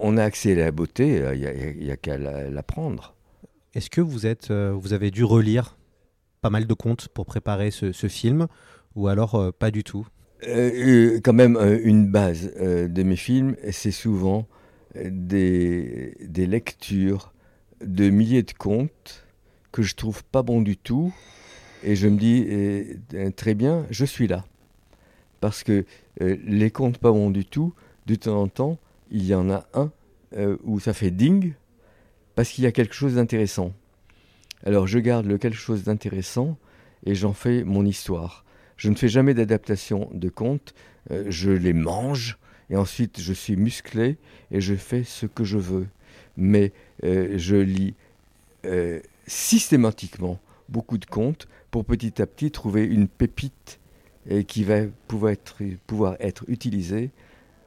on 0.00 0.18
a 0.18 0.24
accès 0.24 0.52
à 0.52 0.66
la 0.66 0.70
beauté, 0.70 1.22
il 1.34 1.84
n'y 1.84 1.90
a, 1.90 1.96
qu'à 1.96 2.18
l'apprendre. 2.18 3.14
Est-ce 3.74 3.88
que 3.88 4.02
vous, 4.02 4.26
êtes, 4.26 4.50
euh, 4.50 4.72
vous 4.78 4.92
avez 4.92 5.10
dû 5.10 5.24
relire 5.24 5.78
pas 6.42 6.50
mal 6.50 6.66
de 6.66 6.74
contes 6.74 7.08
pour 7.08 7.24
préparer 7.24 7.70
ce, 7.70 7.92
film, 8.08 8.46
ou 8.94 9.08
alors 9.08 9.34
euh, 9.34 9.50
pas 9.50 9.70
du 9.70 9.82
tout? 9.82 10.06
Euh, 10.46 11.18
Quand 11.24 11.32
même, 11.32 11.56
une 11.82 12.06
base 12.10 12.52
de 12.54 13.02
mes 13.02 13.16
films, 13.16 13.56
c'est 13.70 13.90
souvent 13.90 14.46
des, 14.94 16.14
des, 16.20 16.46
lectures 16.46 17.32
de 17.82 18.10
milliers 18.10 18.42
de 18.42 18.52
contes 18.52 19.26
que 19.70 19.82
je 19.82 19.94
trouve 19.94 20.22
pas 20.24 20.42
bons 20.42 20.60
du 20.60 20.76
tout, 20.76 21.14
et 21.82 21.96
je 21.96 22.08
me 22.08 22.18
dis, 22.18 23.32
très 23.36 23.54
bien, 23.54 23.86
je 23.90 24.04
suis 24.04 24.28
là. 24.28 24.44
Parce 25.40 25.62
que 25.62 25.86
les 26.20 26.70
contes 26.70 26.98
pas 26.98 27.10
bons 27.10 27.30
du 27.30 27.46
tout, 27.46 27.72
de 28.06 28.16
temps 28.16 28.42
en 28.42 28.48
temps, 28.48 28.78
il 29.12 29.26
y 29.26 29.34
en 29.34 29.50
a 29.50 29.66
un 29.74 29.92
euh, 30.36 30.56
où 30.64 30.80
ça 30.80 30.94
fait 30.94 31.10
ding 31.10 31.52
parce 32.34 32.50
qu'il 32.50 32.64
y 32.64 32.66
a 32.66 32.72
quelque 32.72 32.94
chose 32.94 33.14
d'intéressant. 33.16 33.72
Alors 34.64 34.86
je 34.86 34.98
garde 34.98 35.26
le 35.26 35.36
quelque 35.38 35.56
chose 35.56 35.84
d'intéressant 35.84 36.56
et 37.04 37.14
j'en 37.14 37.34
fais 37.34 37.62
mon 37.62 37.84
histoire. 37.84 38.44
Je 38.78 38.88
ne 38.88 38.96
fais 38.96 39.08
jamais 39.08 39.34
d'adaptation 39.34 40.08
de 40.14 40.28
contes, 40.30 40.74
euh, 41.10 41.26
je 41.28 41.50
les 41.50 41.74
mange 41.74 42.38
et 42.70 42.76
ensuite 42.76 43.20
je 43.20 43.34
suis 43.34 43.56
musclé 43.56 44.16
et 44.50 44.62
je 44.62 44.74
fais 44.74 45.04
ce 45.04 45.26
que 45.26 45.44
je 45.44 45.58
veux. 45.58 45.86
Mais 46.36 46.72
euh, 47.04 47.34
je 47.36 47.56
lis 47.56 47.94
systématiquement 49.26 50.38
beaucoup 50.68 50.96
de 50.96 51.04
contes 51.04 51.48
pour 51.72 51.84
petit 51.84 52.22
à 52.22 52.26
petit 52.26 52.52
trouver 52.52 52.84
une 52.84 53.08
pépite 53.08 53.80
qui 54.46 54.62
va 54.62 54.82
pouvoir 55.08 55.32
être, 55.32 55.56
pouvoir 55.88 56.14
être 56.20 56.44
utilisée 56.46 57.10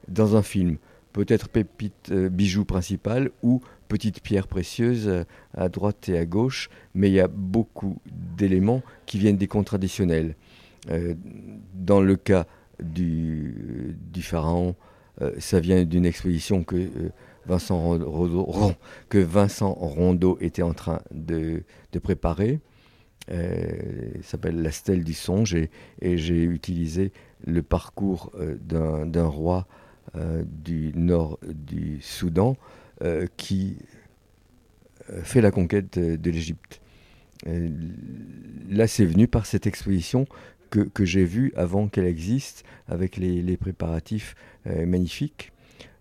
dans 0.08 0.38
un 0.38 0.42
film 0.42 0.78
peut-être 1.16 1.48
pépite 1.48 2.12
euh, 2.12 2.28
bijou 2.28 2.66
principal 2.66 3.32
ou 3.42 3.62
petite 3.88 4.22
pierre 4.22 4.50
précieuse 4.50 5.08
euh, 5.08 5.24
à 5.54 5.70
droite 5.70 6.10
et 6.10 6.18
à 6.18 6.26
gauche, 6.26 6.70
mais 6.94 7.08
il 7.08 7.14
y 7.14 7.22
a 7.22 7.30
beaucoup 7.30 8.00
d'éléments 8.38 8.84
qui 9.06 9.18
viennent 9.18 9.38
des 9.38 9.48
contes 9.48 9.68
traditionnels. 9.68 10.36
Euh, 10.90 11.16
dans 11.74 12.02
le 12.02 12.18
cas 12.18 12.46
du, 12.84 13.96
pharaon, 14.22 14.76
ça 15.38 15.62
vient 15.62 15.86
d'une 15.86 16.06
exposition 16.06 16.66
que 16.66 16.90
Vincent 17.46 17.98
Rondeau, 19.72 20.38
était 20.42 20.64
en 20.64 20.74
train 20.74 21.00
de, 21.12 21.64
préparer. 22.04 22.60
Euh, 23.32 24.12
s'appelle 24.22 24.62
La 24.62 24.72
stèle 24.72 25.06
du 25.06 25.14
songe 25.14 25.56
et, 25.56 25.70
j'ai 26.02 26.44
utilisé 26.44 27.14
le 27.48 27.64
parcours 27.64 28.34
d'un 28.60 29.28
roi 29.28 29.66
du 30.14 30.92
nord 30.96 31.40
du 31.48 32.00
Soudan 32.02 32.56
euh, 33.02 33.28
qui 33.36 33.76
euh, 35.10 35.22
fait 35.22 35.42
la 35.42 35.52
conquête 35.52 36.00
de, 36.00 36.32
l'Égypte. 36.32 36.80
Là, 38.70 38.88
c'est 38.88 39.04
venu 39.04 39.28
par 39.28 39.46
cette 39.46 39.68
exposition 39.68 40.26
que, 40.70 40.80
que 40.80 41.04
j'ai 41.04 41.26
vue 41.26 41.52
avant 41.58 41.90
qu'elle 41.90 42.06
existe, 42.06 42.64
avec 42.88 43.18
les 43.18 43.58
préparatifs 43.58 44.36
magnifiques. 44.66 45.52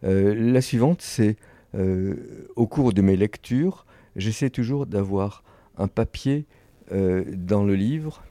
la 0.03 0.61
suivante, 0.61 1.03
c'est 1.03 1.37
au 1.75 2.67
cours 2.67 2.93
de 2.95 3.03
mes 3.03 3.17
lectures, 3.17 3.85
j'essaie 4.17 4.49
toujours 4.49 4.87
d'avoir 4.87 5.43
un 5.77 5.89
papier 5.89 6.47
dans 6.91 7.65
le 7.65 7.75
livre. 7.75 8.23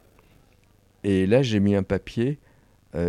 Et 1.03 1.27
là, 1.27 1.43
j'ai 1.43 1.59
mis 1.59 1.75
un 1.75 1.83
papier 1.83 2.39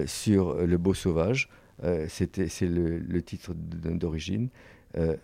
sur 0.05 0.55
le 0.55 0.77
beau 0.77 0.93
sauvage, 0.93 1.49
euh, 1.83 2.07
c'est 2.09 2.39
le, 2.63 3.23
titre 3.23 3.53
d'origine. 3.55 4.49
Euh, 4.97 5.17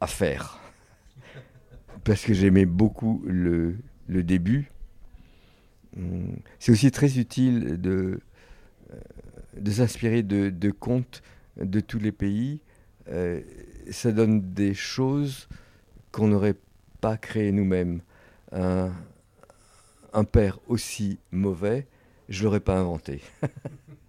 à 0.00 0.06
faire. 0.06 0.60
Parce 2.04 2.24
que 2.24 2.34
j'aimais 2.34 2.66
beaucoup 2.66 3.22
le, 3.26 3.76
le 4.08 4.22
début. 4.22 4.70
C'est 6.58 6.72
aussi 6.72 6.90
très 6.90 7.18
utile 7.18 7.80
de, 7.80 8.20
euh, 8.90 8.96
de 9.56 9.70
s'inspirer 9.70 10.22
de, 10.22 10.50
de 10.50 10.70
contes 10.70 11.22
de 11.56 11.80
tous 11.80 11.98
les 11.98 12.12
pays. 12.12 12.60
Euh, 13.08 13.40
ça 13.90 14.12
donne 14.12 14.52
des 14.52 14.74
choses 14.74 15.48
qu'on 16.10 16.28
n'aurait 16.28 16.56
pas 17.00 17.16
créées 17.16 17.52
nous-mêmes. 17.52 18.00
Un, 18.52 18.92
un 20.12 20.24
père 20.24 20.58
aussi 20.68 21.18
mauvais, 21.30 21.86
je 22.28 22.40
ne 22.40 22.44
l'aurais 22.44 22.60
pas 22.60 22.78
inventé. 22.78 23.20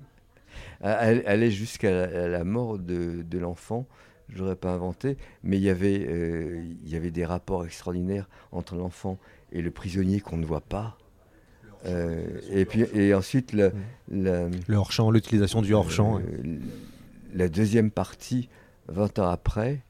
Elle- 0.82 1.24
Aller 1.26 1.52
jusqu'à 1.52 2.08
la, 2.28 2.44
mort 2.44 2.78
de, 2.80 3.22
de 3.24 3.38
l'enfant, 3.40 3.88
je 4.30 4.36
ne 4.36 4.40
l'aurais 4.42 4.56
pas 4.56 4.72
inventé, 4.72 5.18
mais 5.44 5.58
il 5.58 5.64
y, 5.64 5.70
avait, 5.70 6.06
euh, 6.08 6.64
il 6.84 6.90
y 6.90 6.96
avait 6.96 7.12
des 7.12 7.26
rapports 7.26 7.66
extraordinaires 7.66 8.28
entre 8.52 8.76
l'enfant 8.76 9.18
et 9.52 9.62
le 9.62 9.72
prisonnier 9.72 10.20
qu'on 10.20 10.38
ne 10.38 10.46
voit 10.46 10.62
pas. 10.62 10.98
Euh, 11.86 12.40
et 12.50 12.66
puis 12.66 12.84
et 12.96 13.14
ensuite 13.14 13.54
la, 13.54 13.70
la- 14.10 14.48
Le 14.68 14.76
hors-champ, 14.76 15.12
l'utilisation 15.12 15.62
du 15.62 15.74
hors-champ. 15.74 16.20
euh, 16.20 16.24
la 17.36 17.48
deuxième 17.48 17.92
partie, 17.92 18.50
20 18.88 19.20
ans 19.20 19.28
après, 19.30 19.82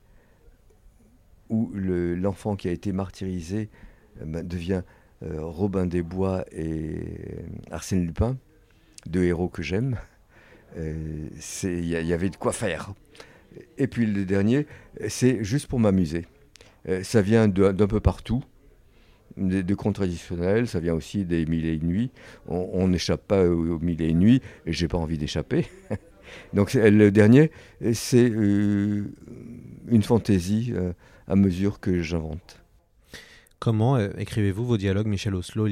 où 1.50 1.72
le- 1.74 2.16
l'enfant 2.16 2.56
qui 2.56 2.68
a 2.68 2.72
été 2.72 2.92
martyrisé 2.92 3.70
euh, 4.22 4.26
ben, 4.26 4.46
devient 4.46 4.82
euh, 5.24 5.40
Robin 5.42 5.86
des 5.86 6.02
Bois 6.02 6.44
et 6.52 6.96
euh, 6.98 7.42
Arsène 7.72 8.06
Lupin, 8.06 8.36
deux 9.06 9.24
héros 9.24 9.48
que 9.48 9.62
j'aime. 9.64 9.96
Euh, 10.78 11.28
Il 11.64 11.70
il 11.70 12.08
y 12.08 12.14
avait 12.14 12.30
de 12.30 12.36
quoi 12.36 12.52
faire. 12.52 12.94
Et 13.78 13.88
puis 13.88 14.06
le 14.06 14.26
dernier, 14.26 14.68
c'est 15.08 15.44
juste 15.44 15.68
pour 15.68 15.80
m'amuser. 15.80 16.26
Euh, 16.90 17.04
ça 17.04 17.22
vient 17.22 17.48
d'un 17.48 17.88
peu 17.88 18.00
partout, 18.00 18.44
des, 19.38 19.64
de 19.64 19.76
contes 19.76 19.96
traditionnels, 19.96 20.68
ça 20.68 20.80
vient 20.80 20.94
aussi 20.94 21.26
des 21.26 21.46
mille 21.46 21.66
et 21.66 21.74
une 21.74 21.88
nuits. 21.88 22.12
On 22.48 22.88
n'échappe 22.88 23.26
pas 23.28 23.46
aux, 23.46 23.76
aux 23.76 23.80
mille 23.80 24.02
et 24.02 24.10
une 24.10 24.20
nuits, 24.20 24.42
et 24.66 24.74
j'ai 24.74 24.88
pas 24.88 24.98
envie 24.98 25.18
d'échapper. 25.18 25.66
Donc 26.54 26.74
le 26.74 27.10
dernier, 27.10 27.52
c'est 27.94 28.30
euh, 28.30 29.06
une 29.88 30.04
fantaisie 30.04 30.74
euh, 30.76 30.94
à 31.28 31.36
mesure 31.36 31.80
que 31.80 32.02
j'invente. 32.02 32.62
Comment 33.60 33.98
euh, 33.98 34.10
écrivez-vous 34.18 34.66
vos 34.66 34.78
dialogues, 34.78 35.08
Michel 35.08 35.36
Oslo 35.36 35.68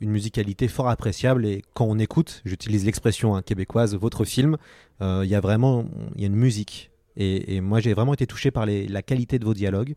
une 0.00 0.10
musicalité 0.10 0.66
fort 0.68 0.88
appréciable 0.88 1.46
et 1.46 1.62
quand 1.74 1.84
on 1.84 1.98
écoute, 1.98 2.40
j'utilise 2.44 2.84
l'expression 2.84 3.36
hein, 3.36 3.42
québécoise, 3.42 3.94
votre 3.94 4.24
film, 4.24 4.56
euh, 5.02 5.22
il 5.24 5.30
y 5.30 5.34
a 5.34 5.40
vraiment 5.40 5.84
y 6.16 6.24
a 6.24 6.26
une 6.26 6.36
musique. 6.36 6.90
Et, 7.16 7.60
moi, 7.60 7.80
j'ai 7.80 7.92
vraiment 7.92 8.14
été 8.14 8.26
touché 8.26 8.50
par 8.50 8.64
la 8.66 9.02
qualité 9.02 9.38
de 9.38 9.44
vos 9.44 9.52
dialogues. 9.52 9.94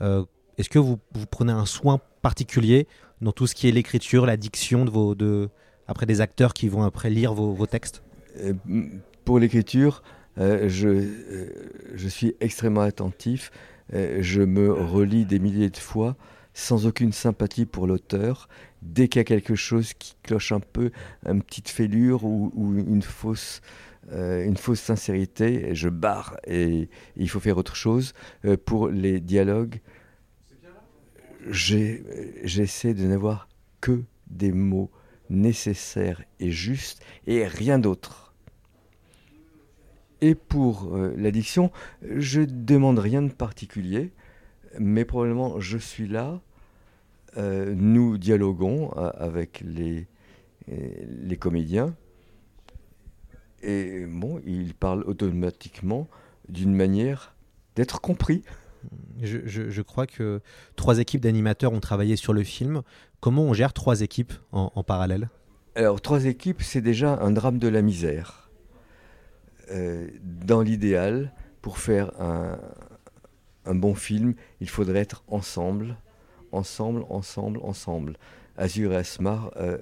Euh, 0.00 0.24
Est-ce 0.58 0.68
que 0.68 0.80
vous, 0.80 0.98
prenez 1.30 1.52
un 1.52 1.66
soin 1.66 2.00
particulier 2.20 2.88
dans 3.20 3.30
tout 3.30 3.46
ce 3.46 3.54
qui 3.54 3.68
est 3.68 3.70
l'écriture, 3.70 4.26
la 4.26 4.36
diction 4.36 4.84
de 4.84 4.90
vos, 4.90 5.14
de, 5.14 5.50
après 5.86 6.06
des 6.06 6.20
acteurs 6.20 6.52
qui 6.52 6.68
vont 6.68 6.82
après 6.82 7.10
lire 7.10 7.32
vos, 7.32 7.66
textes? 7.66 8.02
Euh, 8.40 8.54
Pour 9.24 9.38
l'écriture, 9.38 10.02
je, 10.36 11.06
je 11.94 12.08
suis 12.08 12.34
extrêmement 12.40 12.80
attentif. 12.80 13.52
Je 13.92 14.42
me 14.42 14.72
relis 14.72 15.26
des 15.26 15.38
milliers 15.38 15.70
de 15.70 15.76
fois 15.76 16.16
sans 16.54 16.86
aucune 16.86 17.12
sympathie 17.12 17.66
pour 17.66 17.86
l'auteur. 17.86 18.48
Dès 18.80 19.08
qu'il 19.08 19.20
y 19.20 19.22
a 19.22 19.24
quelque 19.24 19.56
chose 19.56 19.92
qui 19.94 20.16
cloche 20.22 20.52
un 20.52 20.60
peu, 20.60 20.90
une 21.26 21.42
petite 21.42 21.68
fêlure 21.68 22.24
ou, 22.24 22.52
ou 22.54 22.78
une, 22.78 23.02
fausse, 23.02 23.60
euh, 24.12 24.44
une 24.44 24.56
fausse 24.56 24.80
sincérité, 24.80 25.74
je 25.74 25.88
barre 25.88 26.36
et 26.46 26.88
il 27.16 27.28
faut 27.28 27.40
faire 27.40 27.58
autre 27.58 27.76
chose. 27.76 28.14
Euh, 28.44 28.56
pour 28.56 28.88
les 28.88 29.20
dialogues, 29.20 29.80
j'essaie 31.50 32.94
de 32.94 33.06
n'avoir 33.06 33.48
que 33.80 34.02
des 34.28 34.52
mots 34.52 34.90
nécessaires 35.30 36.22
et 36.40 36.50
justes 36.50 37.02
et 37.26 37.46
rien 37.46 37.78
d'autre. 37.78 38.34
Et 40.20 40.34
pour 40.34 40.96
euh, 40.96 41.14
l'addiction, 41.18 41.70
je 42.02 42.40
demande 42.40 42.98
rien 42.98 43.20
de 43.20 43.32
particulier, 43.32 44.12
mais 44.78 45.04
probablement 45.04 45.60
je 45.60 45.78
suis 45.78 46.08
là, 46.08 46.40
euh, 47.36 47.74
nous 47.76 48.18
dialoguons 48.18 48.90
euh, 48.96 49.10
avec 49.16 49.62
les, 49.66 50.06
euh, 50.70 50.74
les 51.22 51.36
comédiens, 51.36 51.94
et 53.62 54.04
bon, 54.06 54.40
ils 54.44 54.74
parlent 54.74 55.04
automatiquement 55.04 56.08
d'une 56.48 56.74
manière 56.74 57.34
d'être 57.76 58.00
compris. 58.00 58.42
je, 59.22 59.38
je- 59.46 59.70
je 59.70 59.82
crois 59.82 60.06
que 60.06 60.40
trois 60.76 60.98
équipes 60.98 61.22
d'animateurs 61.22 61.72
ont 61.72 61.80
travaillé 61.80 62.16
sur 62.16 62.32
le 62.34 62.42
film. 62.44 62.82
Comment 63.20 63.42
on 63.44 63.54
gère 63.54 63.72
trois 63.72 64.02
équipes 64.02 64.34
en, 64.52 64.70
en 64.74 64.82
parallèle? 64.84 65.30
Alors, 65.74 66.00
trois 66.02 66.26
équipes, 66.26 66.62
c'est 66.62 66.82
déjà 66.82 67.18
un 67.20 67.30
drame 67.30 67.58
de 67.58 67.68
la 67.68 67.80
misère. 67.82 68.50
Euh, 69.70 70.08
dans 70.22 70.60
l'idéal, 70.60 71.32
pour 71.62 71.78
faire 71.78 72.12
un, 72.20 72.58
un 73.66 73.74
bon 73.74 73.94
film, 73.94 74.34
il 74.60 74.68
faudrait 74.68 75.00
être 75.00 75.24
ensemble, 75.28 75.96
ensemble, 76.52 77.04
ensemble, 77.08 77.60
ensemble. 77.62 78.16
Azur 78.56 78.92
et 78.92 78.96
Asmar, 78.96 79.50
euh, 79.56 79.78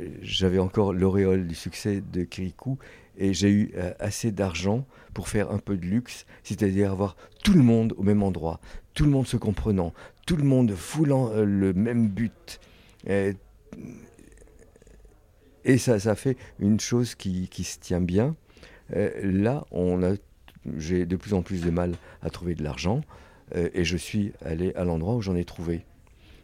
euh, 0.00 0.08
j'avais 0.22 0.58
encore 0.58 0.92
l'auréole 0.92 1.46
du 1.46 1.54
succès 1.54 2.00
de 2.00 2.24
Kirikou 2.24 2.78
et 3.16 3.32
j'ai 3.32 3.50
eu 3.50 3.72
euh, 3.76 3.92
assez 3.98 4.32
d'argent 4.32 4.86
pour 5.12 5.28
faire 5.28 5.50
un 5.50 5.58
peu 5.58 5.76
de 5.76 5.86
luxe, 5.86 6.26
c'est-à-dire 6.42 6.90
avoir 6.90 7.16
tout 7.44 7.52
le 7.54 7.62
monde 7.62 7.94
au 7.96 8.02
même 8.02 8.22
endroit, 8.22 8.60
tout 8.94 9.04
le 9.04 9.10
monde 9.10 9.26
se 9.26 9.36
comprenant, 9.36 9.92
tout 10.26 10.36
le 10.36 10.44
monde 10.44 10.72
voulant 10.72 11.30
euh, 11.30 11.44
le 11.44 11.72
même 11.72 12.08
but. 12.08 12.60
Et 15.66 15.78
ça, 15.78 15.98
ça 15.98 16.14
fait 16.14 16.36
une 16.58 16.80
chose 16.80 17.14
qui, 17.14 17.48
qui 17.48 17.64
se 17.64 17.78
tient 17.78 18.00
bien. 18.00 18.34
Là, 18.90 19.66
on 19.70 20.02
a, 20.02 20.14
j'ai 20.76 21.06
de 21.06 21.16
plus 21.16 21.34
en 21.34 21.42
plus 21.42 21.62
de 21.62 21.70
mal 21.70 21.92
à 22.22 22.30
trouver 22.30 22.54
de 22.54 22.62
l'argent 22.62 23.02
euh, 23.54 23.68
et 23.74 23.84
je 23.84 23.96
suis 23.96 24.32
allé 24.44 24.72
à 24.74 24.84
l'endroit 24.84 25.14
où 25.14 25.22
j'en 25.22 25.36
ai 25.36 25.44
trouvé. 25.44 25.84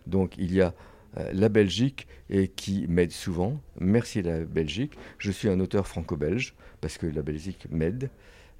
Donc 0.07 0.35
il 0.39 0.53
y 0.53 0.61
a 0.61 0.75
euh, 1.18 1.31
la 1.33 1.49
Belgique 1.49 2.07
qui 2.55 2.87
m'aide 2.87 3.11
souvent. 3.11 3.61
Merci 3.81 4.23
la 4.23 4.45
Belgique. 4.45 4.93
Je 5.18 5.33
suis 5.33 5.49
un 5.49 5.59
auteur 5.59 5.89
franco-belge 5.89 6.55
parce 6.81 6.97
que 6.97 7.07
la 7.07 7.23
Belgique 7.23 7.66
m'aide 7.71 8.09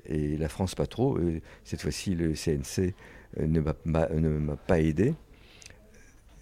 et 0.07 0.37
la 0.37 0.49
France 0.49 0.75
pas 0.75 0.87
trop. 0.87 1.19
Cette 1.65 1.83
fois-ci, 1.83 2.17
le 2.17 2.33
CNC 2.33 2.95
euh, 3.39 3.47
ne 3.47 3.61
m'a 3.61 4.57
pas 4.57 4.81
aidé. 4.81 5.15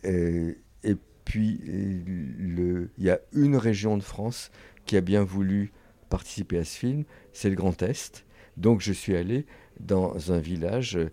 Et 0.04 0.96
puis, 1.26 1.60
il 1.66 2.88
y 2.98 3.10
a 3.10 3.20
une 3.34 3.56
région 3.56 3.98
de 3.98 4.02
France 4.02 4.50
qui 4.86 4.96
a 4.96 5.02
bien 5.02 5.22
voulu 5.22 5.70
participer 6.08 6.58
à 6.58 6.64
ce 6.64 6.78
film, 6.78 7.04
c'est 7.34 7.50
le 7.50 7.56
Grand 7.56 7.82
Est. 7.82 8.24
Donc, 8.58 8.80
je 8.80 8.92
suis 8.92 9.16
allé 9.16 9.46
dans 9.78 10.32
un 10.32 10.38
village 10.40 10.96
euh, 10.96 11.10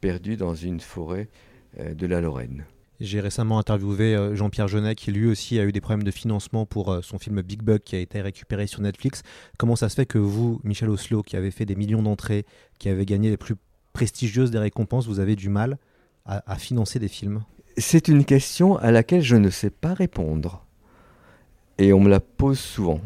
perdu 0.00 0.36
dans 0.36 0.54
une 0.54 0.80
forêt 0.80 1.28
euh, 1.78 1.94
de 1.94 2.06
la 2.06 2.22
Lorraine. 2.22 2.64
J'ai 2.98 3.20
récemment 3.20 3.58
interviewé 3.58 4.16
euh, 4.16 4.34
Jean-Pierre 4.34 4.68
Jeunet 4.68 4.94
qui 4.94 5.12
lui 5.12 5.26
aussi 5.26 5.58
a 5.58 5.64
eu 5.64 5.72
des 5.72 5.82
problèmes 5.82 6.04
de 6.04 6.10
financement 6.10 6.64
pour 6.64 6.98
son 7.02 7.18
film 7.18 7.42
Big 7.42 7.62
Bug 7.62 7.80
qui 7.80 7.96
a 7.96 7.98
été 7.98 8.22
récupéré 8.22 8.66
sur 8.66 8.80
Netflix. 8.80 9.22
Comment 9.58 9.76
ça 9.76 9.90
se 9.90 9.94
fait 9.94 10.06
que 10.06 10.16
vous, 10.16 10.58
Michel 10.64 10.88
Oslo, 10.88 11.22
qui 11.22 11.36
avez 11.36 11.50
fait 11.50 11.66
des 11.66 11.76
millions 11.76 12.02
d'entrées, 12.02 12.46
qui 12.78 12.88
avez 12.88 13.04
gagné 13.04 13.28
les 13.28 13.36
plus 13.36 13.56
prestigieuses 13.92 14.50
des 14.50 14.58
récompenses, 14.58 15.06
vous 15.06 15.20
avez 15.20 15.36
du 15.36 15.50
mal 15.50 15.76
à, 16.24 16.50
à 16.50 16.56
financer 16.56 16.98
des 16.98 17.08
films? 17.08 17.42
C'est 17.76 18.08
une 18.08 18.24
question 18.24 18.78
à 18.78 18.90
laquelle 18.90 19.20
je 19.20 19.36
ne 19.36 19.50
sais 19.50 19.68
pas 19.68 19.92
répondre. 19.92 20.64
Et 21.76 21.92
on 21.92 22.00
me 22.00 22.08
la 22.08 22.20
pose 22.20 22.58
souvent. 22.58 23.02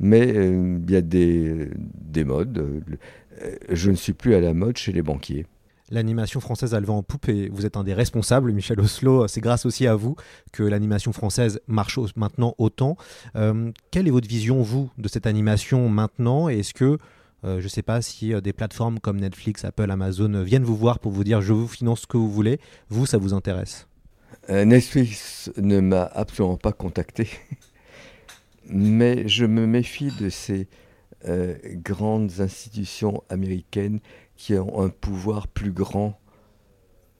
Mais 0.00 0.32
euh, 0.36 0.78
il 0.86 0.90
y 0.90 0.96
a 0.96 1.02
des, 1.02 1.70
des 1.76 2.24
modes. 2.24 2.58
Euh, 2.58 3.56
Je 3.70 3.90
ne 3.90 3.96
suis 3.96 4.12
plus 4.12 4.34
à 4.34 4.40
la 4.40 4.54
mode 4.54 4.76
chez 4.76 4.92
les 4.92 5.02
banquiers. 5.02 5.46
L'animation 5.90 6.40
française 6.40 6.74
a 6.74 6.80
le 6.80 6.86
vent 6.86 6.98
en 6.98 7.02
poupe 7.02 7.28
et 7.30 7.48
vous 7.48 7.64
êtes 7.64 7.76
un 7.76 7.84
des 7.84 7.94
responsables, 7.94 8.52
Michel 8.52 8.78
Oslo. 8.80 9.26
C'est 9.26 9.40
grâce 9.40 9.64
aussi 9.64 9.86
à 9.86 9.94
vous 9.94 10.16
que 10.52 10.62
l'animation 10.62 11.12
française 11.12 11.60
marche 11.66 11.98
maintenant 12.14 12.54
autant. 12.58 12.96
Euh, 13.36 13.72
quelle 13.90 14.06
est 14.06 14.10
votre 14.10 14.28
vision, 14.28 14.60
vous, 14.60 14.90
de 14.98 15.08
cette 15.08 15.26
animation 15.26 15.88
maintenant? 15.88 16.50
Et 16.50 16.58
est-ce 16.58 16.74
que, 16.74 16.98
euh, 17.44 17.60
je 17.60 17.64
ne 17.64 17.68
sais 17.68 17.82
pas 17.82 18.02
si 18.02 18.34
euh, 18.34 18.42
des 18.42 18.52
plateformes 18.52 19.00
comme 19.00 19.18
Netflix, 19.18 19.64
Apple, 19.64 19.90
Amazon 19.90 20.42
viennent 20.42 20.64
vous 20.64 20.76
voir 20.76 20.98
pour 20.98 21.12
vous 21.12 21.24
dire 21.24 21.40
je 21.40 21.54
vous 21.54 21.68
finance 21.68 22.02
ce 22.02 22.06
que 22.06 22.18
vous 22.18 22.30
voulez, 22.30 22.60
vous, 22.90 23.06
ça 23.06 23.16
vous 23.16 23.32
intéresse? 23.32 23.86
Netflix 24.50 25.50
ne 25.58 25.80
m'a 25.80 26.04
absolument 26.04 26.56
pas 26.56 26.72
contacté. 26.72 27.28
Mais 28.68 29.26
je 29.26 29.46
me 29.46 29.66
méfie 29.66 30.12
de 30.20 30.28
ces 30.28 30.68
euh, 31.26 31.56
grandes 31.74 32.40
institutions 32.40 33.22
américaines 33.30 34.00
qui 34.36 34.54
ont 34.54 34.82
un 34.82 34.90
pouvoir 34.90 35.48
plus 35.48 35.72
grand, 35.72 36.20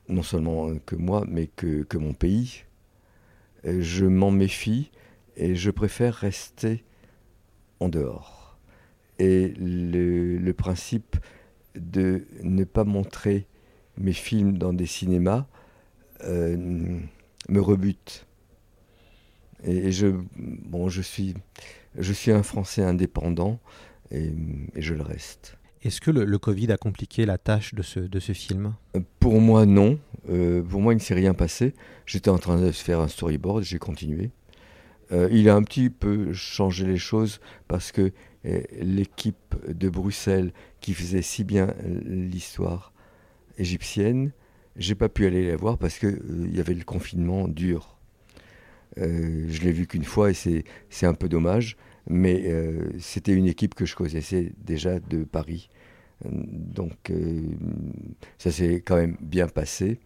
non 0.09 0.23
seulement 0.23 0.77
que 0.79 0.95
moi, 0.95 1.25
mais 1.27 1.47
que, 1.47 1.97
mon 1.97 2.13
pays. 2.13 2.65
Euh, 3.65 3.81
Je 3.81 4.05
m'en 4.05 4.31
méfie 4.31 4.91
et 5.37 5.57
je 5.57 5.71
préfère 5.71 6.15
rester 6.15 6.85
en 7.81 7.89
dehors. 7.89 8.59
Et 9.19 9.55
le, 9.59 10.53
principe 10.53 11.17
de 11.75 12.27
ne 12.43 12.65
pas 12.65 12.85
montrer 12.85 13.47
mes 13.97 14.13
films 14.13 14.59
dans 14.59 14.73
des 14.73 14.87
cinémas 14.87 15.47
me 16.23 17.61
rebutent. 17.61 18.28
Et, 19.65 19.93
je, 19.93 20.07
bon, 20.37 20.89
je 20.89 21.03
suis, 21.03 21.35
je 21.99 22.13
suis 22.13 22.31
un 22.31 22.43
Français 22.43 22.83
indépendant 22.83 23.61
et, 24.11 24.33
je 24.77 24.95
le 24.95 25.03
reste. 25.03 25.57
Est-ce 25.83 26.01
que 26.01 26.11
le, 26.11 26.39
Covid 26.39 26.73
a 26.73 26.77
compliqué 26.77 27.25
la 27.25 27.39
tâche 27.39 27.75
de 27.75 27.83
ce, 27.83 28.01
de 28.01 28.19
ce 28.19 28.33
film? 28.33 28.75
Pour 29.21 29.41
moi, 29.41 29.65
non. 29.65 29.99
pour 30.69 30.81
moi, 30.81 30.93
il 30.93 30.97
ne 30.97 31.01
s'est 31.01 31.15
rien 31.15 31.35
passé. 31.35 31.75
J'étais 32.05 32.31
en 32.31 32.39
train 32.39 32.61
de 32.61 32.73
faire 32.73 33.01
un 33.01 33.09
storyboard, 33.09 33.63
j'ai 33.63 33.79
continué. 33.79 34.31
Euh, 35.13 35.29
il 35.33 35.49
a 35.49 35.55
un 35.55 35.63
petit 35.63 35.91
peu 35.91 36.33
changé 36.33 36.87
les 36.87 36.99
choses 36.99 37.41
parce 37.67 37.93
que 37.93 38.13
euh, 38.45 38.61
l'équipe 38.81 39.55
de 39.67 39.89
Bruxelles 39.89 40.53
qui 40.81 40.95
faisait 40.95 41.23
si 41.23 41.45
bien 41.45 41.75
l'histoire 42.05 42.93
égyptienne, 43.57 44.33
j'ai 44.77 44.95
pas 44.95 45.09
pu 45.09 45.27
aller 45.27 45.47
la 45.47 45.57
voir 45.57 45.79
parce 45.79 45.99
qu'il 45.99 46.09
euh, 46.09 46.49
y 46.53 46.61
avait 46.61 46.75
le 46.75 46.85
confinement 46.85 47.49
dur. 47.49 47.98
Je 48.97 49.61
l'ai 49.63 49.73
vu 49.73 49.87
qu'une 49.87 50.05
fois 50.05 50.31
et 50.31 50.35
c'est 50.35 51.07
un 51.07 51.15
peu 51.15 51.29
dommage, 51.29 51.77
mais 52.09 52.53
c'était 52.99 53.33
une 53.33 53.47
équipe 53.47 53.75
que 53.75 53.87
je 53.87 53.95
connaissais 53.95 54.53
déjà 54.59 54.99
de 54.99 55.25
Paris. 55.25 55.71
Donc 56.25 57.13
ça 58.39 58.51
s'est 58.51 58.83
quand 58.85 58.97
même 58.97 59.17
bien 59.21 59.47
passé 59.49 59.99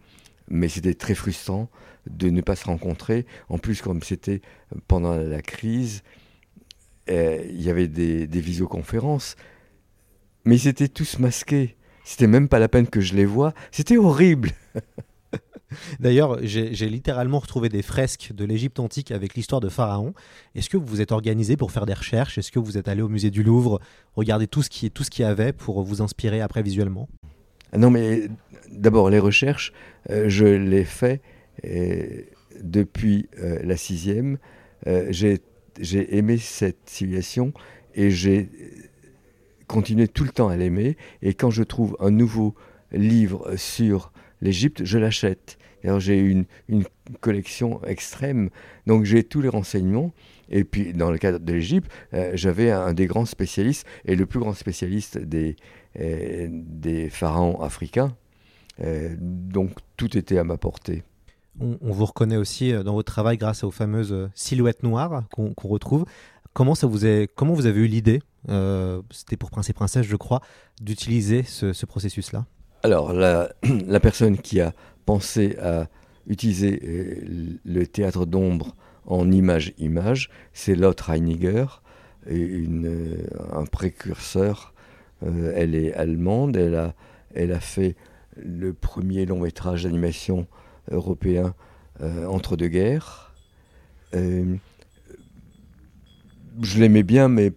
mais 0.47 0.67
c'était 0.67 0.93
très 0.93 1.15
frustrant 1.15 1.69
de 2.07 2.29
ne 2.29 2.41
pas 2.41 2.55
se 2.55 2.65
rencontrer. 2.65 3.25
En 3.49 3.57
plus, 3.57 3.81
comme 3.81 4.03
c'était 4.03 4.41
pendant 4.87 5.15
la 5.15 5.41
crise, 5.41 6.03
eh, 7.07 7.47
il 7.49 7.61
y 7.61 7.69
avait 7.69 7.87
des, 7.87 8.27
visioconférences, 8.27 9.35
mais 10.45 10.57
ils 10.57 10.67
étaient 10.67 10.87
tous 10.87 11.19
masqués. 11.19 11.75
C'était 12.03 12.27
même 12.27 12.49
pas 12.49 12.59
la 12.59 12.67
peine 12.67 12.87
que 12.87 13.01
je 13.01 13.15
les 13.15 13.25
vois. 13.25 13.53
C'était 13.71 13.97
horrible. 13.97 14.51
D'ailleurs, 15.99 16.39
j'ai 16.43 16.89
littéralement 16.89 17.39
retrouvé 17.39 17.69
des 17.69 17.81
fresques 17.81 18.31
de 18.33 18.45
l'Égypte 18.45 18.79
antique 18.79 19.11
avec 19.11 19.35
l'histoire 19.35 19.61
de 19.61 19.69
Pharaon. 19.69 20.13
Est-ce 20.55 20.69
que 20.69 20.77
vous 20.77 20.85
vous 20.85 21.01
êtes 21.01 21.11
organisé 21.11 21.57
pour 21.57 21.71
faire 21.71 21.85
des 21.85 21.93
recherches? 21.93 22.37
Est-ce 22.37 22.51
que 22.51 22.59
vous 22.59 22.77
êtes 22.77 22.87
allé 22.87 23.01
au 23.01 23.09
musée 23.09 23.31
du 23.31 23.43
Louvre, 23.43 23.79
regarder 24.15 24.47
tout 24.47 24.61
ce 24.61 24.69
qui 24.69 24.89
tout 24.91 25.03
ce 25.03 25.09
qu'il 25.09 25.23
y 25.23 25.27
avait 25.27 25.53
pour 25.53 25.81
vous 25.83 26.01
inspirer 26.01 26.41
après 26.41 26.61
visuellement 26.61 27.09
ah 27.71 27.77
Non, 27.77 27.89
mais 27.89 28.29
d'abord 28.71 29.09
les 29.09 29.19
recherches, 29.19 29.73
euh, 30.09 30.29
je 30.29 30.45
les 30.45 30.85
fais 30.85 31.21
depuis 32.61 33.27
euh, 33.39 33.59
la 33.63 33.77
sixième. 33.77 34.37
Euh, 34.87 35.11
j'ai 35.11 36.17
aimé 36.17 36.37
cette 36.37 36.89
civilisation 36.89 37.53
et 37.95 38.11
j'ai 38.11 38.49
continué 39.67 40.07
tout 40.07 40.23
le 40.23 40.31
temps 40.31 40.49
à 40.49 40.57
l'aimer. 40.57 40.97
Et 41.21 41.33
quand 41.33 41.49
je 41.49 41.63
trouve 41.63 41.95
un 41.99 42.11
nouveau 42.11 42.55
livre 42.91 43.55
sur 43.55 44.11
l'Égypte, 44.41 44.83
je 44.83 44.97
l'achète. 44.97 45.57
J'ai 45.97 46.17
une, 46.19 46.45
une 46.69 46.83
collection 47.19 47.83
extrême, 47.83 48.49
donc 48.87 49.05
j'ai 49.05 49.23
tous 49.23 49.41
les 49.41 49.49
renseignements. 49.49 50.13
Et 50.49 50.63
puis 50.63 50.93
dans 50.93 51.11
le 51.11 51.17
cadre 51.17 51.39
de 51.39 51.53
l'Égypte, 51.53 51.91
j'avais 52.33 52.71
un 52.71 52.93
des 52.93 53.05
grands 53.05 53.25
spécialistes, 53.25 53.85
et 54.05 54.15
le 54.15 54.25
plus 54.25 54.39
grand 54.39 54.53
spécialiste 54.53 55.17
des, 55.17 55.55
des 55.95 57.09
pharaons 57.09 57.61
africains, 57.61 58.15
euh, 58.81 59.15
donc 59.19 59.71
tout 59.97 60.17
était 60.17 60.37
à 60.37 60.43
ma 60.43 60.57
portée. 60.57 61.03
On, 61.59 61.77
vous 61.81 62.05
reconnaît 62.05 62.37
aussi 62.37 62.73
euh, 62.73 62.81
dans 62.81 62.93
votre 62.93 63.11
travail 63.11 63.37
grâce 63.37 63.63
aux 63.63 63.69
fameuses 63.69 64.11
euh, 64.11 64.31
silhouettes 64.33 64.81
noires 64.81 65.23
qu'on 65.29 65.53
retrouve. 65.67 66.05
Comment, 66.53 66.73
ça 66.73 66.87
vous 66.87 67.05
est, 67.05 67.29
comment 67.35 67.53
vous 67.53 67.67
avez 67.67 67.81
eu 67.81 67.87
l'idée, 67.87 68.21
c'était 69.11 69.37
pour 69.37 69.49
Prince 69.49 69.69
et 69.69 69.73
Princesse 69.73 70.05
je 70.05 70.15
crois, 70.15 70.41
d'utiliser 70.81 71.41
ce, 71.41 71.85
processus-là? 71.85 72.45
Alors 72.83 73.11
la, 73.11 73.51
la, 73.87 73.99
personne 73.99 74.37
qui 74.37 74.61
a 74.61 74.73
pensé 75.05 75.57
à 75.61 75.87
utiliser 76.27 76.79
le 77.65 77.85
théâtre 77.85 78.25
d'ombre 78.25 78.75
en 79.05 79.29
image-image, 79.31 80.29
c'est 80.53 80.75
Lotte 80.75 81.01
Reiniger, 81.01 81.65
une, 82.27 83.27
un 83.51 83.65
précurseur. 83.65 84.73
elle 85.21 85.75
est 85.75 85.93
allemande, 85.93 86.55
elle 86.55 87.51
a, 87.51 87.59
fait 87.59 87.95
le 88.37 88.73
premier 88.73 89.25
long 89.25 89.39
métrage 89.39 89.83
d'animation 89.83 90.47
européen 90.89 91.53
euh, 92.01 92.25
entre 92.25 92.55
deux 92.55 92.69
guerres. 92.69 93.33
Euh, 94.15 94.55
je 96.61 96.79
l'aimais 96.79 97.03
bien, 97.03 97.27
mais 97.27 97.51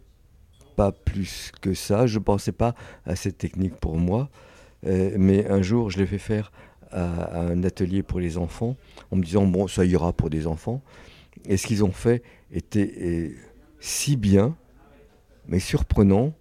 pas 0.76 0.92
plus 0.92 1.52
que 1.60 1.74
ça. 1.74 2.06
Je 2.06 2.18
ne 2.18 2.24
pensais 2.24 2.52
pas 2.52 2.74
à 3.04 3.16
cette 3.16 3.38
technique 3.38 3.76
pour 3.76 3.96
moi. 3.96 4.28
Euh, 4.86 5.16
mais 5.18 5.48
un 5.48 5.62
jour, 5.62 5.90
je 5.90 5.98
l'ai 5.98 6.06
fait 6.06 6.18
faire 6.18 6.52
à, 6.96 7.40
un 7.42 7.62
atelier 7.62 8.02
pour 8.02 8.20
les 8.20 8.38
enfants, 8.38 8.76
en 9.10 9.16
me 9.16 9.22
disant, 9.22 9.46
bon, 9.46 9.68
ça 9.68 9.84
ira 9.84 10.12
pour 10.12 10.30
des 10.30 10.46
enfants. 10.46 10.82
Et 11.44 11.56
ce 11.56 11.66
qu'ils 11.66 11.84
ont 11.84 11.92
fait 11.92 12.22
était 12.50 13.34
si 13.80 14.16
bien, 14.16 14.56
mais 15.48 15.60
surprenant. 15.60 16.32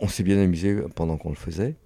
On 0.00 0.08
s'est 0.08 0.24
bien 0.24 0.38
amusé 0.38 0.76
pendant 0.96 1.16
qu'on 1.16 1.30
le 1.30 1.36
faisait 1.36 1.76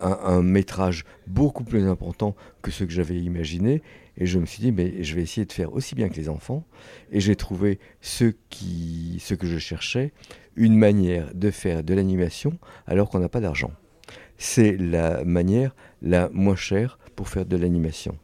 un, 0.00 0.42
métrage 0.42 1.04
beaucoup 1.26 1.64
plus 1.64 1.86
important 1.86 2.34
que 2.62 2.70
ce 2.70 2.84
que 2.84 2.90
j'avais 2.90 3.18
imaginé. 3.18 3.82
Et 4.16 4.26
je 4.26 4.38
me 4.38 4.46
suis 4.46 4.60
dit, 4.60 4.72
mais 4.72 5.02
je 5.02 5.14
vais 5.14 5.22
essayer 5.22 5.46
de 5.46 5.52
faire 5.52 5.72
aussi 5.72 5.94
bien 5.94 6.08
que 6.08 6.16
les 6.16 6.28
enfants. 6.28 6.64
Et 7.12 7.20
j'ai 7.20 7.36
trouvé 7.36 7.78
ce, 8.00 8.32
qui, 8.50 9.18
ce 9.20 9.34
que 9.34 9.46
je 9.46 9.58
cherchais, 9.58 10.12
une 10.56 10.76
manière 10.76 11.32
de 11.34 11.50
faire 11.50 11.84
de 11.84 11.94
l'animation 11.94 12.58
alors 12.86 13.10
qu'on 13.10 13.20
n'a 13.20 13.28
pas 13.28 13.40
d'argent. 13.40 13.72
C'est 14.38 14.76
la 14.76 15.24
manière 15.24 15.74
la 16.00 16.28
moins 16.30 16.56
chère 16.56 16.98
pour 17.16 17.28
faire 17.28 17.44
de 17.44 17.56
l'animation. 17.56 18.16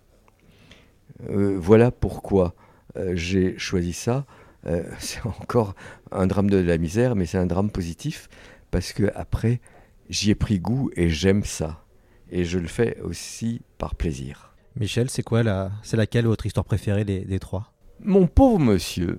Euh, 1.29 1.57
voilà 1.59 1.91
pourquoi 1.91 2.55
euh, 2.97 3.13
j'ai 3.15 3.59
choisi 3.59 3.93
ça. 3.93 4.25
Euh, 4.67 4.85
c'est 4.99 5.25
encore 5.27 5.75
un 6.13 6.27
drame 6.27 6.49
de 6.49 6.57
la 6.57 6.79
misère, 6.79 7.17
mais 7.17 7.27
c'est 7.27 7.39
un 7.39 7.47
drame 7.47 7.71
positif 7.71 8.29
parce 8.71 8.93
que 8.93 9.11
après, 9.15 9.61
j'y 10.09 10.31
ai 10.31 10.35
pris 10.35 10.59
goût 10.59 10.91
et 10.97 11.11
j'aime 11.11 11.45
ça. 11.45 11.85
Et 12.31 12.45
je 12.45 12.59
le 12.59 12.69
fais 12.69 13.01
aussi 13.03 13.61
par 13.79 13.95
plaisir. 13.95 14.55
Michel, 14.77 15.11
c'est 15.11 15.23
quoi 15.23 15.43
la... 15.43 15.71
C'est 15.83 15.97
laquelle 15.97 16.27
votre 16.27 16.47
histoire 16.47 16.65
préférée 16.65 17.05
des, 17.05 17.21
des 17.25 17.39
trois? 17.39 17.73
Mon 18.01 18.27
pauvre 18.27 18.59
monsieur. 18.59 19.19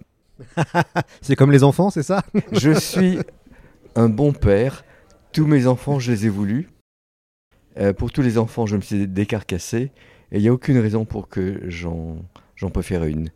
c'est 1.22 1.36
comme 1.36 1.52
les 1.52 1.64
enfants, 1.64 1.90
c'est 1.90 2.04
ça? 2.04 2.24
Je 2.52 2.72
suis 2.72 3.20
un 3.96 4.10
bon 4.10 4.34
père. 4.34 4.84
Tous 5.32 5.46
mes 5.46 5.68
enfants, 5.68 6.00
je 6.00 6.12
les 6.12 6.26
ai 6.26 6.30
voulus. 6.30 6.70
Euh, 7.78 7.94
pour 7.94 8.12
tous 8.12 8.22
les 8.22 8.38
enfants, 8.38 8.66
je 8.66 8.76
me 8.76 8.82
suis 8.82 9.08
décarcassé. 9.08 9.92
Et 10.32 10.38
il 10.38 10.42
n'y 10.42 10.48
a 10.48 10.54
aucune 10.54 10.78
raison 10.78 11.06
pour 11.06 11.30
que 11.30 11.62
j'en, 11.68 12.18
j'en 12.56 12.70
préfère 12.70 13.04
une. 13.04 13.30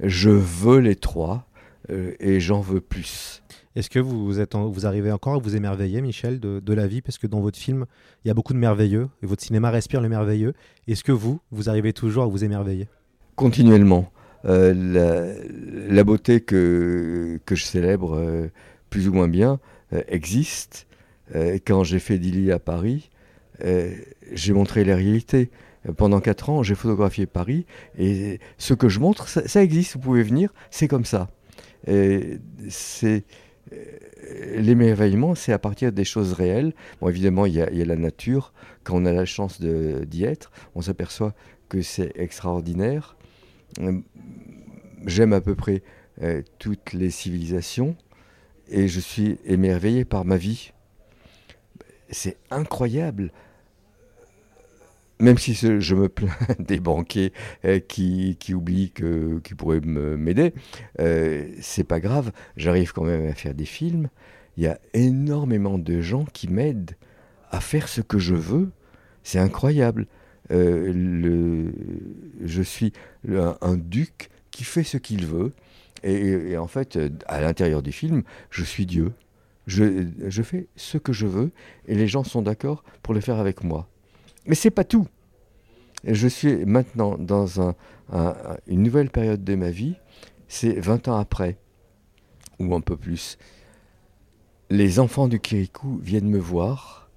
Je 0.00 0.30
veux 0.30 0.78
les 0.78 0.96
trois 0.96 1.46
euh, 1.90 2.12
et 2.20 2.40
j'en 2.40 2.60
veux 2.60 2.80
plus. 2.80 3.42
Est-ce 3.74 3.88
que 3.88 3.98
vous, 3.98 4.38
êtes 4.38 4.54
vous 4.54 4.86
arrivez 4.86 5.10
encore 5.12 5.34
à 5.34 5.38
vous 5.38 5.56
émerveiller, 5.56 6.02
Michel, 6.02 6.40
de, 6.40 6.72
la 6.74 6.86
vie? 6.86 7.00
Parce 7.00 7.16
que 7.16 7.26
dans 7.26 7.40
votre 7.40 7.58
film, 7.58 7.86
il 8.24 8.28
y 8.28 8.30
a 8.30 8.34
beaucoup 8.34 8.52
de 8.52 8.58
merveilleux, 8.58 9.08
et 9.22 9.26
votre 9.26 9.42
cinéma 9.42 9.70
respire 9.70 10.02
le 10.02 10.10
merveilleux. 10.10 10.52
Est-ce 10.88 11.02
que 11.02 11.12
vous, 11.12 11.40
vous 11.50 11.70
arrivez 11.70 11.94
toujours 11.94 12.24
à 12.24 12.26
vous 12.26 12.44
émerveiller? 12.44 12.88
Continuellement. 13.34 14.12
Euh, 14.44 14.74
la, 15.88 16.04
beauté 16.04 16.40
que, 16.40 17.40
que 17.46 17.54
je 17.54 17.64
célèbre 17.64 18.16
euh, 18.16 18.48
plus 18.90 19.08
ou 19.08 19.12
moins 19.12 19.28
bien 19.28 19.60
euh, 19.92 20.02
existe. 20.08 20.86
quand 21.64 21.84
j'ai 21.84 21.98
fait 21.98 22.18
Dilly 22.18 22.52
à 22.52 22.58
Paris, 22.58 23.08
j'ai 24.32 24.52
montré 24.52 24.84
la 24.84 24.96
réalité. 24.96 25.50
Pendant 25.96 26.20
quatre 26.20 26.48
ans, 26.48 26.62
j'ai 26.62 26.76
photographié 26.76 27.26
Paris, 27.26 27.66
et 27.98 28.38
ce 28.56 28.72
que 28.72 28.88
je 28.88 29.00
montre, 29.00 29.28
ça, 29.28 29.62
existe, 29.62 29.94
vous 29.94 30.00
pouvez 30.00 30.22
venir, 30.22 30.54
c'est 30.70 30.86
comme 30.86 31.04
ça. 31.04 31.28
C'est 32.68 33.24
euh, 33.72 34.60
l'émerveillement, 34.60 35.34
c'est 35.34 35.52
à 35.52 35.58
partir 35.58 35.92
des 35.92 36.04
choses 36.04 36.32
réelles. 36.32 36.74
Bon, 37.00 37.08
évidemment, 37.08 37.46
il 37.46 37.54
y, 37.54 37.60
a, 37.60 37.66
la 37.66 37.96
nature. 37.96 38.52
Quand 38.84 38.96
on 38.96 39.04
a 39.04 39.12
la 39.12 39.24
chance 39.24 39.60
d'y 39.60 40.24
être, 40.24 40.50
on 40.74 40.82
s'aperçoit 40.82 41.34
que 41.68 41.82
c'est 41.82 42.12
extraordinaire. 42.16 43.16
Euh, 43.80 44.00
j'aime 45.06 45.32
à 45.32 45.40
peu 45.40 45.54
près 45.54 45.82
euh, 46.22 46.42
toutes 46.58 46.92
les 46.92 47.10
civilisations 47.10 47.96
et 48.68 48.88
je 48.88 49.00
suis 49.00 49.38
émerveillé 49.44 50.04
par 50.04 50.24
ma 50.24 50.36
vie. 50.36 50.72
C'est 52.10 52.36
incroyable 52.50 53.32
même 55.20 55.38
si 55.38 55.54
je 55.54 55.94
me 55.94 56.08
plains 56.08 56.36
des 56.58 56.80
banquiers 56.80 57.32
euh, 57.64 57.78
qui, 57.78 58.36
oublient 58.52 58.90
que, 58.90 59.38
qui 59.40 59.54
pourraient 59.54 59.80
m'aider, 59.80 60.52
euh, 61.00 61.48
c'est 61.60 61.84
pas 61.84 62.00
grave, 62.00 62.32
j'arrive 62.56 62.92
quand 62.92 63.04
même 63.04 63.26
à 63.26 63.34
faire 63.34 63.54
des 63.54 63.64
films. 63.64 64.08
Il 64.56 64.64
y 64.64 64.66
a 64.66 64.78
énormément 64.92 65.78
de 65.78 66.00
gens 66.00 66.24
qui 66.32 66.48
m'aident 66.48 66.96
à 67.50 67.60
faire 67.60 67.88
ce 67.88 68.00
que 68.00 68.18
je 68.18 68.34
veux. 68.34 68.70
C'est 69.22 69.38
incroyable. 69.38 70.06
Euh, 70.50 71.70
je 72.42 72.62
suis 72.62 72.92
un, 73.28 73.76
duc 73.76 74.28
qui 74.50 74.64
fait 74.64 74.82
ce 74.82 74.98
qu'il 74.98 75.24
veut. 75.24 75.52
Et, 76.02 76.56
en 76.58 76.66
fait, 76.66 76.98
à 77.26 77.40
l'intérieur 77.40 77.80
du 77.80 77.92
film, 77.92 78.24
je 78.50 78.64
suis 78.64 78.86
Dieu. 78.86 79.12
Je, 79.68 80.06
je, 80.26 80.42
fais 80.42 80.66
ce 80.74 80.98
que 80.98 81.12
je 81.12 81.26
veux 81.28 81.52
et 81.86 81.94
les 81.94 82.08
gens 82.08 82.24
sont 82.24 82.42
d'accord 82.42 82.82
pour 83.04 83.14
le 83.14 83.20
faire 83.20 83.38
avec 83.38 83.62
moi. 83.62 83.88
Mais 84.46 84.54
c'est 84.54 84.70
pas 84.70 84.84
tout. 84.84 85.06
Je 86.04 86.26
suis 86.26 86.64
maintenant 86.64 87.16
dans 87.16 87.60
un, 87.60 87.74
une 88.66 88.82
nouvelle 88.82 89.10
période 89.10 89.44
de 89.44 89.54
ma 89.54 89.70
vie, 89.70 89.94
c'est 90.48 90.78
20 90.78 91.08
ans 91.08 91.16
après, 91.16 91.58
ou 92.58 92.74
un 92.74 92.80
peu 92.80 92.96
plus. 92.96 93.38
Les 94.70 94.98
enfants 94.98 95.28
du 95.28 95.38
Kirikou 95.38 95.98
viennent 96.02 96.28
me 96.28 96.38
voir 96.38 97.10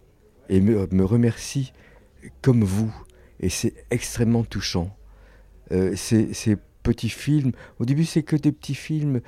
et 0.49 0.61
me, 0.61 0.87
me 0.91 1.03
remercient 1.03 1.73
comme 2.41 2.63
vous, 2.63 2.93
et 3.39 3.49
c'est 3.49 3.73
extrêmement 3.91 4.43
touchant. 4.43 4.95
Euh, 5.71 5.95
ces, 5.95 6.33
ces, 6.33 6.57
petits 6.83 7.09
films, 7.09 7.51
au 7.79 7.85
début 7.85 8.05
c'est 8.05 8.21
que 8.21 8.35
des 8.35 8.51
petits 8.51 8.75
films, 8.75 9.21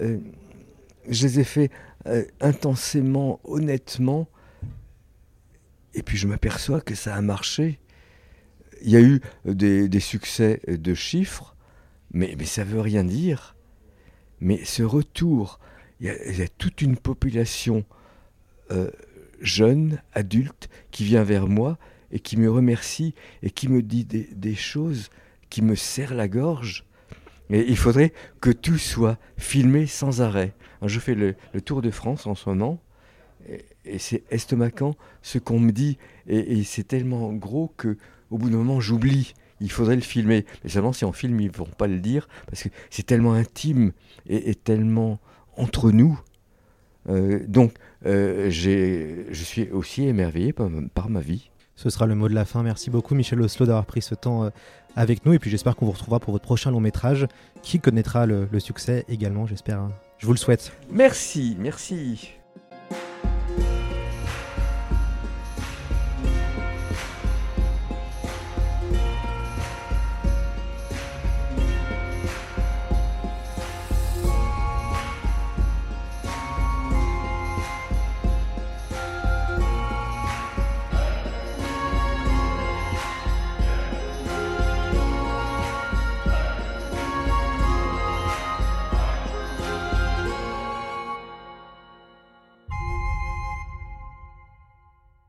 euh, 0.00 0.18
je 1.08 1.26
les 1.26 1.40
ai 1.40 1.44
faits 1.44 1.72
euh, 2.06 2.24
intensément, 2.40 3.40
honnêtement, 3.42 4.28
et 5.94 6.02
puis 6.02 6.16
je 6.16 6.26
m'aperçois 6.26 6.80
que 6.80 6.94
ça 6.94 7.14
a 7.14 7.20
marché. 7.20 7.78
Il 8.82 8.90
y 8.90 8.96
a 8.96 9.00
eu 9.00 9.20
des, 9.44 10.00
succès 10.00 10.60
de 10.66 10.94
chiffres, 10.94 11.56
mais, 12.12 12.36
ça 12.44 12.64
veut 12.64 12.80
rien 12.80 13.04
dire. 13.04 13.56
Mais 14.40 14.64
ce 14.64 14.82
retour, 14.82 15.60
il 16.00 16.06
y 16.06 16.42
a, 16.42 16.48
toute 16.48 16.80
une 16.80 16.96
population 16.96 17.84
euh, 18.70 18.90
jeune, 19.40 20.00
adulte, 20.14 20.68
qui 20.90 21.04
vient 21.04 21.24
vers 21.24 21.46
moi 21.46 21.78
et 22.10 22.20
qui 22.20 22.36
me 22.36 22.50
remercie 22.50 23.14
et 23.42 23.50
qui 23.50 23.68
me 23.68 23.82
dit 23.82 24.04
des, 24.04 24.54
choses 24.54 25.10
qui 25.50 25.62
me 25.62 25.74
serrent 25.74 26.14
la 26.14 26.28
gorge. 26.28 26.84
Et 27.50 27.68
il 27.68 27.76
faudrait 27.76 28.12
que 28.40 28.50
tout 28.50 28.78
soit 28.78 29.18
filmé 29.36 29.86
sans 29.86 30.22
arrêt. 30.22 30.54
Je 30.82 31.00
fais 31.00 31.14
le, 31.14 31.34
tour 31.64 31.82
de 31.82 31.90
France 31.90 32.26
en 32.26 32.34
ce 32.34 32.48
moment, 32.48 32.80
et 33.84 33.98
c'est 33.98 34.24
estomacant 34.30 34.94
ce 35.22 35.38
qu'on 35.38 35.60
me 35.60 35.72
dit, 35.72 35.98
et, 36.26 36.58
et 36.58 36.64
c'est 36.64 36.84
tellement 36.84 37.32
gros 37.32 37.72
que 37.76 37.96
au 38.30 38.38
bout 38.38 38.50
d'un 38.50 38.58
moment 38.58 38.80
j'oublie. 38.80 39.34
Il 39.60 39.70
faudrait 39.70 39.96
le 39.96 40.00
filmer, 40.00 40.46
mais 40.64 40.70
seulement 40.70 40.92
si 40.92 41.04
on 41.04 41.12
filme, 41.12 41.38
ils 41.40 41.48
ne 41.50 41.56
vont 41.56 41.66
pas 41.66 41.86
le 41.86 41.98
dire 41.98 42.28
parce 42.46 42.62
que 42.62 42.68
c'est 42.88 43.04
tellement 43.04 43.34
intime 43.34 43.92
et, 44.26 44.50
et, 44.50 44.54
tellement 44.54 45.18
entre 45.56 45.90
nous. 45.90 46.18
Euh, 47.08 47.40
donc, 47.46 47.74
euh, 48.06 48.50
je 48.50 49.42
suis 49.42 49.68
aussi 49.70 50.06
émerveillé 50.06 50.54
par, 50.54 50.70
par 50.94 51.10
ma 51.10 51.20
vie. 51.20 51.50
Ce 51.76 51.90
sera 51.90 52.06
le 52.06 52.14
mot 52.14 52.28
de 52.28 52.34
la 52.34 52.46
fin. 52.46 52.62
Merci 52.62 52.90
beaucoup 52.90 53.14
Michel 53.14 53.40
Oslo 53.42 53.66
d'avoir 53.66 53.86
pris 53.86 54.02
ce 54.02 54.14
temps 54.14 54.44
euh, 54.44 54.50
avec 54.96 55.24
nous 55.26 55.34
et 55.34 55.38
puis 55.38 55.50
j'espère 55.50 55.76
qu'on 55.76 55.86
vous 55.86 55.92
retrouvera 55.92 56.20
pour 56.20 56.32
votre 56.32 56.44
prochain 56.44 56.70
long 56.70 56.80
métrage 56.80 57.26
qui 57.62 57.80
connaîtra 57.80 58.26
le, 58.26 58.48
le 58.50 58.60
succès 58.60 59.04
également, 59.08 59.46
j'espère. 59.46 59.88
Je 60.18 60.26
vous 60.26 60.32
le 60.32 60.38
souhaite. 60.38 60.72
Merci, 60.90 61.56
merci. 61.58 62.39